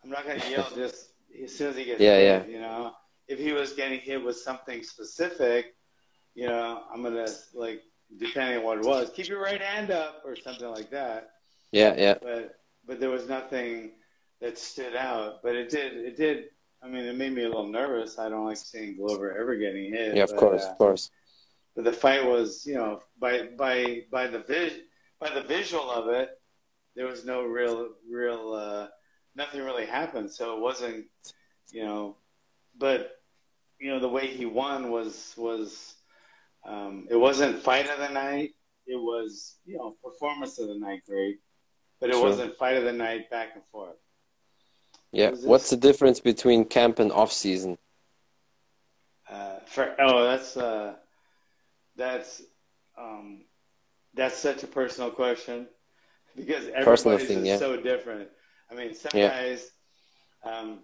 I'm 0.03 0.11
not 0.11 0.27
going 0.27 0.41
to 0.41 0.51
yell 0.51 0.69
just 0.75 1.11
as 1.45 1.55
soon 1.55 1.69
as 1.71 1.77
he 1.77 1.85
gets 1.85 2.01
Yeah, 2.01 2.17
hit. 2.19 2.49
yeah. 2.49 2.53
You 2.53 2.61
know, 2.61 2.95
if 3.29 3.39
he 3.39 3.53
was 3.53 3.75
getting 3.75 4.01
hit 4.01 4.25
with 4.25 4.37
something 4.37 4.83
specific, 4.83 5.75
you 6.35 6.49
know, 6.49 6.83
I'm 6.93 7.03
gonna 7.05 7.29
like 7.55 7.83
depending 8.19 8.59
on 8.59 8.65
what 8.65 8.79
it 8.79 8.85
was, 8.85 9.11
keep 9.15 9.29
your 9.29 9.41
right 9.41 9.61
hand 9.63 9.91
up 9.91 10.23
or 10.25 10.35
something 10.37 10.69
like 10.69 10.91
that. 10.91 11.31
Yeah, 11.73 11.95
yeah, 11.97 12.15
But 12.23 12.59
but 12.87 13.01
there 13.01 13.11
was 13.11 13.29
nothing 13.29 13.93
that 14.41 14.59
stood 14.59 14.95
out. 14.97 15.43
But 15.43 15.55
it 15.57 15.69
did 15.71 15.95
it 15.95 16.17
did. 16.17 16.45
I 16.83 16.89
mean, 16.89 17.05
it 17.05 17.17
made 17.17 17.33
me 17.33 17.43
a 17.43 17.49
little 17.49 17.69
nervous. 17.69 18.19
I 18.19 18.29
don't 18.29 18.45
like 18.45 18.59
seeing 18.59 18.97
Glover 18.97 19.37
ever 19.37 19.57
getting 19.57 19.93
hit. 19.93 20.15
yeah. 20.15 20.25
Of 20.25 20.31
but, 20.31 20.39
course, 20.39 20.65
uh, 20.65 20.71
of 20.71 20.79
course. 20.79 21.11
but 21.75 21.85
the 21.85 21.93
fight 21.93 22.25
was, 22.25 22.65
you 22.67 22.75
know, 22.75 23.01
by 23.19 23.49
by 23.59 24.03
by 24.11 24.27
the 24.27 24.41
vis 24.41 24.75
by 25.19 25.31
the 25.31 25.43
visual 25.43 25.91
of 25.91 26.09
it, 26.09 26.31
there 26.95 27.07
was 27.07 27.25
no 27.25 27.43
real 27.45 27.91
real 28.09 28.53
uh, 28.53 28.89
nothing 29.35 29.63
really 29.63 29.87
happened. 29.87 30.31
So 30.31 30.57
it 30.57 30.61
wasn't, 30.61 31.07
you 31.73 31.85
know, 31.85 32.17
but 32.79 33.13
you 33.79 33.91
know 33.91 34.01
the 34.01 34.09
way 34.09 34.27
he 34.27 34.47
won 34.47 34.91
was 34.91 35.35
was 35.37 35.95
um, 36.67 37.07
it 37.11 37.17
wasn't 37.17 37.63
fight 37.63 37.89
of 37.89 37.99
the 37.99 38.09
night. 38.11 38.55
It 38.87 38.97
was 38.97 39.57
you 39.65 39.77
know 39.79 39.97
performance 40.05 40.59
of 40.59 40.69
the 40.69 40.79
night 40.79 41.03
great, 41.09 41.39
but 42.01 42.11
it 42.11 42.15
Sure. 42.15 42.23
wasn't 42.25 42.57
fight 42.57 42.77
of 42.77 42.85
the 42.85 42.93
night 42.93 43.31
back 43.31 43.51
and 43.55 43.65
forth. 43.73 43.97
Yeah. 45.13 45.31
What's 45.31 45.71
the 45.71 45.77
difference 45.77 46.21
between 46.21 46.65
camp 46.65 46.99
and 46.99 47.13
off 47.13 47.33
season? 47.33 47.79
Uh, 49.31 49.57
for 49.67 49.95
oh, 49.99 50.25
that's 50.25 50.57
uh, 50.57 50.95
that's 51.97 52.43
um, 52.99 53.45
that's 54.15 54.37
such 54.37 54.63
a 54.63 54.67
personal 54.67 55.11
question 55.11 55.67
because 56.37 56.69
everybody's 56.75 57.29
thing, 57.29 57.39
is 57.39 57.47
yeah. 57.47 57.57
so 57.59 57.77
different. 57.77 58.29
I 58.71 58.75
mean, 58.75 58.95
some 58.95 59.13
Yeah. 59.15 59.29
guys, 59.29 59.71
um, 60.43 60.81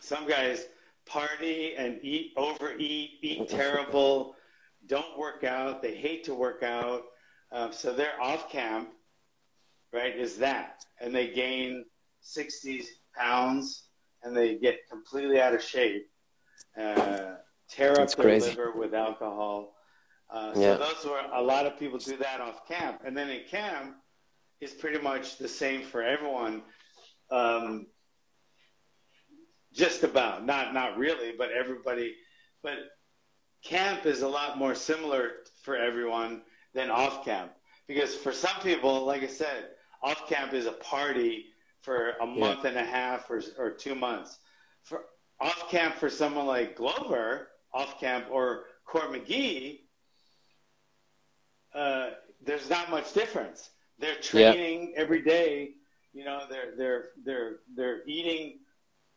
some 0.00 0.28
guys 0.28 0.64
party 1.06 1.74
and 1.76 1.98
eat, 2.02 2.32
overeat, 2.36 3.18
eat 3.20 3.48
terrible, 3.60 4.36
don't 4.86 5.18
work 5.18 5.44
out. 5.44 5.82
They 5.82 5.94
hate 5.94 6.24
to 6.24 6.34
work 6.34 6.62
out, 6.62 7.04
um, 7.52 7.72
so 7.72 7.92
their 7.92 8.20
off 8.20 8.50
camp, 8.50 8.90
right, 9.92 10.16
is 10.16 10.38
that, 10.38 10.84
and 11.00 11.14
they 11.14 11.28
gain 11.28 11.84
sixty 12.20 12.84
pounds 13.16 13.84
and 14.22 14.36
they 14.36 14.56
get 14.56 14.88
completely 14.90 15.40
out 15.40 15.54
of 15.54 15.62
shape 15.62 16.06
uh, 16.78 17.34
tear 17.68 17.92
up 17.92 17.96
That's 17.98 18.14
their 18.14 18.24
crazy. 18.24 18.50
liver 18.50 18.72
with 18.72 18.94
alcohol. 18.94 19.74
Uh, 20.30 20.52
Yeah. 20.56 20.76
So 20.76 20.84
those 20.84 21.04
were 21.04 21.20
a 21.32 21.42
lot 21.42 21.66
of 21.66 21.78
people 21.78 21.98
do 21.98 22.16
that 22.16 22.40
off 22.40 22.66
camp, 22.66 23.02
and 23.04 23.16
then 23.16 23.30
in 23.30 23.44
camp, 23.48 23.96
it's 24.60 24.72
pretty 24.74 24.98
much 24.98 25.38
the 25.38 25.48
same 25.48 25.82
for 25.82 26.02
everyone. 26.02 26.62
Um, 27.30 27.86
just 29.72 30.02
about, 30.04 30.44
not 30.46 30.72
not 30.72 30.96
really, 30.96 31.32
but 31.36 31.50
everybody. 31.50 32.14
But 32.62 32.78
camp 33.62 34.06
is 34.06 34.22
a 34.22 34.28
lot 34.28 34.58
more 34.58 34.74
similar 34.74 35.30
for 35.62 35.76
everyone 35.76 36.42
than 36.74 36.90
off 36.90 37.24
camp 37.24 37.52
because 37.86 38.14
for 38.14 38.32
some 38.32 38.58
people, 38.62 39.04
like 39.04 39.22
I 39.22 39.26
said, 39.26 39.70
off 40.02 40.28
camp 40.28 40.52
is 40.54 40.66
a 40.66 40.72
party 40.72 41.46
for 41.84 42.12
a 42.20 42.26
month 42.26 42.64
and 42.64 42.76
a 42.76 42.84
half 42.84 43.30
or 43.30 43.42
or 43.58 43.70
two 43.70 43.94
months. 43.94 44.38
For 44.82 45.04
off 45.40 45.70
camp 45.70 45.96
for 45.96 46.08
someone 46.08 46.46
like 46.46 46.76
Glover, 46.76 47.48
off 47.72 48.00
camp 48.00 48.26
or 48.30 48.64
Court 48.86 49.10
McGee, 49.12 49.80
uh, 51.74 52.10
there's 52.44 52.68
not 52.70 52.90
much 52.90 53.12
difference. 53.12 53.70
They're 53.98 54.16
Yeah. 54.32 54.52
training 54.52 54.94
every 54.96 55.22
day. 55.22 55.74
You 56.12 56.24
know, 56.24 56.46
they're 56.48 56.74
they're 56.76 57.10
they're 57.24 57.60
they're 57.74 58.02
eating 58.06 58.60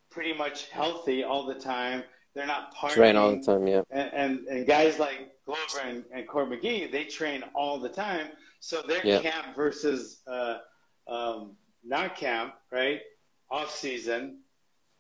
pretty 0.10 0.34
much 0.34 0.70
healthy 0.70 1.24
all 1.24 1.46
the 1.46 1.56
time. 1.56 2.04
They're 2.34 2.48
not 2.48 2.74
partying. 2.76 2.94
Train 2.94 3.16
all 3.16 3.32
the 3.36 3.42
time. 3.44 3.68
Yeah. 3.68 3.82
And, 3.90 4.14
and, 4.14 4.48
and 4.48 4.68
guys 4.68 5.00
like 5.00 5.32
Glover 5.46 5.80
and, 5.84 6.06
and 6.14 6.28
Court 6.28 6.50
McGee, 6.50 6.92
they 6.92 7.04
train 7.06 7.44
all 7.56 7.80
the 7.80 7.90
time. 7.90 8.28
So 8.60 8.82
their 8.82 9.06
Yeah. 9.06 9.22
camp 9.22 9.56
versus 9.56 10.22
uh, 10.28 10.60
um, 11.08 11.56
not 11.88 12.16
camp, 12.16 12.54
right? 12.72 13.02
Off 13.50 13.74
season 13.74 14.40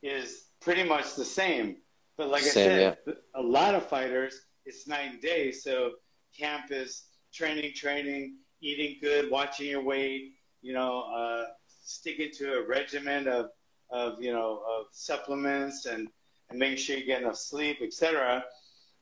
is 0.01 0.45
pretty 0.61 0.83
much 0.83 1.15
the 1.15 1.25
same. 1.25 1.77
But 2.17 2.29
like 2.29 2.43
Same, 2.43 2.69
I 2.69 2.95
said, 3.05 3.17
a 3.35 3.41
lot 3.41 3.75
of 3.75 3.85
fighters, 3.87 4.41
it's 4.65 4.87
night 4.87 5.11
and 5.11 5.21
day. 5.21 5.51
So 5.51 5.91
camp 6.37 6.71
is 6.71 7.03
training, 7.33 7.73
training, 7.75 8.37
eating 8.61 8.97
good, 9.01 9.29
watching 9.29 9.69
your 9.69 9.83
weight, 9.83 10.33
you 10.61 10.73
know, 10.73 11.01
uh, 11.15 11.45
sticking 11.83 12.31
to 12.37 12.53
a 12.55 12.67
regimen 12.67 13.27
of, 13.27 13.49
of 13.91 14.21
you 14.21 14.33
know, 14.33 14.61
of 14.67 14.87
supplements 14.91 15.85
and, 15.85 16.07
and 16.49 16.57
making 16.57 16.77
sure 16.77 16.97
you 16.97 17.05
get 17.05 17.21
enough 17.21 17.37
sleep, 17.37 17.77
etc. 17.81 18.43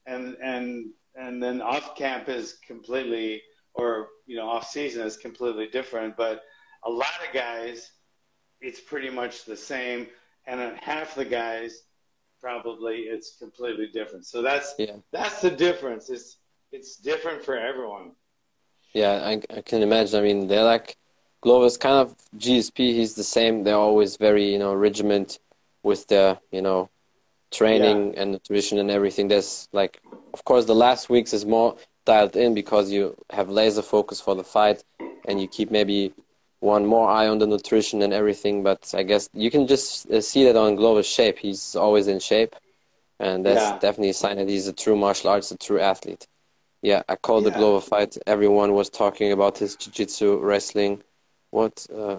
And 0.05 0.35
and 0.43 0.87
and 1.15 1.41
then 1.41 1.61
off 1.61 1.95
camp 1.95 2.27
is 2.27 2.57
completely, 2.67 3.41
or 3.73 4.09
you 4.25 4.35
know, 4.35 4.47
off 4.47 4.69
season 4.69 5.05
is 5.05 5.17
completely 5.17 5.67
different. 5.67 6.17
But 6.17 6.43
a 6.85 6.89
lot 6.89 7.19
of 7.27 7.33
guys, 7.33 7.91
it's 8.61 8.79
pretty 8.79 9.09
much 9.09 9.45
the 9.45 9.57
same, 9.57 10.07
and 10.47 10.59
then 10.59 10.75
half 10.81 11.15
the 11.15 11.25
guys, 11.25 11.83
probably 12.39 12.97
it's 13.01 13.37
completely 13.37 13.87
different. 13.87 14.25
So 14.25 14.41
that's 14.41 14.75
Yeah. 14.77 14.97
that's 15.11 15.41
the 15.41 15.51
difference. 15.51 16.09
It's 16.09 16.37
it's 16.71 16.97
different 16.97 17.43
for 17.43 17.57
everyone. 17.57 18.11
Yeah, 18.93 19.13
I, 19.23 19.41
I 19.57 19.61
can 19.61 19.81
imagine. 19.81 20.19
I 20.19 20.23
mean, 20.23 20.47
they're 20.47 20.63
like 20.63 20.97
Glover's 21.41 21.77
kind 21.77 21.95
of 21.95 22.15
GSP. 22.37 22.93
He's 22.93 23.15
the 23.15 23.23
same. 23.23 23.63
They're 23.63 23.75
always 23.75 24.17
very 24.17 24.51
you 24.51 24.59
know 24.59 24.73
regiment 24.73 25.39
with 25.83 26.07
their 26.07 26.39
you 26.51 26.61
know 26.61 26.89
training 27.51 28.13
yeah. 28.13 28.21
and 28.21 28.31
nutrition 28.31 28.77
and 28.79 28.91
everything. 28.91 29.27
There's 29.27 29.67
like, 29.71 30.01
of 30.33 30.43
course, 30.43 30.65
the 30.65 30.75
last 30.75 31.09
weeks 31.09 31.33
is 31.33 31.45
more 31.45 31.77
dialed 32.05 32.35
in 32.35 32.53
because 32.53 32.91
you 32.91 33.15
have 33.31 33.49
laser 33.49 33.81
focus 33.81 34.21
for 34.21 34.35
the 34.35 34.43
fight, 34.43 34.83
and 35.27 35.41
you 35.41 35.47
keep 35.47 35.71
maybe 35.71 36.13
one 36.59 36.85
more 36.85 37.09
eye 37.09 37.27
on 37.27 37.37
the 37.37 37.47
nutrition 37.47 38.01
and 38.01 38.13
everything. 38.13 38.63
But 38.63 38.93
I 38.95 39.03
guess 39.03 39.29
you 39.33 39.51
can 39.51 39.67
just 39.67 40.09
uh, 40.09 40.21
see 40.21 40.45
that 40.45 40.55
on 40.55 40.75
Glover's 40.75 41.07
shape. 41.07 41.37
He's 41.37 41.75
always 41.75 42.07
in 42.07 42.19
shape, 42.19 42.55
and 43.19 43.45
that's 43.45 43.61
yeah. 43.61 43.79
definitely 43.79 44.09
a 44.09 44.13
sign 44.13 44.37
that 44.37 44.49
he's 44.49 44.67
a 44.67 44.73
true 44.73 44.95
martial 44.95 45.29
arts, 45.29 45.51
a 45.51 45.57
true 45.57 45.79
athlete. 45.79 46.27
Yeah, 46.81 47.01
I 47.09 47.15
called 47.15 47.45
yeah. 47.45 47.51
the 47.51 47.57
Glover 47.57 47.81
fight. 47.81 48.17
Everyone 48.27 48.73
was 48.73 48.89
talking 48.89 49.31
about 49.31 49.57
his 49.57 49.75
jiu-jitsu, 49.75 50.39
wrestling. 50.39 51.01
What? 51.49 51.85
Uh, 51.93 52.17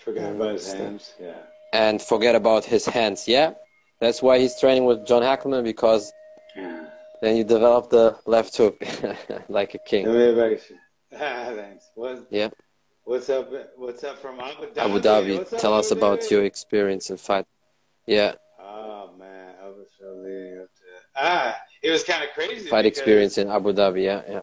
forget 0.00 0.32
about 0.32 0.52
his 0.52 0.72
hands. 0.72 1.14
Yeah. 1.20 1.34
And 1.72 2.00
forget 2.00 2.34
about 2.34 2.64
his 2.64 2.86
hands. 2.86 3.28
Yeah, 3.28 3.54
that's 4.00 4.22
why 4.22 4.38
he's 4.38 4.58
training 4.58 4.84
with 4.84 5.06
John 5.06 5.22
Hackleman 5.22 5.64
because 5.64 6.12
yeah. 6.56 6.86
then 7.20 7.36
you 7.36 7.44
develop 7.44 7.90
the 7.90 8.16
left 8.26 8.56
hook 8.56 8.76
like 9.48 9.74
a 9.74 9.78
king. 9.78 10.06
Thanks. 11.10 11.90
What, 11.94 12.26
yeah. 12.30 12.48
What's 13.08 13.30
up? 13.30 13.50
What's 13.78 14.04
up 14.04 14.18
from 14.18 14.38
Abu 14.38 14.66
Dhabi? 14.66 14.76
Abu 14.76 15.00
Dhabi. 15.00 15.38
What's 15.38 15.62
Tell 15.62 15.72
us 15.72 15.92
about 15.92 16.30
your 16.30 16.44
experience 16.44 17.08
in 17.08 17.16
fight. 17.16 17.46
Yeah. 18.06 18.34
Oh 18.60 19.12
man, 19.18 19.54
I 19.64 19.68
was 19.68 19.88
really 19.98 20.66
ah, 21.16 21.56
it 21.82 21.90
was 21.90 22.04
kind 22.04 22.22
of 22.22 22.28
crazy. 22.34 22.68
Fight 22.68 22.84
experience 22.84 23.38
in 23.38 23.48
Abu 23.48 23.72
Dhabi. 23.72 24.04
Yeah, 24.04 24.20
yeah. 24.28 24.40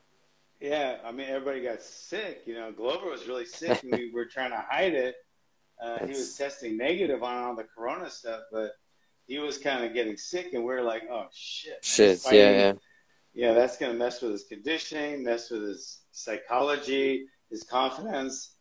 Yeah, 0.60 0.98
I 1.06 1.12
mean 1.12 1.28
everybody 1.30 1.62
got 1.62 1.84
sick. 1.84 2.42
You 2.48 2.56
know, 2.56 2.72
Glover 2.72 3.08
was 3.08 3.28
really 3.28 3.46
sick, 3.46 3.84
and 3.84 3.92
we 3.92 4.10
were 4.16 4.26
trying 4.26 4.50
to 4.50 4.66
hide 4.68 4.96
it. 4.96 5.14
Uh, 5.80 6.00
he 6.00 6.14
was 6.14 6.36
testing 6.36 6.76
negative 6.76 7.22
on 7.22 7.44
all 7.44 7.56
the 7.56 7.66
Corona 7.66 8.10
stuff, 8.10 8.42
but 8.52 8.72
he 9.28 9.38
was 9.38 9.60
kind 9.60 9.86
of 9.86 9.94
getting 9.94 10.18
sick, 10.18 10.54
and 10.54 10.66
we 10.66 10.74
are 10.74 10.82
like, 10.82 11.04
"Oh 11.12 11.28
shit!" 11.32 11.86
Shit, 11.86 12.20
yeah, 12.32 12.32
yeah. 12.32 12.74
Yeah, 13.36 13.54
that's 13.54 13.78
gonna 13.78 13.94
mess 13.94 14.24
with 14.24 14.32
his 14.32 14.46
conditioning, 14.46 15.24
mess 15.24 15.52
with 15.52 15.62
his 15.62 16.00
psychology, 16.10 17.28
his 17.52 17.62
confidence. 17.62 18.54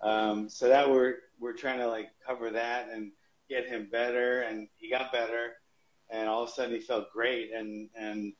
Um, 0.00 0.48
so 0.48 0.68
that 0.68 0.88
we're 0.88 1.16
we're 1.40 1.54
trying 1.54 1.78
to 1.78 1.86
like 1.86 2.08
cover 2.26 2.50
that 2.50 2.88
and 2.92 3.12
get 3.48 3.66
him 3.66 3.88
better, 3.90 4.42
and 4.42 4.68
he 4.76 4.90
got 4.90 5.12
better, 5.12 5.54
and 6.10 6.28
all 6.28 6.42
of 6.42 6.48
a 6.48 6.52
sudden 6.52 6.74
he 6.74 6.80
felt 6.80 7.10
great, 7.12 7.52
and 7.52 7.88
and 7.96 8.32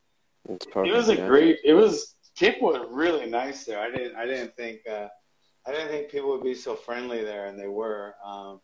perfect, 0.71 0.89
it 0.89 0.93
was 0.93 1.09
a 1.09 1.17
yeah. 1.17 1.27
great. 1.27 1.59
It 1.65 1.75
was 1.75 2.15
Kip 2.37 2.61
was 2.61 2.87
really 2.91 3.27
nice 3.27 3.65
there. 3.65 3.81
I 3.81 3.91
didn't 3.91 4.17
I 4.17 4.27
didn't 4.27 4.55
think 4.57 4.81
uh, 4.91 5.09
I 5.67 5.73
didn't 5.73 5.89
think 5.89 6.11
people 6.11 6.31
would 6.31 6.45
be 6.45 6.55
so 6.55 6.75
friendly 6.75 7.25
there, 7.25 7.47
and 7.47 7.59
they 7.59 7.69
were. 7.69 8.15
Um, 8.25 8.61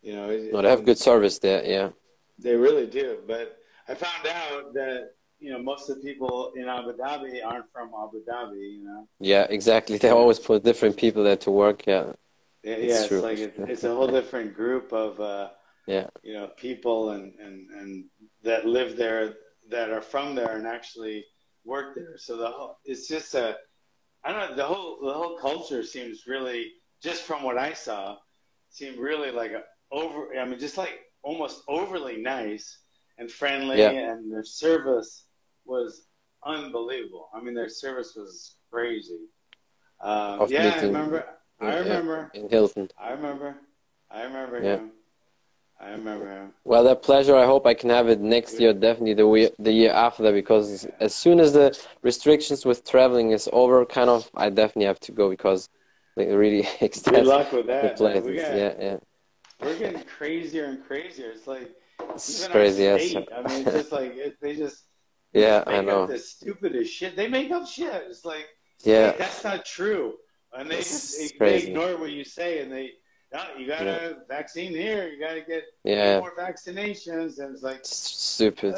you 0.00 0.14
know, 0.14 0.30
it, 0.30 0.52
no, 0.52 0.62
they 0.62 0.70
have 0.70 0.84
good 0.84 0.98
service 0.98 1.38
there. 1.38 1.64
Yeah, 1.64 1.90
they 2.38 2.54
really 2.54 2.86
do. 2.86 3.18
But 3.26 3.58
I 3.88 3.94
found 3.94 4.26
out 4.26 4.72
that 4.74 5.10
you 5.40 5.52
know, 5.52 5.62
most 5.62 5.88
of 5.88 5.96
the 5.96 6.02
people 6.02 6.52
in 6.56 6.68
Abu 6.68 6.92
Dhabi 6.94 7.44
aren't 7.44 7.70
from 7.72 7.90
Abu 7.94 8.24
Dhabi, 8.24 8.78
you 8.78 8.84
know. 8.84 9.08
Yeah, 9.20 9.46
exactly. 9.48 9.98
They 9.98 10.10
always 10.10 10.38
put 10.38 10.64
different 10.64 10.96
people 10.96 11.22
there 11.24 11.36
to 11.36 11.50
work. 11.50 11.86
Yeah. 11.86 12.12
Yeah, 12.64 12.74
it's, 12.74 12.92
yeah, 12.92 13.16
it's 13.16 13.24
like 13.24 13.38
it's, 13.38 13.58
it's, 13.58 13.84
a 13.84 13.94
whole 13.94 14.08
different 14.08 14.52
group 14.52 14.92
of 14.92 15.20
uh, 15.20 15.50
yeah, 15.86 16.08
you 16.22 16.34
know, 16.34 16.48
people 16.56 17.10
and, 17.10 17.32
and 17.38 17.70
and 17.70 18.04
that 18.42 18.66
live 18.66 18.96
there 18.96 19.34
that 19.70 19.90
are 19.90 20.02
from 20.02 20.34
there 20.34 20.56
and 20.56 20.66
actually 20.66 21.24
work 21.64 21.94
there. 21.94 22.18
So 22.18 22.36
the 22.36 22.48
whole 22.48 22.78
it's 22.84 23.06
just 23.06 23.34
a 23.34 23.56
I 24.24 24.32
don't 24.32 24.50
know 24.50 24.56
the 24.56 24.64
whole 24.64 24.98
the 25.00 25.12
whole 25.12 25.38
culture 25.38 25.84
seems 25.84 26.26
really 26.26 26.72
just 27.00 27.22
from 27.22 27.44
what 27.44 27.56
I 27.56 27.74
saw 27.74 28.16
seemed 28.70 28.98
really 28.98 29.30
like 29.30 29.52
a 29.52 29.62
over 29.92 30.36
I 30.36 30.44
mean 30.44 30.58
just 30.58 30.78
like 30.78 30.98
almost 31.22 31.62
overly 31.68 32.16
nice 32.16 32.78
and 33.18 33.30
friendly 33.30 33.78
yeah. 33.78 33.90
and 33.90 34.32
their 34.32 34.44
service 34.44 35.27
was 35.68 36.06
unbelievable. 36.44 37.28
I 37.34 37.40
mean, 37.40 37.54
their 37.54 37.68
service 37.68 38.14
was 38.16 38.56
crazy. 38.70 39.26
Uh, 40.00 40.46
yeah, 40.48 40.78
I 40.80 40.82
remember. 40.82 41.24
I 41.60 41.76
remember. 41.76 42.30
In 42.34 42.48
Hilton. 42.48 42.88
I 42.98 43.10
remember. 43.12 43.56
I 44.10 44.22
remember 44.22 44.62
yeah. 44.62 44.76
him. 44.76 44.90
I 45.80 45.90
remember 45.90 46.28
him. 46.28 46.52
Well, 46.64 46.82
that 46.84 47.02
pleasure. 47.02 47.36
I 47.36 47.44
hope 47.44 47.66
I 47.66 47.74
can 47.74 47.90
have 47.90 48.08
it 48.08 48.20
next 48.20 48.58
year, 48.58 48.72
definitely 48.72 49.14
the 49.14 49.28
week, 49.28 49.52
the 49.58 49.72
year 49.72 49.92
after 49.92 50.24
that, 50.24 50.32
because 50.32 50.86
as 50.98 51.14
soon 51.14 51.38
as 51.38 51.52
the 51.52 51.78
restrictions 52.02 52.64
with 52.64 52.84
traveling 52.84 53.30
is 53.30 53.48
over, 53.52 53.84
kind 53.86 54.10
of, 54.10 54.28
I 54.34 54.50
definitely 54.50 54.86
have 54.86 55.00
to 55.00 55.12
go 55.12 55.30
because 55.30 55.68
it 56.16 56.32
really 56.34 56.66
extends. 56.80 57.20
Good 57.20 57.26
luck 57.26 57.52
with 57.52 57.66
that. 57.66 57.96
Places. 57.96 58.24
Got, 58.24 58.56
yeah, 58.56 58.74
yeah. 58.80 58.96
We're 59.60 59.78
getting 59.78 60.02
crazier 60.02 60.64
and 60.66 60.84
crazier. 60.84 61.30
It's 61.30 61.46
like 61.46 61.70
it's 62.14 62.48
crazy. 62.48 62.84
Yes. 62.84 63.14
I 63.14 63.48
mean, 63.48 63.66
it's 63.66 63.72
just 63.72 63.92
like 63.92 64.16
it, 64.16 64.36
they 64.40 64.56
just 64.56 64.84
yeah, 65.32 65.62
I 65.66 65.80
know. 65.80 66.06
the 66.06 66.18
stupidest 66.18 66.92
shit. 66.92 67.16
They 67.16 67.28
make 67.28 67.50
up 67.50 67.66
shit. 67.66 68.04
It's 68.08 68.24
like, 68.24 68.46
yeah, 68.82 69.12
hey, 69.12 69.18
that's 69.18 69.44
not 69.44 69.64
true. 69.64 70.14
And 70.56 70.70
they 70.70 70.76
just 70.76 71.38
they 71.38 71.62
ignore 71.64 71.98
what 71.98 72.10
you 72.10 72.24
say, 72.24 72.60
and 72.60 72.72
they, 72.72 72.92
no, 73.32 73.42
you 73.58 73.66
got 73.66 73.82
yeah. 73.82 73.96
a 73.96 74.14
vaccine 74.26 74.72
here. 74.72 75.08
You 75.08 75.20
got 75.20 75.34
to 75.34 75.42
get 75.42 75.64
yeah. 75.84 76.20
more 76.20 76.32
vaccinations, 76.34 77.38
and 77.38 77.54
it's 77.54 77.62
like 77.62 77.80
stupid. 77.82 78.74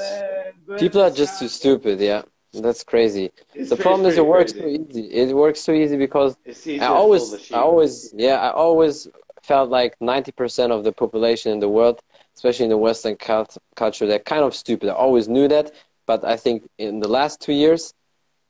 People 0.78 1.03
are 1.03 1.11
just 1.11 1.38
too 1.38 1.48
stupid. 1.48 2.01
Yeah, 2.01 2.22
that's 2.53 2.82
crazy. 2.82 3.30
It's 3.55 3.70
the 3.70 3.76
problem 3.76 4.09
is 4.09 4.18
it 4.18 4.26
works 4.26 4.53
crazy. 4.53 4.78
so 4.78 4.98
easy. 4.98 5.12
It 5.12 5.36
works 5.36 5.61
so 5.61 5.72
easy 5.72 5.96
because 5.96 6.36
I 6.66 6.86
always, 6.86 7.53
I 7.53 7.59
always, 7.59 8.12
yeah, 8.12 8.40
I 8.40 8.51
always 8.51 9.07
felt 9.42 9.70
like 9.70 9.94
ninety 10.01 10.32
percent 10.32 10.72
of 10.72 10.82
the 10.82 10.92
population 10.92 11.53
in 11.53 11.61
the 11.61 11.68
world, 11.68 12.01
especially 12.34 12.64
in 12.64 12.70
the 12.70 12.78
Western 12.78 13.16
culture, 13.16 14.07
they're 14.07 14.18
kind 14.18 14.42
of 14.42 14.55
stupid. 14.55 14.88
I 14.90 14.94
always 14.94 15.28
knew 15.28 15.46
that, 15.46 15.72
but 16.11 16.24
I 16.24 16.36
think 16.44 16.68
in 16.76 16.98
the 16.98 17.06
last 17.18 17.40
two 17.40 17.52
years, 17.52 17.94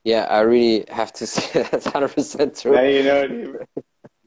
yeah, 0.02 0.22
I 0.38 0.40
really 0.52 0.78
have 1.00 1.12
to 1.20 1.26
say 1.34 1.62
that's 1.70 1.86
hundred 1.94 2.12
percent 2.16 2.50
true. 2.60 2.72
Now 2.72 2.88
you 2.96 3.02
know 3.08 3.20
it. 3.26 3.30
Even, 3.30 3.58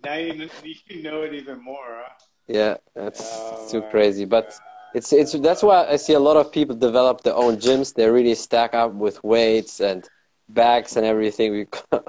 now 0.06 0.18
you 0.28 0.34
know, 0.40 0.50
you 0.96 1.04
know 1.08 1.20
it 1.24 1.34
even 1.42 1.58
more. 1.72 1.90
Huh? 2.02 2.14
Yeah, 2.60 2.76
that's 2.94 3.24
oh, 3.24 3.68
too 3.72 3.82
crazy. 3.94 4.26
But 4.26 4.46
it's 4.94 5.12
it's 5.22 5.32
that's 5.48 5.64
why 5.64 5.78
I 5.94 5.96
see 6.06 6.14
a 6.14 6.26
lot 6.30 6.38
of 6.38 6.52
people 6.58 6.76
develop 6.76 7.16
their 7.26 7.38
own 7.46 7.54
gyms. 7.66 7.88
They 7.96 8.08
really 8.08 8.36
stack 8.36 8.72
up 8.76 8.92
with 9.06 9.18
weights 9.24 9.80
and 9.90 10.08
bags 10.48 10.96
and 10.98 11.04
everything 11.14 11.50
because, 11.62 12.04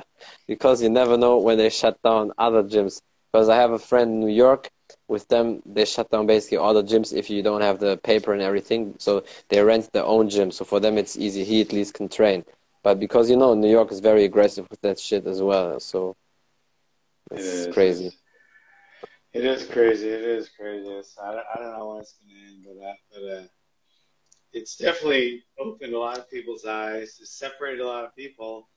because 0.47 0.83
you 0.83 0.91
never 0.91 1.17
know 1.17 1.39
when 1.39 1.57
they 1.57 1.71
shut 1.71 1.97
down 2.03 2.33
other 2.37 2.63
gyms. 2.63 3.01
Because 3.33 3.49
I 3.49 3.57
have 3.57 3.73
a 3.73 3.83
friend 3.91 4.09
in 4.13 4.21
New 4.21 4.35
York 4.47 4.63
with 5.09 5.29
them, 5.29 5.63
they 5.67 5.85
shut 5.85 6.11
down 6.11 6.27
basically 6.27 6.59
all 6.59 6.75
the 6.75 6.83
gyms 6.83 7.13
if 7.13 7.29
you 7.29 7.43
don't 7.43 7.61
have 7.61 7.79
the 7.79 7.97
paper 7.99 8.33
and 8.33 8.43
everything. 8.43 8.95
So 8.99 9.25
they 9.49 9.63
rent 9.63 9.93
their 9.93 10.05
own 10.05 10.29
gym. 10.29 10.51
So 10.51 10.65
for 10.65 10.81
them, 10.81 10.99
it's 10.99 11.17
easy. 11.17 11.45
He 11.45 11.61
at 11.61 11.73
least 11.73 11.95
can 11.95 12.09
train. 12.09 12.45
But 12.83 13.01
because 13.01 13.31
you 13.31 13.37
know 13.37 13.55
New 13.55 13.71
York 13.71 13.93
is 13.93 14.01
very 14.01 14.25
aggressive 14.25 14.69
with 14.71 14.81
that 14.83 14.99
shit 14.99 15.27
as 15.27 15.41
well, 15.41 15.81
so 15.81 16.17
it's 17.31 17.67
it 17.67 17.75
crazy. 17.75 18.13
It 19.33 19.45
is 19.45 19.67
crazy. 19.67 20.09
It 20.09 20.23
is 20.23 20.49
crazy. 20.49 20.87
It's, 20.89 21.17
I, 21.21 21.33
don't, 21.33 21.45
I 21.55 21.59
don't 21.59 21.73
know 21.73 21.89
when 21.89 22.01
it's 22.01 22.15
going 22.15 22.35
to 22.35 22.47
end, 22.47 22.65
but 22.65 22.81
that, 22.81 22.97
but 23.13 23.39
uh, 23.39 23.47
it's 24.53 24.77
definitely 24.77 25.43
opened 25.59 25.95
a 25.95 25.99
lot 25.99 26.19
of 26.19 26.31
people's 26.31 26.65
eyes. 26.65 27.19
It's 27.21 27.37
separated 27.37 27.81
a 27.81 27.87
lot 27.87 28.05
of 28.05 28.15
people. 28.15 28.69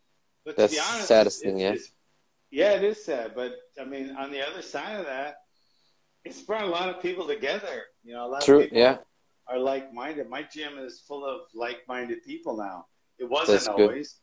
But 0.45 0.55
That's 0.55 0.73
to 0.73 0.80
be 0.80 0.86
honest, 0.89 1.07
saddest 1.07 1.43
thing, 1.43 1.59
yeah. 1.59 1.75
Yeah, 2.49 2.71
it 2.71 2.84
is 2.84 3.03
sad. 3.03 3.34
But 3.36 3.55
I 3.80 3.84
mean, 3.84 4.15
on 4.15 4.32
the 4.32 4.41
other 4.41 4.61
side 4.61 4.99
of 4.99 5.05
that, 5.05 5.36
it's 6.28 6.41
brought 6.41 6.63
a 6.63 6.67
lot 6.67 6.89
of 6.89 7.01
people 7.01 7.25
together. 7.28 7.84
You 8.03 8.13
know, 8.13 8.25
a 8.25 8.30
lot 8.30 8.41
True, 8.43 8.57
of 8.59 8.63
people 8.65 8.80
yeah. 8.80 8.97
are 9.47 9.59
like 9.59 9.93
minded. 9.93 10.30
My 10.30 10.43
gym 10.43 10.78
is 10.78 10.99
full 10.99 11.25
of 11.25 11.41
like 11.53 11.80
minded 11.88 12.23
people 12.23 12.57
now. 12.57 12.86
It 13.17 13.30
wasn't 13.30 13.59
That's 13.59 13.67
always. 13.67 14.15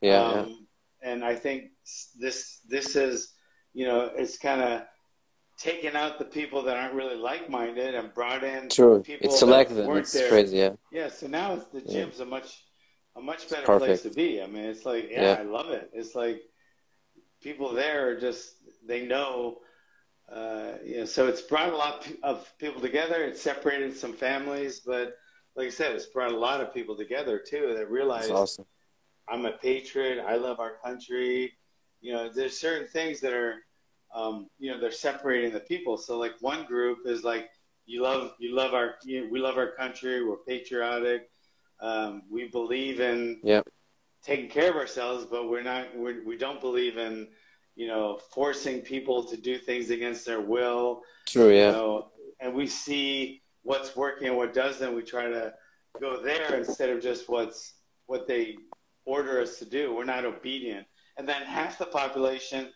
Good. 0.00 0.08
Yeah, 0.08 0.22
um, 0.22 0.48
yeah. 0.48 1.10
And 1.10 1.24
I 1.24 1.34
think 1.34 1.70
this 2.18 2.60
this 2.68 2.96
is, 2.96 3.32
you 3.74 3.86
know, 3.86 4.10
it's 4.16 4.38
kind 4.38 4.60
of 4.60 4.82
taken 5.58 5.94
out 5.94 6.18
the 6.18 6.24
people 6.24 6.62
that 6.62 6.76
aren't 6.76 6.94
really 6.94 7.16
like 7.16 7.48
minded 7.48 7.94
and 7.94 8.12
brought 8.12 8.42
in 8.42 8.68
True. 8.68 9.00
people 9.00 9.28
it's 9.28 9.38
selective. 9.38 9.78
It's 9.78 10.12
there. 10.12 10.28
crazy, 10.28 10.58
yeah. 10.58 10.70
Yeah. 10.90 11.08
So 11.08 11.26
now 11.28 11.54
it's, 11.54 11.66
the 11.66 11.80
gym's 11.80 12.18
yeah. 12.18 12.24
a 12.24 12.26
much 12.26 12.64
a 13.16 13.20
much 13.20 13.48
better 13.48 13.78
place 13.78 14.02
to 14.02 14.10
be. 14.10 14.42
I 14.42 14.46
mean, 14.46 14.64
it's 14.64 14.84
like 14.84 15.08
yeah, 15.10 15.22
yeah, 15.22 15.40
I 15.40 15.42
love 15.42 15.70
it. 15.70 15.90
It's 15.92 16.14
like 16.14 16.42
people 17.40 17.72
there 17.72 18.08
are 18.08 18.20
just 18.20 18.56
they 18.86 19.06
know 19.06 19.58
uh, 20.34 20.72
you 20.84 20.98
know, 20.98 21.04
so 21.04 21.26
it's 21.26 21.42
brought 21.42 21.72
a 21.72 21.76
lot 21.76 22.08
of 22.22 22.52
people 22.58 22.80
together. 22.80 23.22
It's 23.24 23.42
separated 23.42 23.96
some 23.96 24.12
families, 24.12 24.80
but 24.80 25.16
like 25.56 25.66
I 25.66 25.70
said, 25.70 25.92
it's 25.92 26.06
brought 26.06 26.32
a 26.32 26.36
lot 26.36 26.60
of 26.60 26.72
people 26.72 26.96
together 26.96 27.38
too 27.38 27.74
that 27.76 27.90
realize 27.90 28.30
awesome. 28.30 28.64
I'm 29.28 29.44
a 29.44 29.52
patriot. 29.52 30.24
I 30.26 30.36
love 30.36 30.58
our 30.58 30.76
country. 30.84 31.52
You 32.00 32.14
know, 32.14 32.30
there's 32.30 32.58
certain 32.58 32.88
things 32.88 33.20
that 33.20 33.32
are, 33.32 33.56
um, 34.14 34.48
you 34.58 34.70
know, 34.70 34.80
they're 34.80 34.90
separating 34.90 35.52
the 35.52 35.60
people. 35.60 35.96
So 35.96 36.18
like 36.18 36.32
one 36.40 36.64
group 36.64 37.00
is 37.04 37.22
like, 37.22 37.50
you 37.84 38.02
love, 38.02 38.32
you 38.38 38.54
love 38.54 38.74
our, 38.74 38.94
you 39.04 39.22
know, 39.22 39.28
we 39.30 39.38
love 39.38 39.58
our 39.58 39.72
country. 39.72 40.24
We're 40.24 40.36
patriotic. 40.36 41.30
Um, 41.80 42.22
we 42.30 42.48
believe 42.48 43.00
in 43.00 43.40
yep. 43.42 43.68
taking 44.22 44.48
care 44.48 44.70
of 44.70 44.76
ourselves, 44.76 45.26
but 45.30 45.48
we're 45.50 45.62
not, 45.62 45.96
we're, 45.96 46.24
we 46.24 46.36
don't 46.36 46.60
believe 46.60 46.96
in 46.96 47.28
you 47.74 47.86
know, 47.86 48.18
forcing 48.34 48.80
people 48.80 49.24
to 49.24 49.36
do 49.36 49.58
things 49.58 49.90
against 49.90 50.26
their 50.26 50.40
will. 50.40 51.02
True, 51.26 51.50
yeah. 51.50 51.66
You 51.66 51.72
know, 51.72 52.08
and 52.40 52.54
we 52.54 52.66
see 52.66 53.42
what's 53.62 53.96
working 53.96 54.28
and 54.28 54.36
what 54.36 54.52
doesn't. 54.54 54.94
We 54.94 55.02
try 55.02 55.28
to 55.28 55.52
go 56.00 56.22
there 56.22 56.54
instead 56.54 56.90
of 56.90 57.02
just 57.02 57.28
what's 57.28 57.74
what 58.06 58.26
they 58.26 58.56
order 59.04 59.40
us 59.40 59.58
to 59.58 59.64
do. 59.64 59.94
We're 59.94 60.04
not 60.04 60.24
obedient. 60.24 60.86
And 61.18 61.28
then 61.28 61.42
half 61.42 61.78
the 61.78 61.86
population 61.86 62.68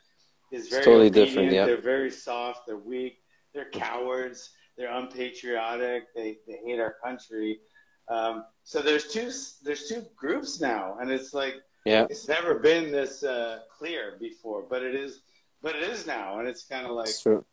is 0.53 0.69
very 0.69 0.85
totally 0.85 1.07
obedient. 1.09 1.29
different, 1.29 1.53
yeah. 1.53 1.67
They're 1.67 1.81
very 1.81 2.11
soft. 2.11 2.67
They're 2.67 2.77
weak. 2.77 3.19
They're 3.55 3.71
cowards. 3.71 4.51
They're 4.77 4.93
unpatriotic. 4.93 6.05
They, 6.15 6.39
they 6.47 6.59
hate 6.65 6.81
our 6.81 6.97
country. 7.05 7.61
Um, 8.09 8.45
so 8.63 8.83
there's 8.83 9.09
two 9.09 9.31
there's 9.65 9.89
two 9.89 10.05
groups 10.17 10.61
now, 10.61 10.97
and 11.01 11.11
it's 11.11 11.35
like 11.35 11.55
yeah. 11.87 12.07
it's 12.11 12.29
never 12.29 12.55
been 12.57 12.93
this 12.93 13.23
uh, 13.25 13.61
clear 13.79 14.17
before, 14.21 14.63
but 14.69 14.83
it 14.83 14.95
is 14.95 15.21
but 15.63 15.75
it 15.77 15.83
is 15.83 16.07
now, 16.07 16.39
and 16.41 16.49
it's 16.49 16.65
kind 16.65 16.87
of 16.87 16.93
like 16.93 17.09
It's 17.09 17.23
true. 17.23 17.45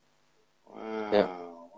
wow. 0.67 1.09
Yeah. 1.11 1.27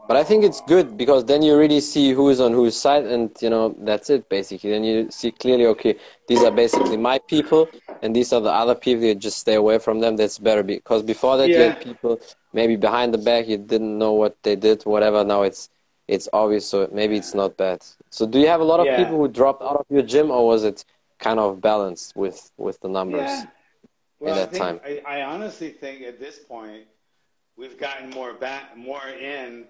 But 0.08 0.18
I 0.18 0.24
think 0.24 0.44
it's 0.44 0.62
good 0.62 0.98
because 0.98 1.26
then 1.26 1.42
you 1.44 1.58
really 1.58 1.82
see 1.82 2.12
who 2.14 2.30
is 2.30 2.40
on 2.40 2.54
whose 2.54 2.76
side, 2.78 3.06
and 3.06 3.32
you 3.42 3.50
know 3.50 3.76
that's 3.80 4.10
it 4.10 4.30
basically. 4.30 4.72
Then 4.72 4.84
you 4.84 5.10
see 5.12 5.32
clearly, 5.32 5.66
okay, 5.68 5.96
these 6.28 6.44
are 6.44 6.52
basically 6.52 6.98
my 6.98 7.20
people, 7.28 7.72
and 8.02 8.16
these 8.16 8.32
are 8.34 8.42
the 8.42 8.52
other 8.52 8.76
people. 8.76 9.04
You 9.06 9.16
just 9.16 9.40
stay 9.40 9.56
away 9.56 9.80
from 9.80 10.00
them. 10.02 10.16
That's 10.18 10.38
better 10.38 10.64
because 10.64 11.04
before 11.04 11.38
that 11.38 11.56
you 11.56 11.62
Yeah. 11.62 11.66
had 11.66 11.80
people 11.80 12.20
maybe 12.54 12.76
behind 12.76 13.14
the 13.14 13.18
back. 13.18 13.48
You 13.48 13.58
didn't 13.58 13.98
know 13.98 14.14
what 14.14 14.42
they 14.44 14.56
did, 14.56 14.84
whatever. 14.84 15.24
Now 15.24 15.44
it's 15.44 15.70
it's 16.08 16.30
obvious, 16.34 16.68
so 16.68 16.88
maybe 16.92 17.18
it's 17.18 17.34
not 17.34 17.58
bad. 17.58 17.84
So 18.12 18.26
do 18.28 18.40
you 18.40 18.48
have 18.48 18.62
a 18.62 18.66
lot 18.74 18.80
of 18.80 18.88
Yeah. 18.88 18.96
people 18.96 19.18
who 19.18 19.28
dropped 19.28 19.64
out 19.64 19.78
of 19.78 19.86
your 19.90 20.04
gym, 20.04 20.32
or 20.32 20.46
was 20.48 20.64
it 20.64 20.86
kind 21.20 21.40
of 21.40 21.62
balanced 21.62 22.16
with 22.16 22.52
with 22.58 22.80
the 22.82 22.90
numbers? 22.90 23.30
Yeah. 23.30 23.46
Well, 24.20 24.36
that 24.36 24.50
I 24.50 24.52
think, 24.52 24.64
time. 24.64 24.80
I, 24.86 25.20
I 25.20 25.22
honestly 25.24 25.70
think 25.70 26.02
at 26.02 26.20
this 26.20 26.40
point 26.40 26.84
we've 27.58 27.78
gotten 27.78 28.10
more 28.10 28.34
back, 28.34 28.76
more 28.78 29.08
in 29.08 29.66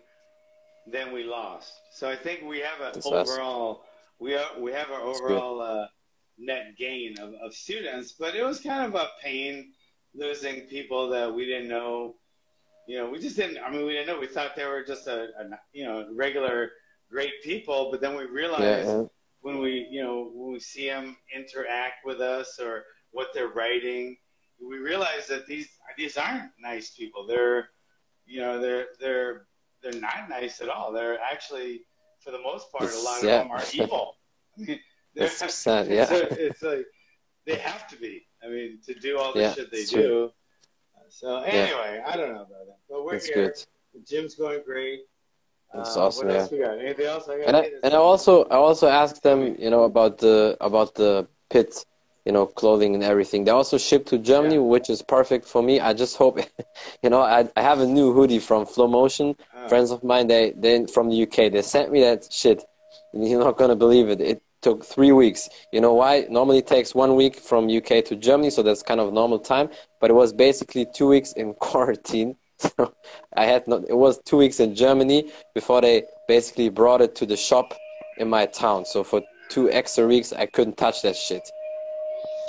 than 0.87 1.11
we 1.11 1.23
lost. 1.23 1.73
So 1.93 2.09
I 2.09 2.15
think 2.15 2.43
we 2.43 2.59
have 2.59 2.79
an 2.81 3.01
overall 3.03 3.83
we 4.19 4.35
are 4.35 4.59
we 4.59 4.71
have 4.71 4.89
an 4.89 5.01
overall 5.01 5.61
uh, 5.61 5.87
net 6.37 6.75
gain 6.77 7.19
of, 7.19 7.33
of 7.35 7.53
students, 7.53 8.13
but 8.13 8.35
it 8.35 8.43
was 8.43 8.59
kind 8.59 8.85
of 8.85 8.95
a 8.95 9.07
pain 9.23 9.73
losing 10.13 10.61
people 10.61 11.09
that 11.09 11.33
we 11.33 11.45
didn't 11.45 11.67
know. 11.67 12.15
You 12.87 12.99
know, 12.99 13.09
we 13.09 13.19
just 13.19 13.35
didn't. 13.35 13.57
I 13.57 13.71
mean, 13.71 13.85
we 13.85 13.93
didn't 13.93 14.07
know. 14.07 14.19
We 14.19 14.27
thought 14.27 14.55
they 14.55 14.65
were 14.65 14.83
just 14.83 15.07
a, 15.07 15.27
a 15.39 15.59
you 15.73 15.85
know 15.85 16.07
regular 16.13 16.71
great 17.09 17.43
people, 17.43 17.89
but 17.91 17.99
then 18.01 18.15
we 18.15 18.25
realized 18.25 18.87
Yeah, 18.87 18.97
yeah. 19.01 19.03
When 19.45 19.59
we 19.59 19.87
you 19.91 20.01
know 20.03 20.31
when 20.33 20.53
we 20.53 20.59
see 20.59 20.87
them 20.87 21.15
interact 21.39 21.97
with 22.03 22.19
us 22.19 22.59
or 22.59 22.83
what 23.11 23.27
they're 23.33 23.49
writing, 23.61 24.17
we 24.59 24.77
realize 24.77 25.27
that 25.27 25.45
these 25.45 25.69
these 25.97 26.17
aren't 26.17 26.49
nice 26.59 26.89
people. 26.99 27.27
They're 27.27 27.69
you 28.25 28.39
know 28.41 28.59
they're 28.59 28.87
they're 28.99 29.45
they're 29.83 30.01
not 30.01 30.29
nice 30.29 30.61
at 30.61 30.69
all. 30.69 30.91
They're 30.91 31.19
actually 31.21 31.81
for 32.21 32.31
the 32.31 32.39
most 32.41 32.71
part 32.71 32.91
a 32.91 32.99
lot 32.99 33.19
of 33.19 33.23
Yeah. 33.25 33.37
them 33.43 33.51
are 33.51 33.63
evil. 33.71 34.15
I 34.57 34.61
mean, 34.63 34.79
they're- 35.13 35.29
sad, 35.29 35.87
yeah. 35.87 36.05
So 36.05 36.15
it's 36.31 36.63
like 36.63 36.87
they 37.45 37.55
have 37.69 37.87
to 37.89 37.97
be. 37.97 38.25
I 38.43 38.47
mean, 38.47 38.79
to 38.87 38.95
do 38.95 39.19
all 39.19 39.31
the 39.31 39.41
Yeah, 39.41 39.53
shit 39.53 39.69
they 39.71 39.85
do. 39.85 39.95
true. 39.95 40.31
So 41.09 41.37
anyway, 41.43 42.03
I 42.05 42.17
don't 42.17 42.33
know 42.33 42.41
about 42.49 42.65
that, 42.65 42.79
but 42.89 43.05
we're 43.05 43.11
That's 43.13 43.27
here. 43.27 43.35
good. 43.51 43.65
The 43.93 43.99
gym's 44.09 44.33
going 44.33 44.63
great. 44.65 45.01
That's 45.74 45.95
Uh, 45.97 46.05
awesome, 46.05 46.28
What 46.28 46.34
yeah. 46.36 46.41
else 46.41 46.51
we 46.51 46.57
got? 46.59 46.80
Anything 46.80 47.05
else? 47.05 47.28
I 47.30 47.36
and 47.47 47.57
I, 47.57 47.72
and 47.84 47.93
I 47.93 47.97
also 47.97 48.43
I 48.45 48.55
also 48.55 48.88
asked 48.88 49.24
them, 49.24 49.55
you 49.59 49.70
know, 49.70 49.84
about 49.84 50.18
the 50.20 50.55
about 50.61 50.95
the 50.95 51.28
pit, 51.49 51.86
you 52.26 52.32
know, 52.32 52.45
clothing 52.45 52.95
and 52.95 53.03
everything. 53.03 53.43
They 53.43 53.51
also 53.51 53.78
shipped 53.78 54.07
to 54.09 54.18
Germany, 54.18 54.55
Yeah. 54.55 54.61
which 54.74 54.89
is 54.89 55.01
perfect 55.01 55.45
for 55.45 55.61
me. 55.61 55.80
I 55.80 55.93
just 55.93 56.16
hope, 56.18 56.39
you 57.03 57.09
know, 57.09 57.22
I 57.22 57.47
I 57.57 57.61
have 57.61 57.80
a 57.82 57.86
new 57.88 58.13
hoodie 58.13 58.39
from 58.39 58.66
Flow 58.66 58.88
Motion. 58.88 59.36
Oh. 59.55 59.68
Friends 59.68 59.91
of 59.91 60.03
mine, 60.03 60.28
they 60.28 60.51
they 60.55 60.86
from 60.86 61.09
the 61.09 61.18
UK. 61.26 61.49
They 61.51 61.61
sent 61.61 61.91
me 61.91 61.99
that 62.01 62.32
shit. 62.32 62.63
You're 63.13 63.39
not 63.39 63.57
gonna 63.57 63.76
believe 63.76 64.07
it. 64.09 64.22
It 64.22 64.41
took 64.61 64.84
three 64.86 65.11
weeks. 65.11 65.49
You 65.72 65.82
know 65.82 65.93
why? 65.93 66.26
Normally 66.30 66.59
it 66.59 66.68
takes 66.68 66.95
one 66.95 67.16
week 67.16 67.36
from 67.49 67.70
UK 67.70 68.01
to 68.05 68.16
Germany, 68.16 68.49
so 68.49 68.63
that's 68.63 68.82
kind 68.82 68.99
of 68.99 69.13
normal 69.13 69.39
time. 69.39 69.70
But 69.99 70.09
it 70.09 70.13
was 70.13 70.32
basically 70.34 70.86
two 70.97 71.07
weeks 71.07 71.34
in 71.34 71.53
quarantine. 71.68 72.36
So 72.77 72.93
I 73.35 73.45
had 73.45 73.67
not. 73.67 73.83
It 73.89 73.97
was 73.97 74.19
two 74.23 74.37
weeks 74.37 74.59
in 74.59 74.75
Germany 74.75 75.31
before 75.53 75.81
they 75.81 76.03
basically 76.27 76.69
brought 76.69 77.01
it 77.01 77.15
to 77.15 77.25
the 77.25 77.35
shop 77.35 77.73
in 78.17 78.29
my 78.29 78.45
town. 78.45 78.85
So 78.85 79.03
for 79.03 79.21
two 79.49 79.69
extra 79.71 80.07
weeks, 80.07 80.31
I 80.33 80.45
couldn't 80.45 80.77
touch 80.77 81.01
that 81.01 81.15
shit, 81.15 81.41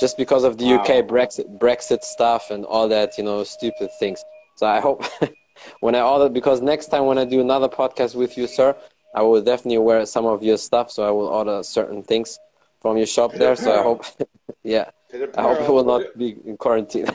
just 0.00 0.16
because 0.16 0.44
of 0.44 0.58
the 0.58 0.74
UK 0.74 1.06
Brexit 1.06 1.58
Brexit 1.58 2.02
stuff 2.02 2.50
and 2.50 2.64
all 2.64 2.88
that, 2.88 3.18
you 3.18 3.24
know, 3.24 3.42
stupid 3.44 3.90
things. 3.98 4.22
So 4.56 4.66
I 4.66 4.80
hope 4.80 5.04
when 5.80 5.94
I 5.94 6.00
order, 6.00 6.28
because 6.28 6.60
next 6.60 6.86
time 6.86 7.06
when 7.06 7.18
I 7.18 7.24
do 7.24 7.40
another 7.40 7.68
podcast 7.68 8.14
with 8.14 8.38
you, 8.38 8.46
sir, 8.46 8.76
I 9.14 9.22
will 9.22 9.42
definitely 9.42 9.78
wear 9.78 10.04
some 10.06 10.26
of 10.26 10.42
your 10.42 10.56
stuff. 10.58 10.90
So 10.90 11.06
I 11.06 11.10
will 11.10 11.28
order 11.28 11.62
certain 11.62 12.02
things 12.02 12.38
from 12.80 12.96
your 12.96 13.06
shop 13.06 13.32
there. 13.34 13.56
So 13.56 13.78
I 13.78 13.82
hope, 13.82 14.04
yeah, 14.62 14.90
I 15.36 15.42
hope 15.42 15.60
it 15.60 15.70
will 15.70 15.84
not 15.84 16.16
be 16.16 16.36
in 16.44 16.56
quarantine. 16.56 17.06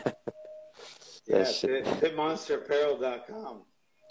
Yeah, 1.32 1.44
that 1.44 1.86
pitmonsterapparel.com. 2.02 3.62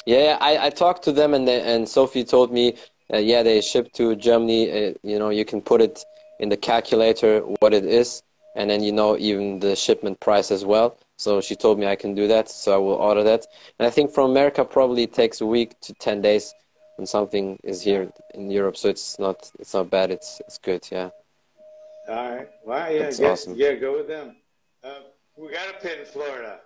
Yeah, 0.07 0.39
I, 0.41 0.67
I 0.67 0.71
talked 0.71 1.03
to 1.05 1.13
them 1.13 1.35
and 1.35 1.47
they, 1.47 1.61
and 1.61 1.89
Sophie 1.89 2.25
told 2.25 2.53
me, 2.53 2.77
uh, 3.13 3.19
yeah, 3.19 3.43
they 3.43 3.61
ship 3.61 3.93
to 3.95 4.17
Germany. 4.17 4.71
Uh, 4.71 4.95
you 5.03 5.19
know, 5.19 5.31
you 5.31 5.45
can 5.45 5.61
put 5.61 5.81
it 5.83 6.05
in 6.39 6.49
the 6.49 6.57
calculator 6.57 7.41
what 7.61 7.75
it 7.75 7.85
is, 7.85 8.23
and 8.57 8.71
then 8.71 8.83
you 8.83 8.93
know 8.93 9.19
even 9.19 9.59
the 9.59 9.77
shipment 9.77 10.19
price 10.21 10.51
as 10.51 10.65
well. 10.65 10.97
So 11.19 11.41
she 11.41 11.55
told 11.55 11.79
me 11.79 11.87
I 11.87 11.97
can 11.97 12.15
do 12.15 12.27
that, 12.29 12.49
so 12.49 12.73
I 12.73 12.79
will 12.79 12.95
order 12.95 13.23
that. 13.25 13.47
And 13.79 13.87
I 13.87 13.91
think 13.91 14.11
from 14.11 14.31
America 14.31 14.65
probably 14.65 15.03
it 15.03 15.13
takes 15.13 15.41
a 15.41 15.47
week 15.47 15.79
to 15.83 15.93
ten 15.95 16.23
days 16.23 16.55
when 16.97 17.07
something 17.07 17.59
is 17.63 17.83
here 17.83 18.11
in 18.35 18.51
Europe. 18.51 18.77
So 18.77 18.89
it's 18.89 19.19
not 19.19 19.51
it's 19.59 19.75
not 19.75 19.91
bad. 19.91 20.11
It's 20.11 20.41
it's 20.47 20.59
good. 20.59 20.87
Yeah. 20.91 21.11
All 22.09 22.37
right. 22.37 22.49
Wow. 22.65 22.89
Yeah. 22.89 22.99
That's 23.01 23.19
get- 23.19 23.31
awesome. 23.31 23.55
Yeah. 23.57 23.75
Go 23.75 23.99
with 23.99 24.09
them. 24.09 24.37
Uh, 24.83 25.01
we 25.37 25.51
got 25.51 25.69
a 25.69 25.79
pit 25.81 26.01
in 26.01 26.07
Florida, 26.07 26.61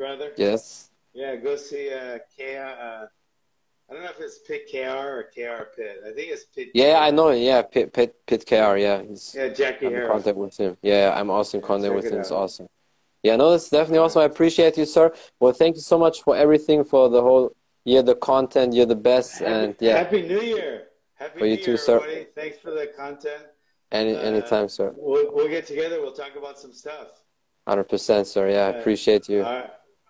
brother. 0.00 0.32
Yes. 0.36 0.90
Yeah. 1.12 1.36
Go 1.36 1.56
see 1.56 1.92
uh, 1.92 2.18
KR. 2.36 2.66
Uh, 2.86 3.06
I 3.88 3.92
don't 3.94 4.02
know 4.04 4.10
if 4.10 4.20
it's 4.20 4.38
Pit 4.38 4.62
KR 4.70 5.06
or 5.18 5.24
KR 5.34 5.64
Pit. 5.76 6.00
I 6.06 6.12
think 6.12 6.30
it's 6.32 6.44
Pit. 6.44 6.68
Yeah, 6.74 6.94
KR. 6.98 7.02
I 7.06 7.10
know. 7.10 7.30
Yeah, 7.30 7.62
Pit 7.62 7.92
Pit 7.92 8.14
Pit 8.26 8.44
KR. 8.46 8.76
Yeah, 8.76 9.02
he's, 9.02 9.34
Yeah, 9.36 9.48
Jackie 9.48 9.86
I'm 9.86 9.94
in 9.94 10.06
contact 10.08 10.36
with 10.36 10.56
him. 10.56 10.76
Yeah, 10.82 11.12
I'm 11.14 11.30
also 11.30 11.58
in 11.58 11.64
contact 11.64 11.90
check 11.90 11.96
with 11.96 12.06
it 12.06 12.12
him. 12.14 12.20
It's 12.20 12.30
awesome. 12.30 12.68
Yeah, 13.22 13.36
no, 13.36 13.52
it's 13.52 13.68
definitely 13.68 13.98
awesome. 13.98 14.22
I 14.22 14.24
appreciate 14.24 14.78
you, 14.78 14.86
sir. 14.86 15.12
Well, 15.38 15.52
thank 15.52 15.76
you 15.76 15.82
so 15.82 15.98
much 15.98 16.22
for 16.22 16.34
everything 16.34 16.84
for 16.84 17.10
the 17.10 17.20
whole 17.20 17.54
year, 17.84 18.02
the 18.02 18.14
content. 18.14 18.72
You're 18.72 18.86
the 18.86 18.94
best, 18.94 19.42
and 19.42 19.72
Happy, 19.72 19.86
yeah, 19.86 19.98
Happy 19.98 20.22
New 20.22 20.40
Year. 20.40 20.84
Happy 21.16 21.38
For 21.40 21.46
you 21.46 21.56
New 21.56 21.62
too, 21.62 21.70
Year, 21.72 21.78
sir. 21.78 21.96
everybody. 21.96 22.26
Thanks 22.34 22.58
for 22.58 22.70
the 22.70 22.86
content. 22.96 23.42
any 23.92 24.14
Uh, 24.14 24.20
anytime, 24.20 24.68
sir. 24.70 24.94
We'll, 24.96 25.34
we'll 25.34 25.48
get 25.48 25.66
together. 25.66 26.00
We'll 26.00 26.12
talk 26.24 26.34
about 26.36 26.58
some 26.58 26.72
stuff. 26.72 27.08
Hundred 27.68 27.88
percent, 27.90 28.26
sir. 28.26 28.48
Yeah, 28.48 28.68
I 28.68 28.78
appreciate 28.78 29.28
you. 29.28 29.44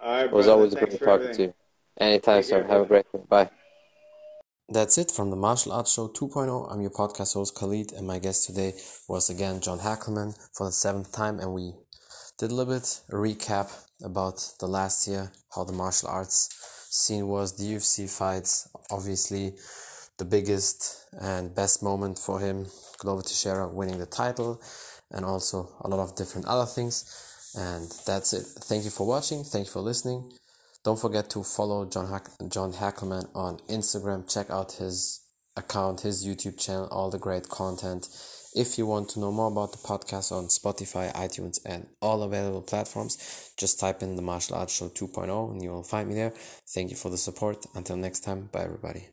All 0.03 0.09
right. 0.09 0.13
All 0.13 0.23
right, 0.23 0.25
It 0.27 0.33
was 0.33 0.49
always 0.49 0.75
Thanks 0.75 0.89
great 0.91 0.99
for 0.99 1.05
talking 1.05 1.35
to 1.35 1.43
you. 1.43 1.55
Anytime, 1.99 2.37
Take 2.43 2.45
sir. 2.45 2.61
care, 2.63 2.69
Have 2.69 2.83
a 2.83 2.87
great 2.87 3.13
day. 3.13 3.21
Bye. 3.29 3.51
That's 4.69 4.99
it 4.99 5.11
from 5.11 5.31
the 5.31 5.37
Martial 5.37 5.73
Arts 5.73 5.93
Show 5.95 6.09
2.0. 6.09 6.73
I'm 6.73 6.81
your 6.81 6.91
podcast 6.91 7.35
host 7.35 7.55
Khalid, 7.57 7.93
and 7.93 8.07
my 8.07 8.19
guest 8.19 8.47
today 8.47 8.75
was 9.09 9.29
again 9.29 9.61
John 9.61 9.81
Hackleman 9.81 10.37
for 10.55 10.67
the 10.67 10.73
seventh 10.73 11.13
time, 11.13 11.41
and 11.41 11.53
we 11.53 11.73
did 12.39 12.51
a 12.51 12.55
little 12.55 12.73
bit 12.75 13.01
a 13.11 13.15
recap 13.15 13.71
about 14.03 14.53
the 14.61 14.67
last 14.67 15.09
year, 15.09 15.33
how 15.55 15.65
the 15.65 15.73
martial 15.73 16.09
arts 16.09 16.49
scene 16.91 17.27
was, 17.27 17.57
the 17.57 17.65
UFC 17.65 18.09
fights, 18.09 18.69
obviously 18.91 19.55
the 20.19 20.25
biggest 20.25 21.07
and 21.21 21.55
best 21.55 21.83
moment 21.83 22.19
for 22.19 22.39
him, 22.41 22.67
Glover 22.99 23.23
Teixeira 23.23 23.69
winning 23.69 23.99
the 23.99 24.07
title, 24.07 24.61
and 25.11 25.25
also 25.25 25.69
a 25.81 25.89
lot 25.89 25.99
of 26.01 26.15
different 26.15 26.47
other 26.47 26.67
things. 26.67 27.05
And 27.57 27.91
that's 28.07 28.33
it. 28.33 28.47
Thank 28.65 28.85
you 28.85 28.91
for 28.91 29.07
watching. 29.07 29.45
Thank 29.45 29.67
you 29.67 29.73
for 29.73 29.81
listening. 29.81 30.31
Don't 30.85 30.99
forget 30.99 31.29
to 31.31 31.43
follow 31.43 31.85
John 31.85 32.09
Hack- 32.09 32.31
John 32.49 32.73
Hackleman 32.73 33.29
on 33.35 33.59
Instagram. 33.69 34.33
Check 34.33 34.51
out 34.51 34.73
his 34.73 35.21
account, 35.57 36.01
his 36.01 36.27
YouTube 36.27 36.59
channel, 36.59 36.89
all 36.91 37.11
the 37.11 37.19
great 37.19 37.49
content. 37.49 38.09
If 38.55 38.79
you 38.79 38.87
want 38.87 39.11
to 39.11 39.21
know 39.21 39.31
more 39.31 39.49
about 39.51 39.73
the 39.73 39.79
podcast 39.79 40.33
on 40.33 40.47
Spotify, 40.47 41.13
iTunes, 41.15 41.61
and 41.65 41.87
all 42.01 42.23
available 42.23 42.63
platforms, 42.63 43.53
just 43.57 43.79
type 43.79 44.03
in 44.03 44.17
the 44.17 44.23
Martial 44.23 44.57
Arts 44.57 44.75
Show 44.75 44.89
2.0 44.89 45.53
and 45.53 45.63
you 45.63 45.71
will 45.71 45.85
find 45.85 46.09
me 46.09 46.15
there. 46.15 46.33
Thank 46.75 46.91
you 46.91 46.97
for 46.97 47.11
the 47.11 47.19
support. 47.19 47.65
Until 47.75 47.97
next 47.97 48.21
time, 48.21 48.49
bye 48.51 48.65
everybody. 48.65 49.07